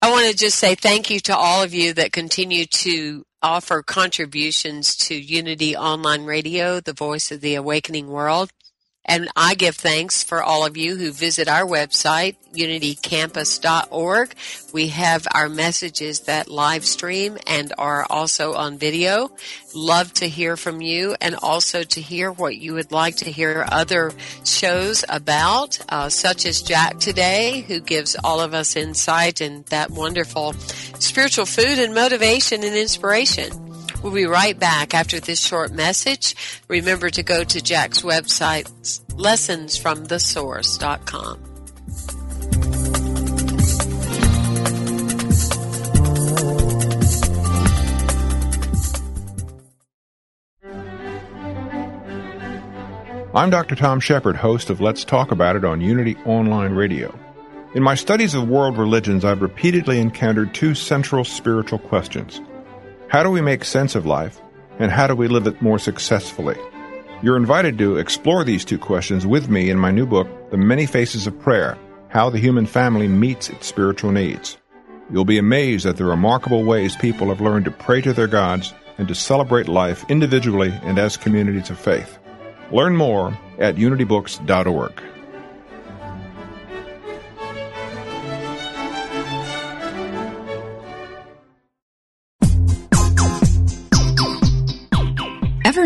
I 0.00 0.10
want 0.10 0.30
to 0.30 0.34
just 0.34 0.58
say 0.58 0.74
thank 0.74 1.10
you 1.10 1.20
to 1.20 1.36
all 1.36 1.62
of 1.62 1.74
you 1.74 1.92
that 1.92 2.10
continue 2.10 2.64
to 2.64 3.26
offer 3.42 3.82
contributions 3.82 4.96
to 4.96 5.14
Unity 5.14 5.76
Online 5.76 6.24
Radio, 6.24 6.80
the 6.80 6.94
voice 6.94 7.30
of 7.30 7.42
the 7.42 7.56
awakening 7.56 8.08
world. 8.08 8.50
And 9.04 9.28
I 9.34 9.56
give 9.56 9.74
thanks 9.74 10.22
for 10.22 10.42
all 10.42 10.64
of 10.64 10.76
you 10.76 10.96
who 10.96 11.10
visit 11.10 11.48
our 11.48 11.64
website, 11.64 12.36
unitycampus.org. 12.52 14.34
We 14.72 14.88
have 14.88 15.26
our 15.34 15.48
messages 15.48 16.20
that 16.20 16.48
live 16.48 16.84
stream 16.84 17.36
and 17.46 17.72
are 17.78 18.06
also 18.08 18.54
on 18.54 18.78
video. 18.78 19.32
Love 19.74 20.12
to 20.14 20.28
hear 20.28 20.56
from 20.56 20.80
you 20.80 21.16
and 21.20 21.34
also 21.34 21.82
to 21.82 22.00
hear 22.00 22.30
what 22.30 22.56
you 22.56 22.74
would 22.74 22.92
like 22.92 23.16
to 23.16 23.30
hear 23.32 23.66
other 23.72 24.12
shows 24.44 25.04
about, 25.08 25.80
uh, 25.88 26.08
such 26.08 26.46
as 26.46 26.62
Jack 26.62 27.00
today, 27.00 27.64
who 27.66 27.80
gives 27.80 28.14
all 28.22 28.40
of 28.40 28.54
us 28.54 28.76
insight 28.76 29.40
and 29.40 29.64
that 29.66 29.90
wonderful 29.90 30.52
spiritual 31.00 31.46
food 31.46 31.80
and 31.80 31.92
motivation 31.92 32.62
and 32.62 32.76
inspiration. 32.76 33.71
We'll 34.02 34.12
be 34.12 34.26
right 34.26 34.58
back 34.58 34.92
after 34.94 35.20
this 35.20 35.40
short 35.40 35.72
message. 35.72 36.34
Remember 36.68 37.08
to 37.10 37.22
go 37.22 37.44
to 37.44 37.60
Jack's 37.60 38.00
website, 38.02 38.68
lessonsfromthesource.com. 39.10 41.48
I'm 53.34 53.48
Dr. 53.48 53.76
Tom 53.76 53.98
Shepherd, 53.98 54.36
host 54.36 54.68
of 54.68 54.82
Let's 54.82 55.04
Talk 55.04 55.30
About 55.30 55.56
It 55.56 55.64
on 55.64 55.80
Unity 55.80 56.18
Online 56.26 56.74
Radio. 56.74 57.18
In 57.74 57.82
my 57.82 57.94
studies 57.94 58.34
of 58.34 58.46
world 58.46 58.76
religions, 58.76 59.24
I've 59.24 59.40
repeatedly 59.40 60.00
encountered 60.00 60.52
two 60.52 60.74
central 60.74 61.24
spiritual 61.24 61.78
questions. 61.78 62.42
How 63.12 63.22
do 63.22 63.28
we 63.28 63.42
make 63.42 63.62
sense 63.66 63.94
of 63.94 64.06
life, 64.06 64.40
and 64.78 64.90
how 64.90 65.06
do 65.06 65.14
we 65.14 65.28
live 65.28 65.46
it 65.46 65.60
more 65.60 65.78
successfully? 65.78 66.56
You're 67.20 67.36
invited 67.36 67.76
to 67.76 67.98
explore 67.98 68.42
these 68.42 68.64
two 68.64 68.78
questions 68.78 69.26
with 69.26 69.50
me 69.50 69.68
in 69.68 69.78
my 69.78 69.90
new 69.90 70.06
book, 70.06 70.26
The 70.50 70.56
Many 70.56 70.86
Faces 70.86 71.26
of 71.26 71.38
Prayer 71.38 71.76
How 72.08 72.30
the 72.30 72.38
Human 72.38 72.64
Family 72.64 73.08
Meets 73.08 73.50
Its 73.50 73.66
Spiritual 73.66 74.12
Needs. 74.12 74.56
You'll 75.10 75.26
be 75.26 75.36
amazed 75.36 75.84
at 75.84 75.98
the 75.98 76.06
remarkable 76.06 76.64
ways 76.64 76.96
people 76.96 77.28
have 77.28 77.42
learned 77.42 77.66
to 77.66 77.70
pray 77.70 78.00
to 78.00 78.14
their 78.14 78.26
gods 78.26 78.72
and 78.96 79.06
to 79.08 79.14
celebrate 79.14 79.68
life 79.68 80.06
individually 80.08 80.72
and 80.82 80.98
as 80.98 81.18
communities 81.18 81.68
of 81.68 81.78
faith. 81.78 82.18
Learn 82.70 82.96
more 82.96 83.38
at 83.58 83.76
unitybooks.org. 83.76 85.11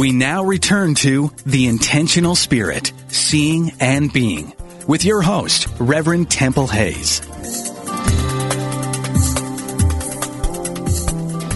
We 0.00 0.12
now 0.12 0.42
return 0.42 0.94
to 0.94 1.30
The 1.44 1.66
Intentional 1.66 2.34
Spirit, 2.34 2.90
Seeing 3.08 3.72
and 3.80 4.10
Being, 4.10 4.54
with 4.86 5.04
your 5.04 5.20
host, 5.20 5.68
Reverend 5.78 6.30
Temple 6.30 6.68
Hayes. 6.68 7.20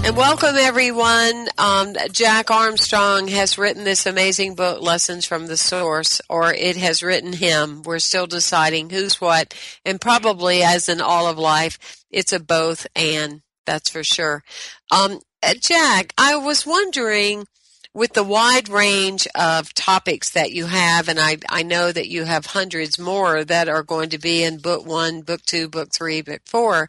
And 0.05 0.14
welcome 0.14 0.57
everyone. 0.57 1.49
Um, 1.57 1.95
Jack 2.12 2.51
Armstrong 2.51 3.28
has 3.28 3.57
written 3.57 3.84
this 3.84 4.05
amazing 4.05 4.57
book, 4.57 4.82
Lessons 4.82 5.24
from 5.24 5.47
the 5.47 5.57
Source, 5.57 6.20
or 6.28 6.53
it 6.53 6.76
has 6.76 7.03
written 7.03 7.32
him. 7.32 7.82
We're 7.82 7.99
still 7.99 8.26
deciding 8.26 8.90
who's 8.90 9.22
what, 9.22 9.55
and 9.86 9.99
probably 9.99 10.62
as 10.62 10.90
in 10.90 11.01
all 11.01 11.28
of 11.28 11.38
life, 11.38 12.05
it's 12.11 12.34
a 12.34 12.40
both 12.40 12.86
and, 12.95 13.40
that's 13.64 13.88
for 13.88 14.05
sure. 14.05 14.45
Um, 14.90 15.20
uh, 15.42 15.55
Jack, 15.59 16.12
I 16.18 16.36
was 16.36 16.66
wondering, 16.66 17.47
with 17.95 18.12
the 18.12 18.24
wide 18.24 18.68
range 18.68 19.28
of 19.36 19.72
topics 19.72 20.30
that 20.30 20.51
you 20.51 20.66
have, 20.66 21.09
and 21.09 21.20
I, 21.20 21.38
I 21.49 21.62
know 21.62 21.92
that 21.92 22.09
you 22.09 22.24
have 22.24 22.47
hundreds 22.47 22.99
more 22.99 23.45
that 23.45 23.68
are 23.68 23.84
going 23.84 24.11
to 24.11 24.18
be 24.18 24.42
in 24.42 24.59
book 24.59 24.84
one, 24.84 25.22
book 25.22 25.42
two, 25.42 25.68
book 25.68 25.92
three, 25.92 26.20
book 26.20 26.42
four. 26.45 26.88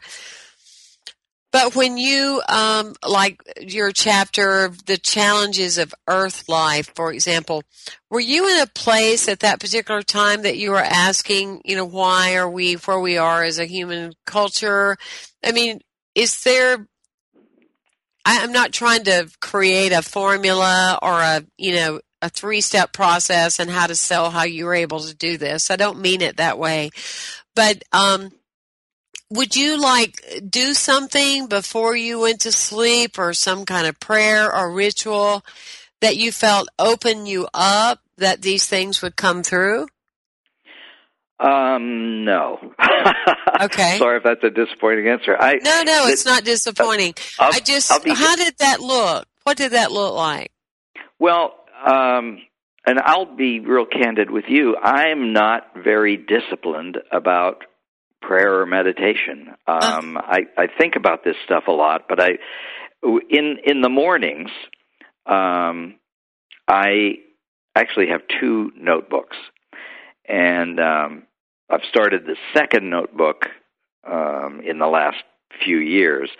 But 1.52 1.74
when 1.74 1.96
you, 1.96 2.42
um, 2.48 2.94
like 3.06 3.40
your 3.60 3.92
chapter, 3.92 4.70
the 4.84 4.98
challenges 4.98 5.78
of 5.78 5.94
Earth 6.06 6.48
life, 6.48 6.92
for 6.94 7.12
example, 7.12 7.62
were 8.10 8.20
you 8.20 8.48
in 8.50 8.60
a 8.60 8.66
place 8.66 9.28
at 9.28 9.40
that 9.40 9.60
particular 9.60 10.02
time 10.02 10.42
that 10.42 10.58
you 10.58 10.72
were 10.72 10.76
asking, 10.76 11.62
you 11.64 11.76
know, 11.76 11.86
why 11.86 12.36
are 12.36 12.50
we 12.50 12.74
where 12.74 13.00
we 13.00 13.16
are 13.16 13.42
as 13.42 13.58
a 13.58 13.64
human 13.64 14.12
culture? 14.26 14.98
I 15.42 15.52
mean, 15.52 15.80
is 16.14 16.42
there, 16.42 16.88
I, 18.26 18.42
I'm 18.42 18.52
not 18.52 18.72
trying 18.72 19.04
to 19.04 19.30
create 19.40 19.92
a 19.92 20.02
formula 20.02 20.98
or 21.00 21.12
a, 21.12 21.44
you 21.56 21.76
know, 21.76 22.00
a 22.20 22.28
three 22.28 22.60
step 22.60 22.92
process 22.92 23.60
and 23.60 23.70
how 23.70 23.86
to 23.86 23.94
sell 23.94 24.30
how 24.30 24.42
you 24.42 24.66
were 24.66 24.74
able 24.74 25.00
to 25.00 25.14
do 25.14 25.38
this. 25.38 25.70
I 25.70 25.76
don't 25.76 26.00
mean 26.00 26.20
it 26.20 26.38
that 26.38 26.58
way. 26.58 26.90
But, 27.54 27.84
um, 27.92 28.32
would 29.30 29.56
you 29.56 29.80
like 29.80 30.22
do 30.48 30.74
something 30.74 31.46
before 31.48 31.96
you 31.96 32.20
went 32.20 32.40
to 32.42 32.52
sleep 32.52 33.18
or 33.18 33.32
some 33.32 33.64
kind 33.64 33.86
of 33.86 33.98
prayer 33.98 34.54
or 34.54 34.72
ritual 34.72 35.44
that 36.00 36.16
you 36.16 36.30
felt 36.30 36.68
open 36.78 37.26
you 37.26 37.48
up 37.52 38.00
that 38.18 38.42
these 38.42 38.66
things 38.66 39.02
would 39.02 39.16
come 39.16 39.42
through? 39.42 39.88
Um, 41.38 42.24
no. 42.24 42.58
Okay. 43.58 43.96
Sorry 43.98 44.18
if 44.18 44.22
that's 44.22 44.44
a 44.44 44.50
disappointing 44.50 45.08
answer. 45.08 45.34
I 45.38 45.54
No, 45.54 45.82
no, 45.82 46.06
it's 46.08 46.26
not 46.26 46.44
disappointing. 46.44 47.14
I'll- 47.38 47.54
I 47.54 47.60
just, 47.60 47.90
how 47.90 48.36
did 48.36 48.54
that 48.58 48.80
look? 48.80 49.26
What 49.44 49.56
did 49.56 49.72
that 49.72 49.90
look 49.90 50.14
like? 50.14 50.50
Well, 51.18 51.54
um, 51.86 52.38
and 52.86 52.98
I'll 53.02 53.34
be 53.34 53.60
real 53.60 53.86
candid 53.86 54.30
with 54.30 54.44
you. 54.48 54.76
I'm 54.76 55.32
not 55.32 55.68
very 55.82 56.18
disciplined 56.18 56.98
about 57.10 57.64
prayer 58.20 58.60
or 58.60 58.66
meditation. 58.66 59.48
Um, 59.66 60.18
I, 60.18 60.40
I 60.58 60.66
think 60.78 60.96
about 60.96 61.24
this 61.24 61.36
stuff 61.44 61.64
a 61.66 61.72
lot, 61.72 62.02
but 62.08 62.20
I, 62.20 62.30
in 63.02 63.56
in 63.64 63.80
the 63.80 63.88
mornings, 63.88 64.50
um, 65.24 65.94
I 66.68 67.14
actually 67.74 68.08
have 68.08 68.20
two 68.40 68.70
notebooks, 68.76 69.36
and 70.28 70.80
um, 70.80 71.22
I've 71.70 71.84
started 71.88 72.24
the 72.24 72.36
second 72.54 72.90
notebook 72.90 73.46
um, 74.06 74.60
in 74.64 74.78
the 74.78 74.86
last 74.86 75.22
few 75.64 75.78
years 75.78 76.30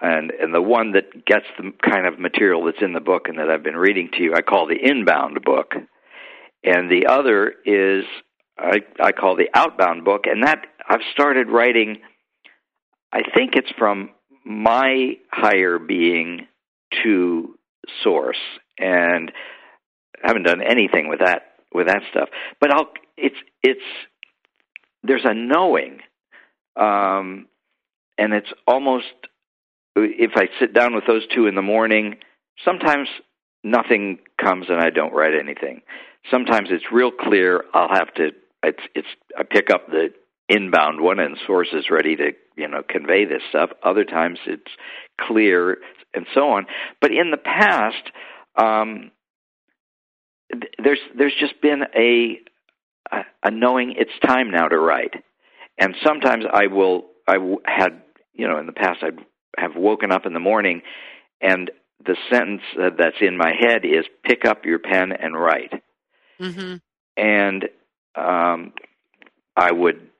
and 0.00 0.30
and 0.32 0.54
the 0.54 0.62
one 0.62 0.92
that 0.92 1.24
gets 1.24 1.46
the 1.56 1.72
kind 1.82 2.06
of 2.06 2.18
material 2.18 2.64
that's 2.64 2.82
in 2.82 2.92
the 2.92 3.00
book 3.00 3.28
and 3.28 3.38
that 3.38 3.50
I've 3.50 3.62
been 3.62 3.76
reading 3.76 4.10
to 4.14 4.22
you, 4.22 4.34
I 4.34 4.42
call 4.42 4.66
the 4.66 4.78
inbound 4.80 5.42
book, 5.44 5.74
and 6.62 6.90
the 6.90 7.06
other 7.06 7.54
is 7.64 8.04
I 8.58 8.80
I 9.00 9.12
call 9.12 9.36
the 9.36 9.50
outbound 9.54 10.04
book, 10.04 10.24
and 10.26 10.42
that 10.42 10.66
I've 10.88 11.00
started 11.12 11.48
writing. 11.48 11.98
I 13.12 13.22
think 13.34 13.54
it's 13.54 13.70
from 13.78 14.10
my 14.44 15.12
higher 15.30 15.78
being 15.78 16.48
to 17.04 17.54
source, 18.02 18.40
and 18.78 19.30
I 20.22 20.26
haven't 20.26 20.42
done 20.42 20.62
anything 20.62 21.08
with 21.08 21.20
that 21.20 21.42
with 21.72 21.86
that 21.86 22.02
stuff. 22.10 22.28
But 22.60 22.72
I'll 22.72 22.90
it's 23.16 23.36
it's 23.62 23.80
there's 25.02 25.24
a 25.24 25.34
knowing, 25.34 26.00
um, 26.76 27.46
and 28.18 28.32
it's 28.32 28.52
almost 28.66 29.06
if 29.96 30.32
I 30.34 30.48
sit 30.58 30.74
down 30.74 30.94
with 30.94 31.04
those 31.06 31.26
two 31.34 31.46
in 31.46 31.54
the 31.54 31.62
morning, 31.62 32.16
sometimes 32.64 33.08
nothing 33.62 34.18
comes 34.42 34.66
and 34.68 34.80
I 34.80 34.90
don't 34.90 35.12
write 35.12 35.34
anything. 35.34 35.82
Sometimes 36.30 36.68
it's 36.70 36.84
real 36.92 37.10
clear. 37.10 37.64
I'll 37.74 37.94
have 37.94 38.12
to. 38.14 38.30
It's 38.62 38.82
it's. 38.94 39.08
I 39.38 39.42
pick 39.42 39.70
up 39.70 39.88
the 39.88 40.08
inbound 40.48 41.00
one 41.00 41.18
and 41.20 41.38
source 41.46 41.68
is 41.72 41.90
ready 41.90 42.16
to 42.16 42.32
you 42.56 42.68
know 42.68 42.82
convey 42.88 43.24
this 43.24 43.42
stuff. 43.48 43.70
Other 43.82 44.04
times 44.04 44.38
it's 44.46 44.70
clear 45.20 45.78
and 46.14 46.26
so 46.34 46.50
on. 46.50 46.66
But 47.00 47.10
in 47.12 47.30
the 47.30 47.36
past, 47.36 48.10
um, 48.56 49.10
there's 50.82 51.00
there's 51.16 51.34
just 51.38 51.60
been 51.60 51.82
a 51.94 52.38
a 53.42 53.50
knowing 53.50 53.94
it's 53.96 54.10
time 54.24 54.50
now 54.50 54.68
to 54.68 54.78
write. 54.78 55.14
And 55.78 55.94
sometimes 56.04 56.44
I 56.50 56.66
will 56.68 57.06
I 57.26 57.36
had 57.64 58.02
you 58.32 58.48
know 58.48 58.58
in 58.58 58.66
the 58.66 58.72
past 58.72 59.02
I'd 59.02 59.18
have 59.56 59.76
woken 59.76 60.12
up 60.12 60.26
in 60.26 60.32
the 60.32 60.40
morning 60.40 60.82
and 61.40 61.70
the 62.04 62.16
sentence 62.30 62.62
that's 62.76 63.16
in 63.20 63.36
my 63.36 63.52
head 63.58 63.84
is 63.84 64.04
pick 64.24 64.44
up 64.44 64.64
your 64.64 64.78
pen 64.78 65.12
and 65.12 65.38
write. 65.38 65.72
Mm-hmm. 66.40 66.76
And 67.16 67.64
um, 68.14 68.72
I 69.56 69.72
would 69.72 70.10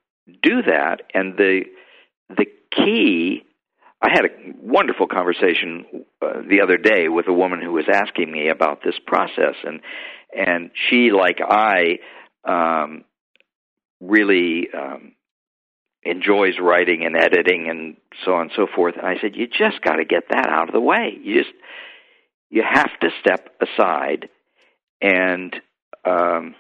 do 0.43 0.63
that, 0.63 1.03
and 1.13 1.37
the 1.37 1.63
the 2.29 2.47
key. 2.71 3.45
I 4.01 4.11
had 4.13 4.27
a 4.27 4.29
wonderful 4.61 5.07
conversation 5.07 6.05
uh, 6.21 6.43
the 6.47 6.61
other 6.61 6.77
day 6.77 7.09
with 7.09 7.27
a 7.27 7.33
woman 7.33 7.63
who 7.63 7.73
was 7.73 7.87
asking 7.91 8.31
me 8.31 8.49
about 8.49 8.83
this 8.85 8.97
process, 9.05 9.55
and 9.65 9.81
and 10.37 10.71
she, 10.89 11.11
like 11.11 11.39
I, 11.41 11.99
um, 12.47 13.05
really 14.01 14.69
um, 14.77 15.13
enjoys 16.03 16.55
writing 16.61 17.05
and 17.05 17.17
editing 17.17 17.69
and 17.69 17.97
so 18.25 18.35
on 18.35 18.43
and 18.43 18.51
so 18.55 18.67
forth. 18.75 18.95
And 18.97 19.07
I 19.07 19.17
said, 19.21 19.37
you 19.37 19.47
just 19.47 19.81
got 19.83 19.97
to 19.97 20.05
get 20.05 20.25
that 20.31 20.49
out 20.49 20.69
of 20.69 20.75
the 20.75 20.81
way. 20.81 21.17
You 21.23 21.43
just 21.43 21.55
you 22.51 22.63
have 22.63 22.91
to 23.01 23.09
step 23.21 23.51
aside 23.61 24.29
and 25.01 25.55
um, 26.05 26.55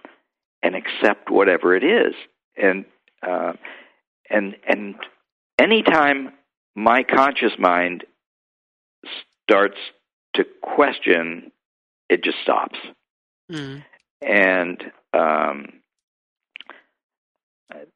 and 0.63 0.75
accept 0.75 1.31
whatever 1.31 1.77
it 1.77 1.85
is. 1.85 2.15
And 2.57 2.85
uh, 3.27 3.53
and 4.31 4.57
and 4.67 4.95
anytime 5.59 6.33
my 6.75 7.03
conscious 7.05 7.53
mind 7.59 8.05
starts 9.45 9.77
to 10.35 10.45
question, 10.63 11.53
it 12.09 12.25
just 12.25 12.39
stops. 12.43 12.79
Mm. 13.51 13.85
And 14.23 14.83
um, 15.13 15.67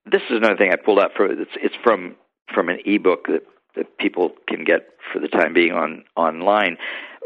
this 0.07 0.23
is 0.31 0.37
another 0.37 0.57
thing 0.57 0.71
I 0.73 0.77
pulled 0.77 0.99
out 0.99 1.13
for 1.17 1.31
it's 1.31 1.51
it's 1.57 1.75
from 1.83 2.17
from 2.55 2.69
an 2.69 2.79
ebook 2.85 3.27
that 3.27 3.43
that 3.77 3.99
people 3.99 4.33
can 4.49 4.65
get 4.65 4.89
for 5.13 5.21
the 5.21 5.29
time 5.29 5.55
being 5.55 5.73
on 5.73 6.05
online. 6.17 6.77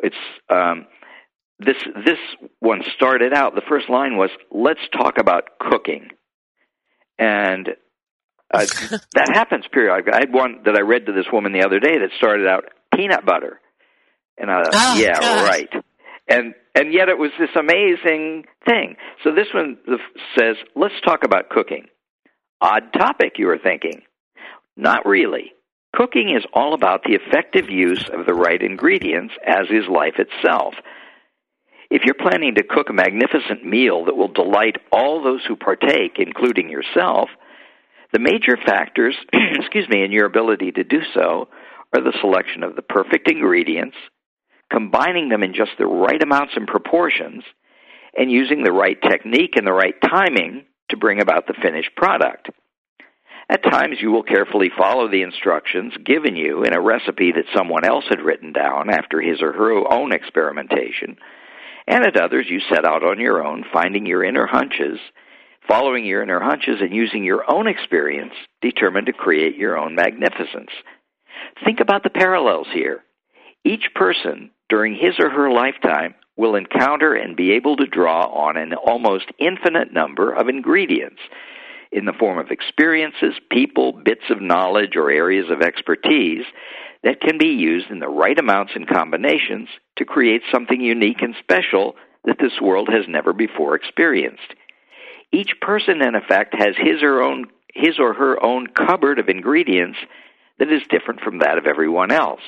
It's 0.02 0.16
um, 0.50 0.86
this 1.58 1.76
this 2.04 2.18
one 2.60 2.82
started 2.94 3.32
out. 3.32 3.54
The 3.54 3.62
first 3.68 3.88
line 3.88 4.16
was 4.16 4.30
"Let's 4.50 4.80
talk 4.92 5.18
about 5.18 5.58
cooking," 5.58 6.08
and 7.18 7.68
uh, 8.52 8.66
that 9.14 9.30
happens 9.32 9.64
periodically. 9.72 10.12
I 10.12 10.20
had 10.20 10.32
one 10.32 10.62
that 10.64 10.76
I 10.76 10.80
read 10.80 11.06
to 11.06 11.12
this 11.12 11.26
woman 11.32 11.52
the 11.52 11.64
other 11.64 11.80
day 11.80 11.98
that 11.98 12.10
started 12.16 12.46
out 12.46 12.64
peanut 12.94 13.24
butter, 13.24 13.60
and 14.36 14.50
I 14.50 14.62
thought, 14.62 14.74
oh, 14.74 14.98
yeah, 14.98 15.44
right. 15.44 15.70
And 16.28 16.54
and 16.74 16.92
yet 16.92 17.08
it 17.08 17.18
was 17.18 17.30
this 17.38 17.54
amazing 17.56 18.44
thing. 18.66 18.96
So 19.22 19.32
this 19.32 19.52
one 19.52 19.78
says, 20.38 20.56
"Let's 20.74 21.00
talk 21.02 21.24
about 21.24 21.50
cooking." 21.50 21.88
Odd 22.60 22.92
topic, 22.92 23.38
you 23.38 23.48
are 23.50 23.58
thinking. 23.58 24.02
Not 24.76 25.04
really. 25.04 25.52
Cooking 25.94 26.30
is 26.30 26.44
all 26.54 26.72
about 26.74 27.02
the 27.02 27.14
effective 27.14 27.68
use 27.68 28.08
of 28.08 28.24
the 28.24 28.34
right 28.34 28.62
ingredients, 28.62 29.34
as 29.46 29.66
is 29.68 29.86
life 29.88 30.18
itself. 30.18 30.74
If 31.90 32.04
you're 32.06 32.14
planning 32.14 32.54
to 32.54 32.62
cook 32.62 32.88
a 32.88 32.94
magnificent 32.94 33.66
meal 33.66 34.06
that 34.06 34.16
will 34.16 34.32
delight 34.32 34.76
all 34.90 35.22
those 35.22 35.44
who 35.46 35.56
partake, 35.56 36.18
including 36.18 36.70
yourself, 36.70 37.28
the 38.12 38.18
major 38.18 38.56
factors, 38.56 39.14
excuse 39.32 39.88
me, 39.90 40.02
in 40.02 40.12
your 40.12 40.24
ability 40.24 40.72
to 40.72 40.84
do 40.84 41.00
so 41.12 41.48
are 41.94 42.02
the 42.02 42.16
selection 42.20 42.62
of 42.62 42.76
the 42.76 42.82
perfect 42.82 43.30
ingredients, 43.30 43.96
combining 44.72 45.28
them 45.28 45.42
in 45.42 45.54
just 45.54 45.72
the 45.78 45.86
right 45.86 46.22
amounts 46.22 46.54
and 46.56 46.66
proportions, 46.66 47.44
and 48.16 48.30
using 48.30 48.62
the 48.62 48.72
right 48.72 49.00
technique 49.02 49.56
and 49.56 49.66
the 49.66 49.72
right 49.72 49.94
timing 50.02 50.64
to 50.88 50.96
bring 50.96 51.20
about 51.20 51.46
the 51.46 51.54
finished 51.62 51.94
product. 51.96 52.50
At 53.48 53.62
times, 53.62 53.96
you 54.00 54.10
will 54.10 54.22
carefully 54.22 54.70
follow 54.76 55.08
the 55.08 55.22
instructions 55.22 55.92
given 56.04 56.36
you 56.36 56.64
in 56.64 56.74
a 56.74 56.80
recipe 56.80 57.32
that 57.32 57.56
someone 57.56 57.84
else 57.84 58.04
had 58.08 58.22
written 58.22 58.52
down 58.52 58.88
after 58.88 59.20
his 59.20 59.42
or 59.42 59.52
her 59.52 59.92
own 59.92 60.12
experimentation, 60.12 61.16
and 61.86 62.06
at 62.06 62.16
others, 62.16 62.46
you 62.48 62.60
set 62.68 62.86
out 62.86 63.02
on 63.04 63.18
your 63.18 63.44
own, 63.44 63.64
finding 63.72 64.06
your 64.06 64.24
inner 64.24 64.46
hunches, 64.46 64.98
following 65.68 66.04
your 66.04 66.22
inner 66.22 66.40
hunches, 66.40 66.80
and 66.80 66.94
using 66.94 67.24
your 67.24 67.44
own 67.50 67.66
experience, 67.66 68.34
determined 68.60 69.06
to 69.06 69.12
create 69.12 69.56
your 69.56 69.76
own 69.76 69.94
magnificence. 69.94 70.70
Think 71.64 71.80
about 71.80 72.04
the 72.04 72.10
parallels 72.10 72.68
here. 72.72 73.02
Each 73.64 73.88
person, 73.94 74.50
during 74.72 74.94
his 74.94 75.20
or 75.20 75.28
her 75.28 75.52
lifetime, 75.52 76.14
will 76.34 76.54
encounter 76.54 77.12
and 77.12 77.36
be 77.36 77.52
able 77.52 77.76
to 77.76 77.84
draw 77.84 78.24
on 78.28 78.56
an 78.56 78.72
almost 78.72 79.26
infinite 79.38 79.92
number 79.92 80.32
of 80.32 80.48
ingredients 80.48 81.20
in 81.92 82.06
the 82.06 82.14
form 82.18 82.38
of 82.38 82.50
experiences, 82.50 83.34
people, 83.50 83.92
bits 83.92 84.30
of 84.30 84.40
knowledge, 84.40 84.96
or 84.96 85.10
areas 85.10 85.50
of 85.50 85.60
expertise 85.60 86.46
that 87.04 87.20
can 87.20 87.36
be 87.36 87.48
used 87.48 87.90
in 87.90 87.98
the 87.98 88.08
right 88.08 88.38
amounts 88.38 88.72
and 88.74 88.88
combinations 88.88 89.68
to 89.98 90.06
create 90.06 90.40
something 90.50 90.80
unique 90.80 91.20
and 91.20 91.34
special 91.38 91.94
that 92.24 92.38
this 92.40 92.58
world 92.62 92.88
has 92.90 93.04
never 93.06 93.34
before 93.34 93.74
experienced. 93.74 94.54
Each 95.32 95.52
person, 95.60 96.00
in 96.00 96.14
effect, 96.14 96.54
has 96.56 96.74
his 96.78 97.02
or 97.02 97.20
own 97.20 97.44
his 97.74 97.98
or 97.98 98.14
her 98.14 98.42
own 98.42 98.68
cupboard 98.68 99.18
of 99.18 99.28
ingredients 99.28 99.98
that 100.58 100.72
is 100.72 100.80
different 100.88 101.20
from 101.20 101.40
that 101.40 101.58
of 101.58 101.66
everyone 101.66 102.10
else. 102.10 102.40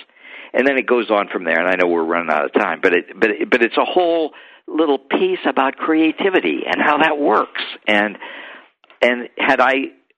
And 0.57 0.67
then 0.67 0.79
it 0.79 0.87
goes 0.87 1.11
on 1.11 1.29
from 1.29 1.45
there, 1.45 1.59
and 1.59 1.69
I 1.69 1.75
know 1.75 1.89
we're 1.89 2.05
running 2.05 2.31
out 2.31 2.45
of 2.45 2.53
time, 2.53 2.79
but 2.81 2.93
it, 2.95 3.07
but 3.19 3.31
it, 3.31 3.51
but 3.51 3.61
it's 3.63 3.77
a 3.77 3.85
whole 3.85 4.33
little 4.69 4.99
piece 4.99 5.41
about 5.47 5.77
creativity 5.77 6.63
and 6.65 6.81
how 6.81 6.99
that 6.99 7.19
works. 7.19 7.61
And 7.89 8.17
and 9.03 9.29
had 9.37 9.61
I 9.61 9.73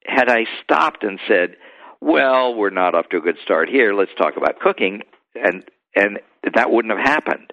had 0.05 0.28
I 0.28 0.45
stopped 0.62 1.05
and 1.05 1.18
said, 1.26 1.57
"Well, 2.03 2.55
we're 2.55 2.70
not 2.70 2.95
off 2.95 3.09
to 3.11 3.16
a 3.16 3.20
good 3.20 3.39
start 3.45 3.70
here. 3.70 3.95
Let's 3.95 4.14
talk 4.18 4.37
about 4.37 4.61
cooking," 4.61 5.03
and 5.34 5.64
and 5.95 6.18
that 6.55 6.70
wouldn't 6.70 6.97
have 6.97 7.05
happened. 7.07 7.53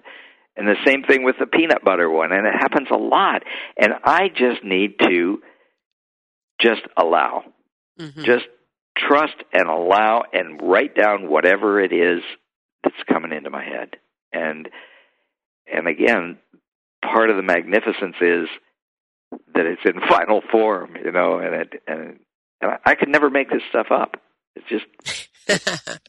And 0.56 0.68
the 0.68 0.76
same 0.86 1.02
thing 1.02 1.24
with 1.24 1.36
the 1.40 1.46
peanut 1.46 1.84
butter 1.84 2.08
one, 2.08 2.32
and 2.32 2.46
it 2.46 2.54
happens 2.54 2.88
a 2.92 2.96
lot. 2.98 3.42
And 3.76 3.94
I 4.04 4.28
just 4.28 4.62
need 4.62 4.98
to 5.00 5.40
just 6.60 6.82
allow, 6.96 7.44
Mm-hmm. 7.98 8.24
just 8.24 8.44
trust 8.96 9.36
and 9.52 9.68
allow, 9.68 10.22
and 10.32 10.60
write 10.62 10.94
down 10.94 11.28
whatever 11.28 11.80
it 11.80 11.92
is 11.92 12.22
that's 12.84 13.02
coming 13.08 13.32
into 13.32 13.50
my 13.50 13.64
head. 13.64 13.96
And 14.32 14.68
and 15.72 15.88
again, 15.88 16.38
part 17.02 17.30
of 17.30 17.36
the 17.36 17.42
magnificence 17.42 18.16
is 18.20 18.48
that 19.54 19.66
it's 19.66 19.82
in 19.84 20.00
final 20.08 20.42
form, 20.52 20.96
you 21.02 21.12
know, 21.12 21.38
and 21.38 21.54
it 21.54 21.82
and, 21.86 22.20
and 22.60 22.72
I 22.84 22.94
could 22.94 23.08
never 23.08 23.30
make 23.30 23.50
this 23.50 23.62
stuff 23.68 23.88
up. 23.90 24.16
It's 24.56 24.68
just 24.68 24.84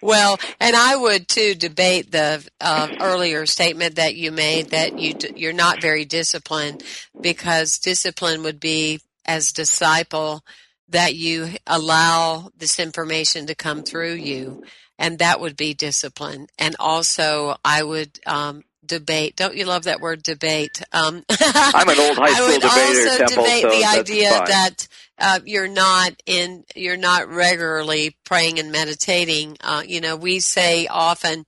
well, 0.00 0.38
and 0.60 0.74
I 0.74 0.96
would 0.96 1.28
too 1.28 1.54
debate 1.54 2.10
the 2.10 2.46
uh, 2.60 2.88
earlier 3.00 3.46
statement 3.46 3.96
that 3.96 4.16
you 4.16 4.32
made 4.32 4.70
that 4.70 4.98
you 4.98 5.14
d- 5.14 5.32
you're 5.34 5.52
not 5.52 5.80
very 5.80 6.04
disciplined 6.04 6.82
because 7.20 7.78
discipline 7.78 8.42
would 8.42 8.60
be 8.60 9.00
as 9.24 9.52
disciple 9.52 10.44
that 10.88 11.14
you 11.14 11.48
allow 11.66 12.50
this 12.56 12.78
information 12.78 13.46
to 13.46 13.54
come 13.54 13.82
through 13.82 14.14
you, 14.14 14.58
and 15.02 15.18
that 15.18 15.40
would 15.40 15.56
be 15.56 15.74
discipline. 15.74 16.46
And 16.58 16.76
also, 16.78 17.56
I 17.64 17.82
would 17.82 18.20
um, 18.24 18.62
debate. 18.86 19.34
Don't 19.34 19.56
you 19.56 19.64
love 19.64 19.84
that 19.84 20.00
word 20.00 20.22
debate? 20.22 20.80
Um, 20.92 21.24
I'm 21.40 21.88
an 21.88 21.98
old 21.98 22.16
high 22.16 22.32
school 22.32 22.46
I 22.46 22.50
would 22.52 22.62
debater, 22.62 23.08
also 23.10 23.18
Temple, 23.18 23.44
debate 23.44 23.62
so 23.62 23.68
the 23.70 23.84
idea 23.84 24.30
fine. 24.30 24.44
that 24.46 24.88
uh, 25.18 25.40
you're 25.44 25.68
not 25.68 26.12
in, 26.24 26.64
you're 26.76 26.96
not 26.96 27.28
regularly 27.28 28.16
praying 28.24 28.60
and 28.60 28.70
meditating. 28.70 29.56
Uh, 29.60 29.82
you 29.84 30.00
know, 30.00 30.14
we 30.14 30.38
say 30.38 30.86
often 30.86 31.46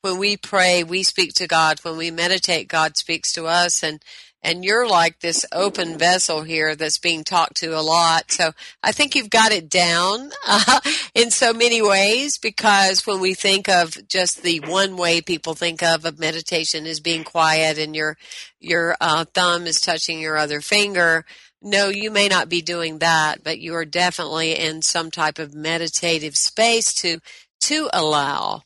when 0.00 0.18
we 0.18 0.38
pray, 0.38 0.82
we 0.82 1.02
speak 1.02 1.34
to 1.34 1.46
God. 1.46 1.80
When 1.82 1.98
we 1.98 2.10
meditate, 2.10 2.68
God 2.68 2.96
speaks 2.96 3.34
to 3.34 3.44
us, 3.46 3.82
and 3.82 4.02
and 4.44 4.62
you're 4.62 4.86
like 4.86 5.20
this 5.20 5.46
open 5.52 5.96
vessel 5.96 6.42
here 6.42 6.76
that's 6.76 6.98
being 6.98 7.24
talked 7.24 7.56
to 7.56 7.76
a 7.76 7.80
lot. 7.80 8.30
So 8.30 8.52
I 8.82 8.92
think 8.92 9.14
you've 9.14 9.30
got 9.30 9.50
it 9.52 9.70
down 9.70 10.30
uh, 10.46 10.80
in 11.14 11.30
so 11.30 11.54
many 11.54 11.80
ways 11.80 12.36
because 12.36 13.06
when 13.06 13.20
we 13.20 13.32
think 13.32 13.68
of 13.68 14.06
just 14.06 14.42
the 14.42 14.60
one 14.60 14.96
way 14.96 15.22
people 15.22 15.54
think 15.54 15.82
of 15.82 16.04
of 16.04 16.18
meditation 16.18 16.86
is 16.86 17.00
being 17.00 17.24
quiet 17.24 17.78
and 17.78 17.96
your 17.96 18.16
your 18.60 18.96
uh, 19.00 19.24
thumb 19.34 19.66
is 19.66 19.80
touching 19.80 20.20
your 20.20 20.36
other 20.36 20.60
finger. 20.60 21.24
no, 21.62 21.88
you 21.88 22.10
may 22.10 22.28
not 22.28 22.50
be 22.50 22.60
doing 22.60 22.98
that, 22.98 23.42
but 23.42 23.58
you 23.58 23.74
are 23.74 23.86
definitely 23.86 24.52
in 24.52 24.82
some 24.82 25.10
type 25.10 25.38
of 25.38 25.54
meditative 25.54 26.36
space 26.36 26.92
to 26.92 27.20
to 27.62 27.88
allow. 27.94 28.62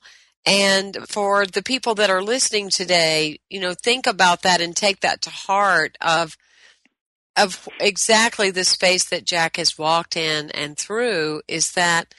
And 0.48 0.96
for 1.06 1.44
the 1.44 1.62
people 1.62 1.94
that 1.96 2.08
are 2.08 2.22
listening 2.22 2.70
today, 2.70 3.40
you 3.50 3.60
know, 3.60 3.74
think 3.74 4.06
about 4.06 4.42
that 4.42 4.62
and 4.62 4.74
take 4.74 5.00
that 5.00 5.20
to 5.22 5.30
heart 5.30 5.96
of 6.00 6.36
of 7.36 7.68
exactly 7.78 8.50
the 8.50 8.64
space 8.64 9.04
that 9.04 9.24
Jack 9.24 9.58
has 9.58 9.78
walked 9.78 10.16
in 10.16 10.50
and 10.50 10.76
through 10.76 11.42
is 11.46 11.72
that 11.72 12.12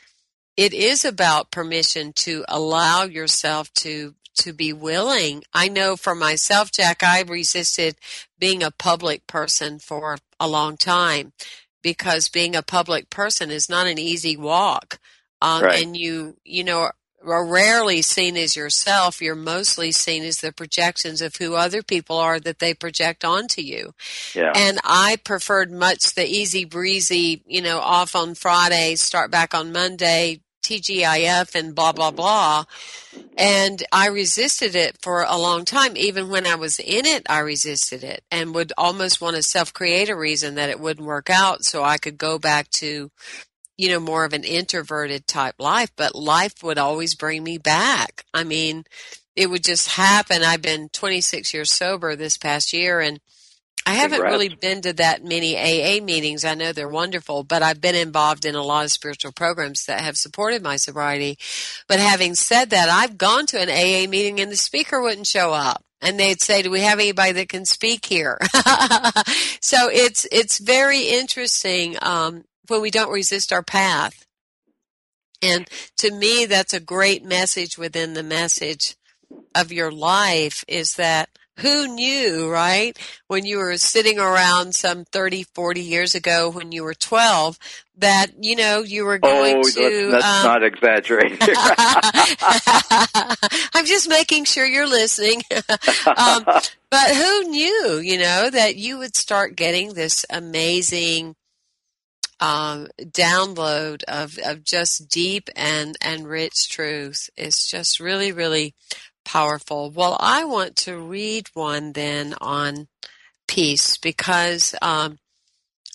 it 0.56 0.74
is 0.74 1.04
about 1.04 1.52
permission 1.52 2.14
to 2.14 2.46
allow 2.48 3.04
yourself 3.04 3.74
to 3.74 4.16
to 4.36 4.54
be 4.54 4.72
willing. 4.72 5.44
I 5.54 5.68
know 5.68 5.98
for 5.98 6.16
myself, 6.16 6.72
Jack, 6.72 7.04
I 7.04 7.22
resisted 7.22 7.98
being 8.38 8.64
a 8.64 8.72
public 8.72 9.28
person 9.28 9.80
for 9.80 10.18
a 10.40 10.48
long 10.48 10.78
time 10.78 11.34
because 11.82 12.30
being 12.30 12.56
a 12.56 12.62
public 12.62 13.10
person 13.10 13.52
is 13.52 13.70
not 13.70 13.88
an 13.88 13.98
easy 13.98 14.38
walk. 14.38 15.00
Um, 15.42 15.64
right. 15.64 15.84
And 15.84 15.98
you, 15.98 16.38
you 16.44 16.64
know, 16.64 16.92
are 17.26 17.46
rarely 17.46 18.02
seen 18.02 18.38
as 18.38 18.56
yourself. 18.56 19.22
You're 19.22 19.36
mostly 19.36 19.92
seen 19.92 20.24
as 20.24 20.38
the 20.38 20.52
projections 20.52 21.22
of 21.22 21.36
who 21.36 21.56
other 21.56 21.84
people 21.84 22.18
are 22.18 22.40
that 22.40 22.60
they 22.60 22.74
project 22.74 23.26
onto 23.26 23.62
you. 23.62 23.94
Yeah. 24.34 24.54
And 24.56 24.80
I 24.84 25.18
preferred 25.24 25.72
much 25.72 26.16
the 26.16 26.26
easy 26.26 26.66
breezy, 26.66 27.44
you 27.46 27.62
know, 27.62 27.80
off 27.80 28.16
on 28.16 28.36
Friday, 28.36 28.96
start 28.96 29.32
back 29.32 29.54
on 29.54 29.72
Monday, 29.72 30.42
TGIF 30.70 31.56
and 31.56 31.74
blah, 31.74 31.92
blah, 31.92 32.10
mm-hmm. 32.10 32.18
blah. 32.18 32.64
And 33.38 33.84
I 33.92 34.08
resisted 34.08 34.76
it 34.76 34.98
for 35.02 35.24
a 35.24 35.38
long 35.38 35.66
time. 35.66 35.98
Even 35.98 36.30
when 36.30 36.46
I 36.46 36.56
was 36.56 36.80
in 36.80 37.06
it, 37.06 37.26
I 37.30 37.40
resisted 37.40 38.04
it 38.04 38.24
and 38.30 38.54
would 38.54 38.74
almost 38.78 39.20
want 39.20 39.36
to 39.36 39.44
self 39.44 39.74
create 39.74 40.10
a 40.10 40.16
reason 40.16 40.56
that 40.56 40.70
it 40.70 40.80
wouldn't 40.80 41.08
work 41.08 41.30
out 41.30 41.64
so 41.64 41.84
I 41.84 41.98
could 41.98 42.18
go 42.18 42.38
back 42.38 42.70
to, 42.72 43.12
you 43.80 43.88
know, 43.88 44.00
more 44.00 44.26
of 44.26 44.34
an 44.34 44.44
introverted 44.44 45.26
type 45.26 45.56
life. 45.58 45.90
But 45.96 46.14
life 46.14 46.62
would 46.62 46.78
always 46.78 47.16
bring 47.16 47.46
me 47.46 47.58
back. 47.58 48.26
I 48.34 48.44
mean, 48.44 48.84
it 49.38 49.50
would 49.50 49.64
just 49.64 49.92
happen. 49.92 50.44
I've 50.44 50.62
been 50.62 50.90
26 50.90 51.54
years 51.54 51.72
sober 51.72 52.18
this 52.18 52.38
past 52.38 52.74
year 52.74 53.00
and 53.00 53.22
I 53.86 53.94
haven't 53.94 54.18
Congrats. 54.20 54.34
really 54.34 54.50
been 54.50 54.82
to 54.82 54.92
that 54.94 55.24
many 55.24 55.56
AA 55.56 56.04
meetings. 56.04 56.44
I 56.44 56.56
know 56.56 56.74
they're 56.74 56.90
wonderful, 56.90 57.46
but 57.46 57.64
I've 57.64 57.80
been 57.80 57.96
involved 57.96 58.44
in 58.44 58.54
a 58.54 58.62
lot 58.62 58.84
of 58.84 58.92
spiritual 58.92 59.32
programs 59.32 59.86
that 59.86 60.02
have 60.02 60.18
supported 60.18 60.62
my 60.62 60.76
sobriety. 60.76 61.40
But 61.88 62.02
having 62.02 62.36
said 62.36 62.72
that, 62.72 62.90
I've 62.90 63.18
gone 63.18 63.46
to 63.48 63.62
an 63.62 63.70
AA 63.70 64.10
meeting 64.10 64.42
and 64.42 64.52
the 64.52 64.58
speaker 64.58 65.02
wouldn't 65.02 65.26
show 65.26 65.54
up. 65.54 65.86
And 66.02 66.20
they'd 66.20 66.42
say, 66.42 66.62
"Do 66.62 66.70
we 66.70 66.82
have 66.82 67.00
anybody 67.00 67.32
that 67.34 67.50
can 67.50 67.66
speak 67.66 68.06
here?" 68.06 68.38
so 69.62 69.90
it's 69.90 70.26
it's 70.32 70.58
very 70.58 71.02
interesting 71.02 71.98
um, 72.02 72.46
when 72.70 72.82
we 72.82 72.92
don't 72.92 73.12
resist 73.12 73.52
our 73.52 73.64
path. 73.64 74.26
And 75.42 75.68
to 75.98 76.12
me, 76.12 76.46
that's 76.46 76.74
a 76.74 76.80
great 76.80 77.24
message 77.24 77.78
within 77.78 78.14
the 78.14 78.24
message 78.24 78.96
of 79.56 79.72
your 79.72 79.92
life 79.92 80.66
is 80.68 80.96
that 80.96 81.30
who 81.60 81.94
knew, 81.94 82.50
right? 82.50 82.98
When 83.28 83.46
you 83.46 83.58
were 83.58 83.78
sitting 83.78 84.18
around 84.18 84.76
some 84.76 85.06
30, 85.06 85.44
40 85.44 85.82
years 85.82 86.16
ago 86.16 86.50
when 86.50 86.72
you 86.72 86.84
were 86.84 86.94
12, 86.94 87.60
that, 87.98 88.28
you 88.40 88.56
know, 88.56 88.80
you 88.80 89.06
were 89.06 89.18
going 89.18 89.58
oh, 89.58 89.64
to. 89.64 90.12
That's, 90.12 90.26
um, 90.26 90.46
not 90.46 90.64
exaggerating. 90.64 91.38
I'm 93.74 93.86
just 93.86 94.10
making 94.10 94.46
sure 94.46 94.66
you're 94.66 94.88
listening. 94.88 95.42
um, 95.52 96.46
but 96.90 97.16
who 97.16 97.44
knew, 97.50 98.00
you 98.02 98.18
know, 98.18 98.50
that 98.50 98.78
you 98.78 98.98
would 98.98 99.16
start 99.16 99.56
getting 99.56 99.94
this 99.94 100.26
amazing 100.30 101.36
um, 102.40 102.88
download 103.02 104.04
of, 104.04 104.38
of 104.46 104.64
just 104.64 105.10
deep 105.10 105.50
and, 105.56 105.96
and 106.02 106.28
rich 106.28 106.70
truth. 106.70 107.30
It's 107.38 107.68
just 107.68 108.00
really, 108.00 108.32
really 108.32 108.74
powerful. 109.26 109.92
Well, 109.92 110.18
I 110.20 110.46
want 110.46 110.76
to 110.78 110.98
read 110.98 111.50
one 111.54 111.94
then 111.94 112.36
on 112.40 112.88
peace 113.48 113.98
because 113.98 114.76
um, 114.82 115.20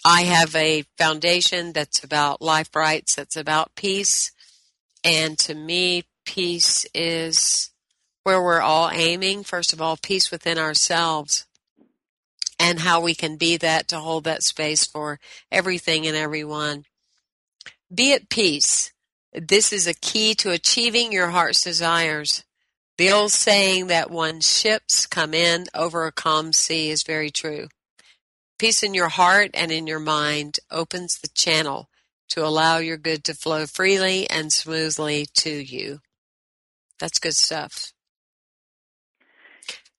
I 0.05 0.23
have 0.23 0.55
a 0.55 0.85
foundation 0.99 1.73
that's 1.73 2.05
about 2.05 2.43
life 2.43 2.75
rights, 2.75 3.15
that's 3.15 3.37
about 3.37 3.75
peace. 3.75 4.33
And 5.03 5.39
to 5.41 5.55
me, 5.55 6.05
peace 6.27 6.87
is 6.95 7.71
where 8.23 8.43
we're 8.43 8.61
all 8.61 8.91
aiming. 8.91 9.45
First 9.45 9.73
of 9.73 9.81
all, 9.81 9.97
peace 9.97 10.31
within 10.31 10.59
ourselves 10.59 11.47
and 12.65 12.81
how 12.81 12.99
we 12.99 13.15
can 13.15 13.37
be 13.37 13.59
that 13.59 13.89
to 13.89 13.99
hold 13.99 14.25
that 14.25 14.43
space 14.43 14.87
for 14.87 15.21
everything 15.53 16.07
and 16.07 16.17
everyone. 16.17 16.85
Be 17.95 18.15
at 18.15 18.31
peace. 18.31 18.91
This 19.35 19.71
is 19.71 19.87
a 19.87 19.93
key 19.93 20.35
to 20.37 20.51
achieving 20.51 21.13
your 21.13 21.29
heart's 21.29 21.61
desires. 21.61 22.43
The 22.97 23.13
old 23.13 23.33
saying 23.33 23.89
that 23.89 24.11
when 24.11 24.41
ships 24.41 25.07
come 25.07 25.35
in 25.35 25.67
over 25.75 26.07
a 26.07 26.13
calm 26.13 26.55
sea 26.55 26.89
is 26.89 27.03
very 27.03 27.31
true. 27.31 27.69
Peace 28.59 28.83
in 28.83 28.95
your 28.95 29.11
heart 29.11 29.51
and 29.53 29.71
in 29.71 29.87
your 29.87 30.01
mind 30.01 30.59
opens 30.71 31.19
the 31.19 31.29
channel 31.29 31.91
to 32.31 32.47
allow 32.47 32.79
your 32.79 32.97
good 32.97 33.25
to 33.25 33.35
flow 33.35 33.67
freely 33.67 34.29
and 34.31 34.51
smoothly 34.51 35.27
to 35.35 35.51
you. 35.51 35.99
That's 36.99 37.19
good 37.19 37.37
stuff. 37.37 37.93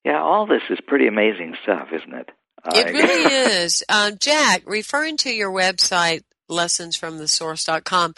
Yeah, 0.04 0.20
all 0.22 0.48
this 0.48 0.64
is 0.72 0.80
pretty 0.88 1.06
amazing 1.06 1.56
stuff, 1.62 1.90
isn't 1.94 2.14
it? 2.14 2.32
It 2.74 2.94
really 2.94 3.34
is. 3.64 3.84
Um, 3.90 4.18
Jack, 4.20 4.64
referring 4.66 5.18
to 5.18 5.30
your 5.30 5.52
website, 5.52 6.24
lessonsfromthesource.com, 6.50 8.16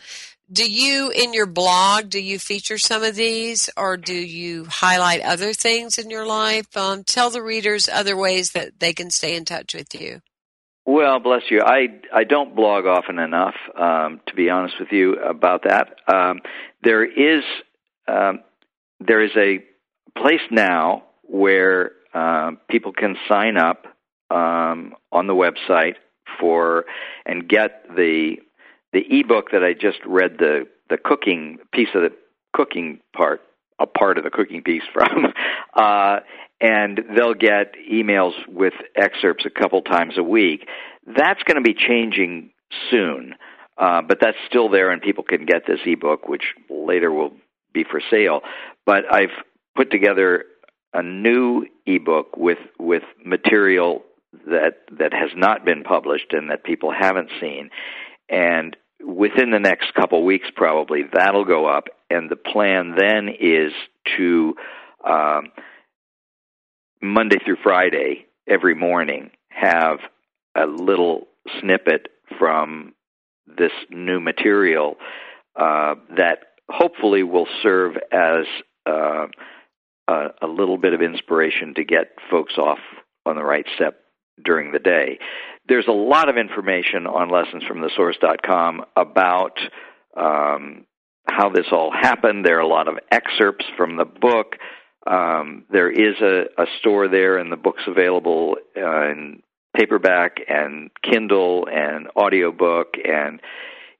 do 0.51 0.69
you 0.69 1.11
in 1.11 1.33
your 1.33 1.45
blog 1.45 2.09
do 2.09 2.21
you 2.21 2.39
feature 2.39 2.77
some 2.77 3.03
of 3.03 3.15
these 3.15 3.69
or 3.75 3.97
do 3.97 4.13
you 4.13 4.65
highlight 4.65 5.21
other 5.21 5.51
things 5.53 5.97
in 5.97 6.09
your 6.09 6.25
life? 6.25 6.75
Um, 6.77 7.03
tell 7.03 7.29
the 7.29 7.43
readers 7.43 7.89
other 7.89 8.15
ways 8.15 8.51
that 8.51 8.79
they 8.79 8.93
can 8.93 9.11
stay 9.11 9.35
in 9.35 9.43
touch 9.43 9.73
with 9.73 9.93
you. 9.99 10.21
Well 10.85 11.19
bless 11.19 11.41
you. 11.49 11.61
I 11.65 11.87
i 12.13 12.23
don't 12.23 12.55
blog 12.55 12.85
often 12.85 13.19
enough 13.19 13.55
um, 13.77 14.21
to 14.27 14.35
be 14.35 14.49
honest 14.49 14.75
with 14.79 14.93
you 14.93 15.15
about 15.15 15.63
that. 15.63 15.95
Um, 16.07 16.39
there 16.81 17.03
is 17.03 17.43
um, 18.07 18.39
there 19.01 19.21
is 19.21 19.31
a 19.35 19.59
place 20.17 20.39
now 20.49 21.03
where 21.23 21.91
uh, 22.13 22.51
people 22.69 22.93
can 22.93 23.17
sign 23.27 23.57
up 23.57 23.85
um, 24.29 24.93
on 25.11 25.27
the 25.27 25.33
website 25.33 25.95
for 26.39 26.85
and 27.25 27.47
get 27.47 27.83
the 27.95 28.37
the 28.93 29.03
ebook 29.19 29.51
that 29.51 29.63
I 29.63 29.73
just 29.73 29.99
read 30.05 30.37
the 30.39 30.67
the 30.89 30.97
cooking 30.97 31.59
piece 31.73 31.89
of 31.93 32.01
the 32.01 32.11
cooking 32.53 32.99
part 33.15 33.41
a 33.79 33.85
part 33.85 34.17
of 34.17 34.23
the 34.23 34.29
cooking 34.29 34.63
piece 34.63 34.83
from 34.93 35.27
uh, 35.75 36.19
and 36.59 36.99
they'll 37.15 37.35
get 37.35 37.75
emails 37.91 38.33
with 38.47 38.73
excerpts 38.95 39.45
a 39.45 39.49
couple 39.49 39.81
times 39.83 40.17
a 40.17 40.23
week. 40.23 40.67
That's 41.05 41.43
going 41.43 41.57
to 41.57 41.61
be 41.61 41.75
changing 41.75 42.51
soon 42.89 43.35
uh, 43.77 44.01
but 44.01 44.17
that's 44.19 44.37
still 44.47 44.69
there 44.69 44.89
and 44.91 45.01
people 45.01 45.23
can 45.23 45.45
get 45.45 45.67
this 45.67 45.79
ebook 45.85 46.27
which 46.27 46.53
later 46.69 47.11
will 47.11 47.31
be 47.73 47.83
for 47.83 48.01
sale. 48.09 48.41
But 48.85 49.03
i've 49.11 49.31
put 49.75 49.91
together 49.91 50.45
a 50.93 51.03
new 51.03 51.65
ebook 51.85 52.35
with 52.35 52.57
with 52.79 53.03
material 53.23 54.03
that 54.45 54.83
that 54.99 55.13
has 55.13 55.31
not 55.35 55.65
been 55.65 55.83
published 55.83 56.33
and 56.33 56.49
that 56.49 56.63
people 56.63 56.91
haven't 56.91 57.29
seen 57.39 57.69
and 58.29 58.75
within 59.03 59.51
the 59.51 59.59
next 59.59 59.93
couple 59.93 60.23
weeks, 60.23 60.47
probably 60.55 61.03
that'll 61.13 61.45
go 61.45 61.65
up. 61.65 61.85
And 62.09 62.29
the 62.29 62.35
plan 62.35 62.95
then 62.97 63.29
is 63.39 63.71
to 64.17 64.55
um, 65.05 65.49
Monday 67.01 67.37
through 67.43 67.57
Friday, 67.63 68.25
every 68.47 68.75
morning, 68.75 69.31
have 69.49 69.99
a 70.55 70.65
little 70.65 71.27
snippet 71.59 72.07
from 72.37 72.93
this 73.45 73.71
new 73.89 74.19
material 74.19 74.97
uh, 75.55 75.95
that 76.17 76.39
hopefully 76.69 77.23
will 77.23 77.47
serve 77.63 77.95
as 78.11 78.45
uh, 78.85 79.27
a, 80.07 80.27
a 80.41 80.47
little 80.47 80.77
bit 80.77 80.93
of 80.93 81.01
inspiration 81.01 81.73
to 81.75 81.83
get 81.83 82.15
folks 82.29 82.57
off 82.57 82.79
on 83.25 83.35
the 83.35 83.43
right 83.43 83.65
step 83.75 83.99
during 84.43 84.71
the 84.71 84.79
day. 84.79 85.19
There's 85.67 85.87
a 85.87 85.93
lot 85.93 86.29
of 86.29 86.37
information 86.37 87.07
on 87.07 87.29
lessonsfromthesource.com 87.29 88.85
about 88.95 89.57
um, 90.15 90.85
how 91.25 91.49
this 91.49 91.67
all 91.71 91.91
happened. 91.91 92.45
There 92.45 92.57
are 92.57 92.61
a 92.61 92.67
lot 92.67 92.87
of 92.87 92.97
excerpts 93.11 93.65
from 93.75 93.97
the 93.97 94.05
book. 94.05 94.55
Um, 95.05 95.65
there 95.69 95.89
is 95.89 96.15
a, 96.21 96.45
a, 96.61 96.65
store 96.79 97.07
there, 97.07 97.37
and 97.37 97.51
the 97.51 97.55
book's 97.55 97.83
available 97.87 98.57
uh, 98.75 99.11
in 99.11 99.41
paperback 99.75 100.37
and 100.47 100.89
Kindle 101.03 101.67
and 101.71 102.07
audiobook 102.15 102.95
and 103.05 103.39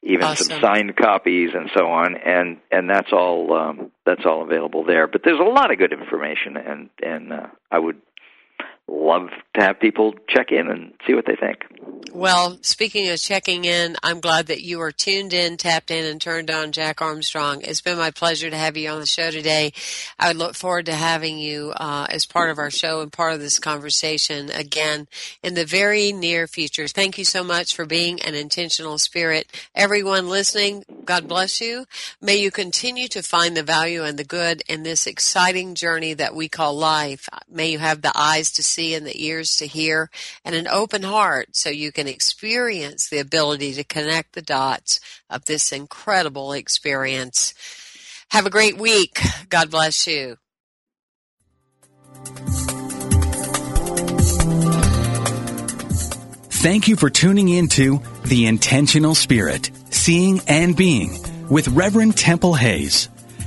even 0.04 0.24
awesome. 0.24 0.48
some 0.48 0.62
signed 0.62 0.96
copies 0.96 1.50
and 1.54 1.70
so 1.76 1.88
on 1.88 2.16
and 2.16 2.58
and 2.72 2.90
that's 2.90 3.12
all 3.12 3.54
um 3.54 3.92
that's 4.06 4.26
all 4.26 4.44
available 4.44 4.84
there 4.84 5.08
but 5.08 5.22
there's 5.24 5.40
a 5.40 5.44
lot 5.44 5.72
of 5.72 5.78
good 5.78 5.92
information 5.92 6.56
and 6.58 6.90
and 7.04 7.34
uh, 7.34 7.48
I 7.72 7.80
would 7.80 8.02
love 8.88 9.30
to 9.56 9.62
have 9.62 9.80
people 9.80 10.14
check 10.30 10.52
in 10.52 10.68
and 10.70 10.94
see 11.06 11.14
what 11.14 11.26
they 11.26 11.36
think. 11.36 11.64
Well, 12.14 12.58
speaking 12.62 13.10
of 13.10 13.20
checking 13.20 13.66
in, 13.66 13.96
I'm 14.02 14.22
glad 14.22 14.48
that 14.48 14.62
you 14.62 14.82
are 14.82 14.92
tuned 14.92 15.34
in, 15.34 15.58
tapped 15.58 15.92
in, 15.92 16.06
and 16.06 16.22
turned 16.22 16.50
on 16.50 16.72
Jack 16.72 17.02
Armstrong. 17.02 17.62
It's 17.62 17.82
been 17.82 17.98
my 17.98 18.12
pleasure 18.12 18.50
to 18.50 18.58
have 18.58 18.78
you 18.78 18.90
on 18.90 19.00
the 19.00 19.06
show 19.06 19.30
today. 19.30 19.74
I 20.18 20.30
would 20.30 20.38
look 20.38 20.56
forward 20.56 20.86
to 20.88 20.94
having 20.94 21.38
you 21.38 21.74
uh, 21.76 22.08
as 22.10 22.26
part 22.26 22.50
of 22.50 22.58
our 22.58 22.72
show 22.72 23.02
and 23.02 23.12
part 23.12 23.34
of 23.34 23.40
this 23.40 23.60
conversation 23.60 24.50
again 24.52 25.08
in 25.44 25.54
the 25.54 25.66
very 25.66 26.12
near 26.12 26.48
future. 26.48 26.88
Thank 26.88 27.18
you 27.18 27.26
so 27.26 27.44
much 27.44 27.76
for 27.76 27.86
being 27.86 28.22
an 28.22 28.36
intentional 28.36 28.98
spirit. 28.98 29.48
Everyone 29.76 30.30
listening, 30.30 30.86
God 31.04 31.28
bless 31.28 31.60
you. 31.60 31.86
May 32.22 32.38
you 32.38 32.52
continue 32.52 33.08
to 33.10 33.22
find 33.22 33.56
the 33.56 33.64
value 33.64 34.04
and 34.04 34.18
the 34.18 34.24
good 34.24 34.64
in 34.68 34.84
this 34.84 35.08
exciting 35.08 35.76
journey 35.76 36.14
that 36.14 36.36
we 36.36 36.48
call 36.48 36.76
life. 36.76 37.28
May 37.50 37.72
you 37.72 37.80
have 37.80 38.02
the 38.02 38.12
eyes 38.16 38.52
to 38.54 38.64
see 38.64 38.77
and 38.78 39.06
the 39.06 39.26
ears 39.26 39.56
to 39.58 39.68
hear 39.68 40.10
and 40.46 40.56
an 40.56 40.68
open 40.68 41.04
heart 41.04 41.50
so 41.56 41.70
you 41.70 41.92
can 41.92 42.08
experience 42.08 43.10
the 43.10 43.20
ability 43.20 43.74
to 43.74 43.84
connect 43.84 44.34
the 44.34 44.42
dots 44.42 45.00
of 45.30 45.46
this 45.46 45.72
incredible 45.72 46.54
experience. 46.54 47.54
Have 48.30 48.46
a 48.46 48.52
great 48.52 48.78
week. 48.78 49.20
God 49.50 49.72
bless 49.72 50.08
you. 50.08 50.38
Thank 56.50 56.88
you 56.88 56.96
for 56.96 57.10
tuning 57.10 57.50
in 57.50 57.68
to 57.70 58.02
The 58.26 58.48
Intentional 58.48 59.16
Spirit, 59.16 59.70
Seeing 59.90 60.42
and 60.48 60.76
Being 60.76 61.48
with 61.50 61.68
Reverend 61.70 62.18
Temple 62.18 62.56
Hayes. 62.56 63.10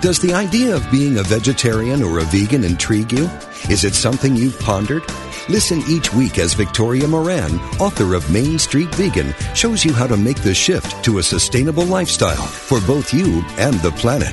Does 0.00 0.20
the 0.20 0.32
idea 0.32 0.76
of 0.76 0.88
being 0.92 1.18
a 1.18 1.24
vegetarian 1.24 2.04
or 2.04 2.20
a 2.20 2.24
vegan 2.24 2.62
intrigue 2.62 3.12
you? 3.12 3.28
Is 3.68 3.82
it 3.82 3.96
something 3.96 4.36
you've 4.36 4.58
pondered? 4.60 5.02
Listen 5.48 5.82
each 5.88 6.14
week 6.14 6.38
as 6.38 6.54
Victoria 6.54 7.08
Moran, 7.08 7.58
author 7.80 8.14
of 8.14 8.30
Main 8.30 8.60
Street 8.60 8.94
Vegan, 8.94 9.34
shows 9.56 9.84
you 9.84 9.92
how 9.92 10.06
to 10.06 10.16
make 10.16 10.40
the 10.42 10.54
shift 10.54 11.04
to 11.04 11.18
a 11.18 11.22
sustainable 11.22 11.84
lifestyle 11.84 12.46
for 12.46 12.80
both 12.82 13.12
you 13.12 13.42
and 13.58 13.74
the 13.80 13.90
planet. 13.90 14.32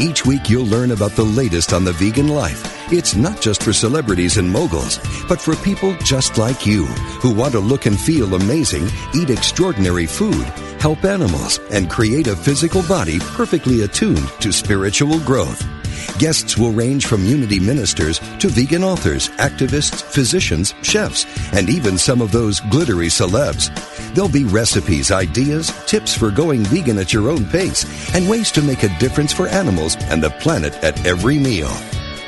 Each 0.00 0.26
week 0.26 0.50
you'll 0.50 0.66
learn 0.66 0.90
about 0.90 1.12
the 1.12 1.24
latest 1.24 1.72
on 1.72 1.84
the 1.84 1.92
vegan 1.92 2.28
life. 2.28 2.92
It's 2.92 3.14
not 3.14 3.40
just 3.40 3.62
for 3.62 3.72
celebrities 3.72 4.38
and 4.38 4.50
moguls, 4.50 4.98
but 5.28 5.40
for 5.40 5.54
people 5.56 5.94
just 6.02 6.36
like 6.36 6.66
you 6.66 6.86
who 7.22 7.32
want 7.32 7.52
to 7.52 7.60
look 7.60 7.86
and 7.86 7.98
feel 7.98 8.34
amazing, 8.34 8.88
eat 9.14 9.30
extraordinary 9.30 10.06
food, 10.06 10.52
help 10.86 11.04
animals, 11.04 11.58
and 11.72 11.90
create 11.90 12.28
a 12.28 12.36
physical 12.36 12.80
body 12.84 13.18
perfectly 13.34 13.82
attuned 13.82 14.28
to 14.38 14.52
spiritual 14.52 15.18
growth. 15.24 15.60
Guests 16.20 16.56
will 16.56 16.70
range 16.70 17.06
from 17.06 17.26
unity 17.26 17.58
ministers 17.58 18.20
to 18.38 18.46
vegan 18.46 18.84
authors, 18.84 19.28
activists, 19.30 20.00
physicians, 20.00 20.74
chefs, 20.82 21.26
and 21.54 21.68
even 21.68 21.98
some 21.98 22.22
of 22.22 22.30
those 22.30 22.60
glittery 22.70 23.08
celebs. 23.08 23.66
There'll 24.14 24.30
be 24.30 24.44
recipes, 24.44 25.10
ideas, 25.10 25.72
tips 25.86 26.16
for 26.16 26.30
going 26.30 26.62
vegan 26.62 26.98
at 26.98 27.12
your 27.12 27.30
own 27.30 27.44
pace, 27.46 27.82
and 28.14 28.28
ways 28.28 28.52
to 28.52 28.62
make 28.62 28.84
a 28.84 28.98
difference 29.00 29.32
for 29.32 29.48
animals 29.48 29.96
and 30.02 30.22
the 30.22 30.30
planet 30.38 30.72
at 30.84 31.04
every 31.04 31.40
meal. 31.40 31.72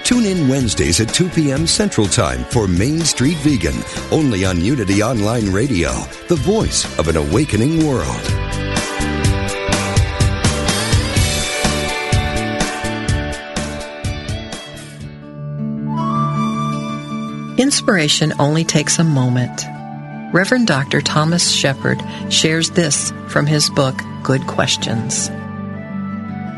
Tune 0.09 0.25
in 0.25 0.49
Wednesdays 0.49 1.01
at 1.01 1.13
2 1.13 1.29
p.m. 1.29 1.67
Central 1.67 2.07
Time 2.07 2.43
for 2.45 2.67
Main 2.67 3.01
Street 3.01 3.37
Vegan, 3.41 3.77
only 4.11 4.43
on 4.43 4.59
Unity 4.59 5.03
Online 5.03 5.53
Radio, 5.53 5.91
the 6.29 6.35
voice 6.35 6.87
of 6.99 7.09
an 7.09 7.19
awakening 7.19 7.87
world. 7.87 8.09
Inspiration 17.61 18.33
only 18.39 18.65
takes 18.65 18.99
a 18.99 19.05
moment. 19.05 19.67
Reverend 20.33 20.69
Dr. 20.69 21.03
Thomas 21.03 21.51
Shepherd 21.51 22.03
shares 22.31 22.71
this 22.71 23.13
from 23.29 23.45
his 23.45 23.69
book, 23.69 24.01
Good 24.23 24.47
Questions. 24.47 25.31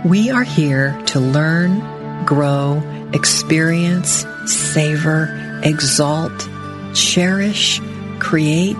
We 0.04 0.30
are 0.30 0.44
here 0.44 0.96
to 1.06 1.18
learn, 1.18 1.99
grow, 2.30 2.80
experience, 3.12 4.24
savor, 4.46 5.60
exalt, 5.64 6.48
cherish, 6.94 7.80
create, 8.20 8.76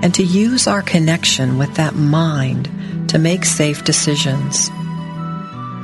and 0.00 0.14
to 0.14 0.22
use 0.22 0.66
our 0.66 0.80
connection 0.80 1.58
with 1.58 1.74
that 1.74 1.94
mind 1.94 2.70
to 3.10 3.18
make 3.18 3.44
safe 3.44 3.84
decisions. 3.84 4.70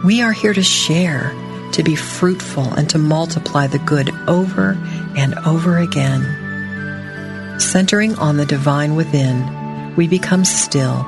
We 0.02 0.22
are 0.22 0.32
here 0.32 0.54
to 0.54 0.62
share, 0.62 1.30
to 1.72 1.82
be 1.82 1.94
fruitful, 1.94 2.72
and 2.72 2.88
to 2.88 2.96
multiply 2.96 3.66
the 3.66 3.80
good 3.80 4.08
over 4.26 4.70
and 5.14 5.34
over 5.40 5.76
again. 5.76 7.60
Centering 7.60 8.14
on 8.14 8.38
the 8.38 8.46
divine 8.46 8.96
within, 8.96 9.94
we 9.94 10.08
become 10.08 10.46
still 10.46 11.04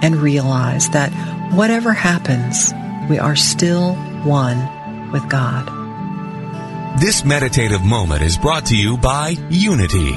and 0.00 0.16
realize 0.16 0.88
that 0.90 1.12
whatever 1.52 1.92
happens, 1.92 2.72
we 3.10 3.18
are 3.18 3.36
still 3.36 3.96
one 4.24 4.79
with 5.12 5.28
God. 5.28 5.68
This 7.00 7.24
meditative 7.24 7.82
moment 7.82 8.22
is 8.22 8.36
brought 8.36 8.66
to 8.66 8.76
you 8.76 8.96
by 8.96 9.36
Unity. 9.48 10.12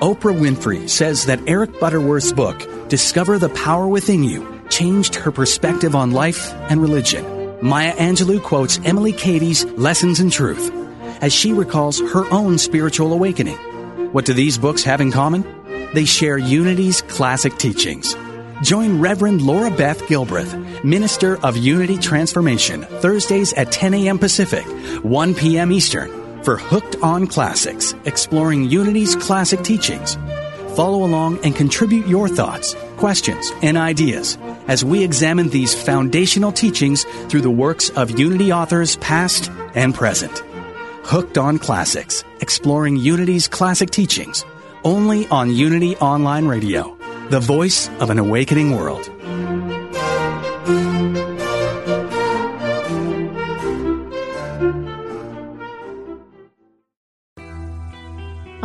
Oprah 0.00 0.38
Winfrey 0.38 0.88
says 0.88 1.26
that 1.26 1.40
Eric 1.46 1.80
Butterworth's 1.80 2.32
book, 2.32 2.88
Discover 2.88 3.38
the 3.38 3.48
Power 3.50 3.88
Within 3.88 4.22
You, 4.22 4.60
changed 4.68 5.14
her 5.14 5.32
perspective 5.32 5.94
on 5.94 6.10
life 6.10 6.52
and 6.68 6.80
religion. 6.80 7.39
Maya 7.62 7.94
Angelou 7.96 8.42
quotes 8.42 8.78
Emilie 8.84 9.12
Cady's 9.12 9.64
Lessons 9.64 10.18
in 10.18 10.30
Truth 10.30 10.72
as 11.20 11.30
she 11.30 11.52
recalls 11.52 12.00
her 12.00 12.24
own 12.32 12.56
spiritual 12.56 13.12
awakening. 13.12 13.56
What 14.12 14.24
do 14.24 14.32
these 14.32 14.56
books 14.56 14.82
have 14.84 15.02
in 15.02 15.12
common? 15.12 15.44
They 15.92 16.06
share 16.06 16.38
Unity's 16.38 17.02
classic 17.02 17.58
teachings. 17.58 18.16
Join 18.62 18.98
Reverend 18.98 19.42
Laura 19.42 19.70
Beth 19.70 20.00
Gilbreth, 20.02 20.84
Minister 20.84 21.36
of 21.44 21.58
Unity 21.58 21.98
Transformation, 21.98 22.84
Thursdays 22.84 23.52
at 23.52 23.70
10 23.70 23.92
a.m. 23.92 24.18
Pacific, 24.18 24.64
1 25.04 25.34
p.m. 25.34 25.70
Eastern, 25.70 26.42
for 26.42 26.56
Hooked 26.56 26.96
on 27.02 27.26
Classics, 27.26 27.94
exploring 28.06 28.70
Unity's 28.70 29.16
classic 29.16 29.62
teachings. 29.62 30.16
Follow 30.76 31.04
along 31.04 31.38
and 31.44 31.54
contribute 31.54 32.06
your 32.06 32.28
thoughts, 32.28 32.74
questions, 32.96 33.52
and 33.60 33.76
ideas 33.76 34.38
as 34.70 34.84
we 34.84 35.02
examine 35.02 35.48
these 35.48 35.74
foundational 35.74 36.52
teachings 36.52 37.02
through 37.28 37.40
the 37.40 37.50
works 37.50 37.90
of 37.90 38.18
Unity 38.18 38.52
authors 38.52 38.94
past 38.98 39.50
and 39.74 39.92
present. 39.96 40.44
Hooked 41.02 41.36
on 41.36 41.58
Classics, 41.58 42.22
exploring 42.40 42.96
Unity's 42.96 43.48
classic 43.48 43.90
teachings, 43.90 44.44
only 44.84 45.26
on 45.26 45.52
Unity 45.52 45.96
Online 45.96 46.46
Radio, 46.46 46.96
the 47.30 47.40
voice 47.40 47.90
of 47.98 48.10
an 48.10 48.20
awakening 48.20 48.76
world. 48.76 49.10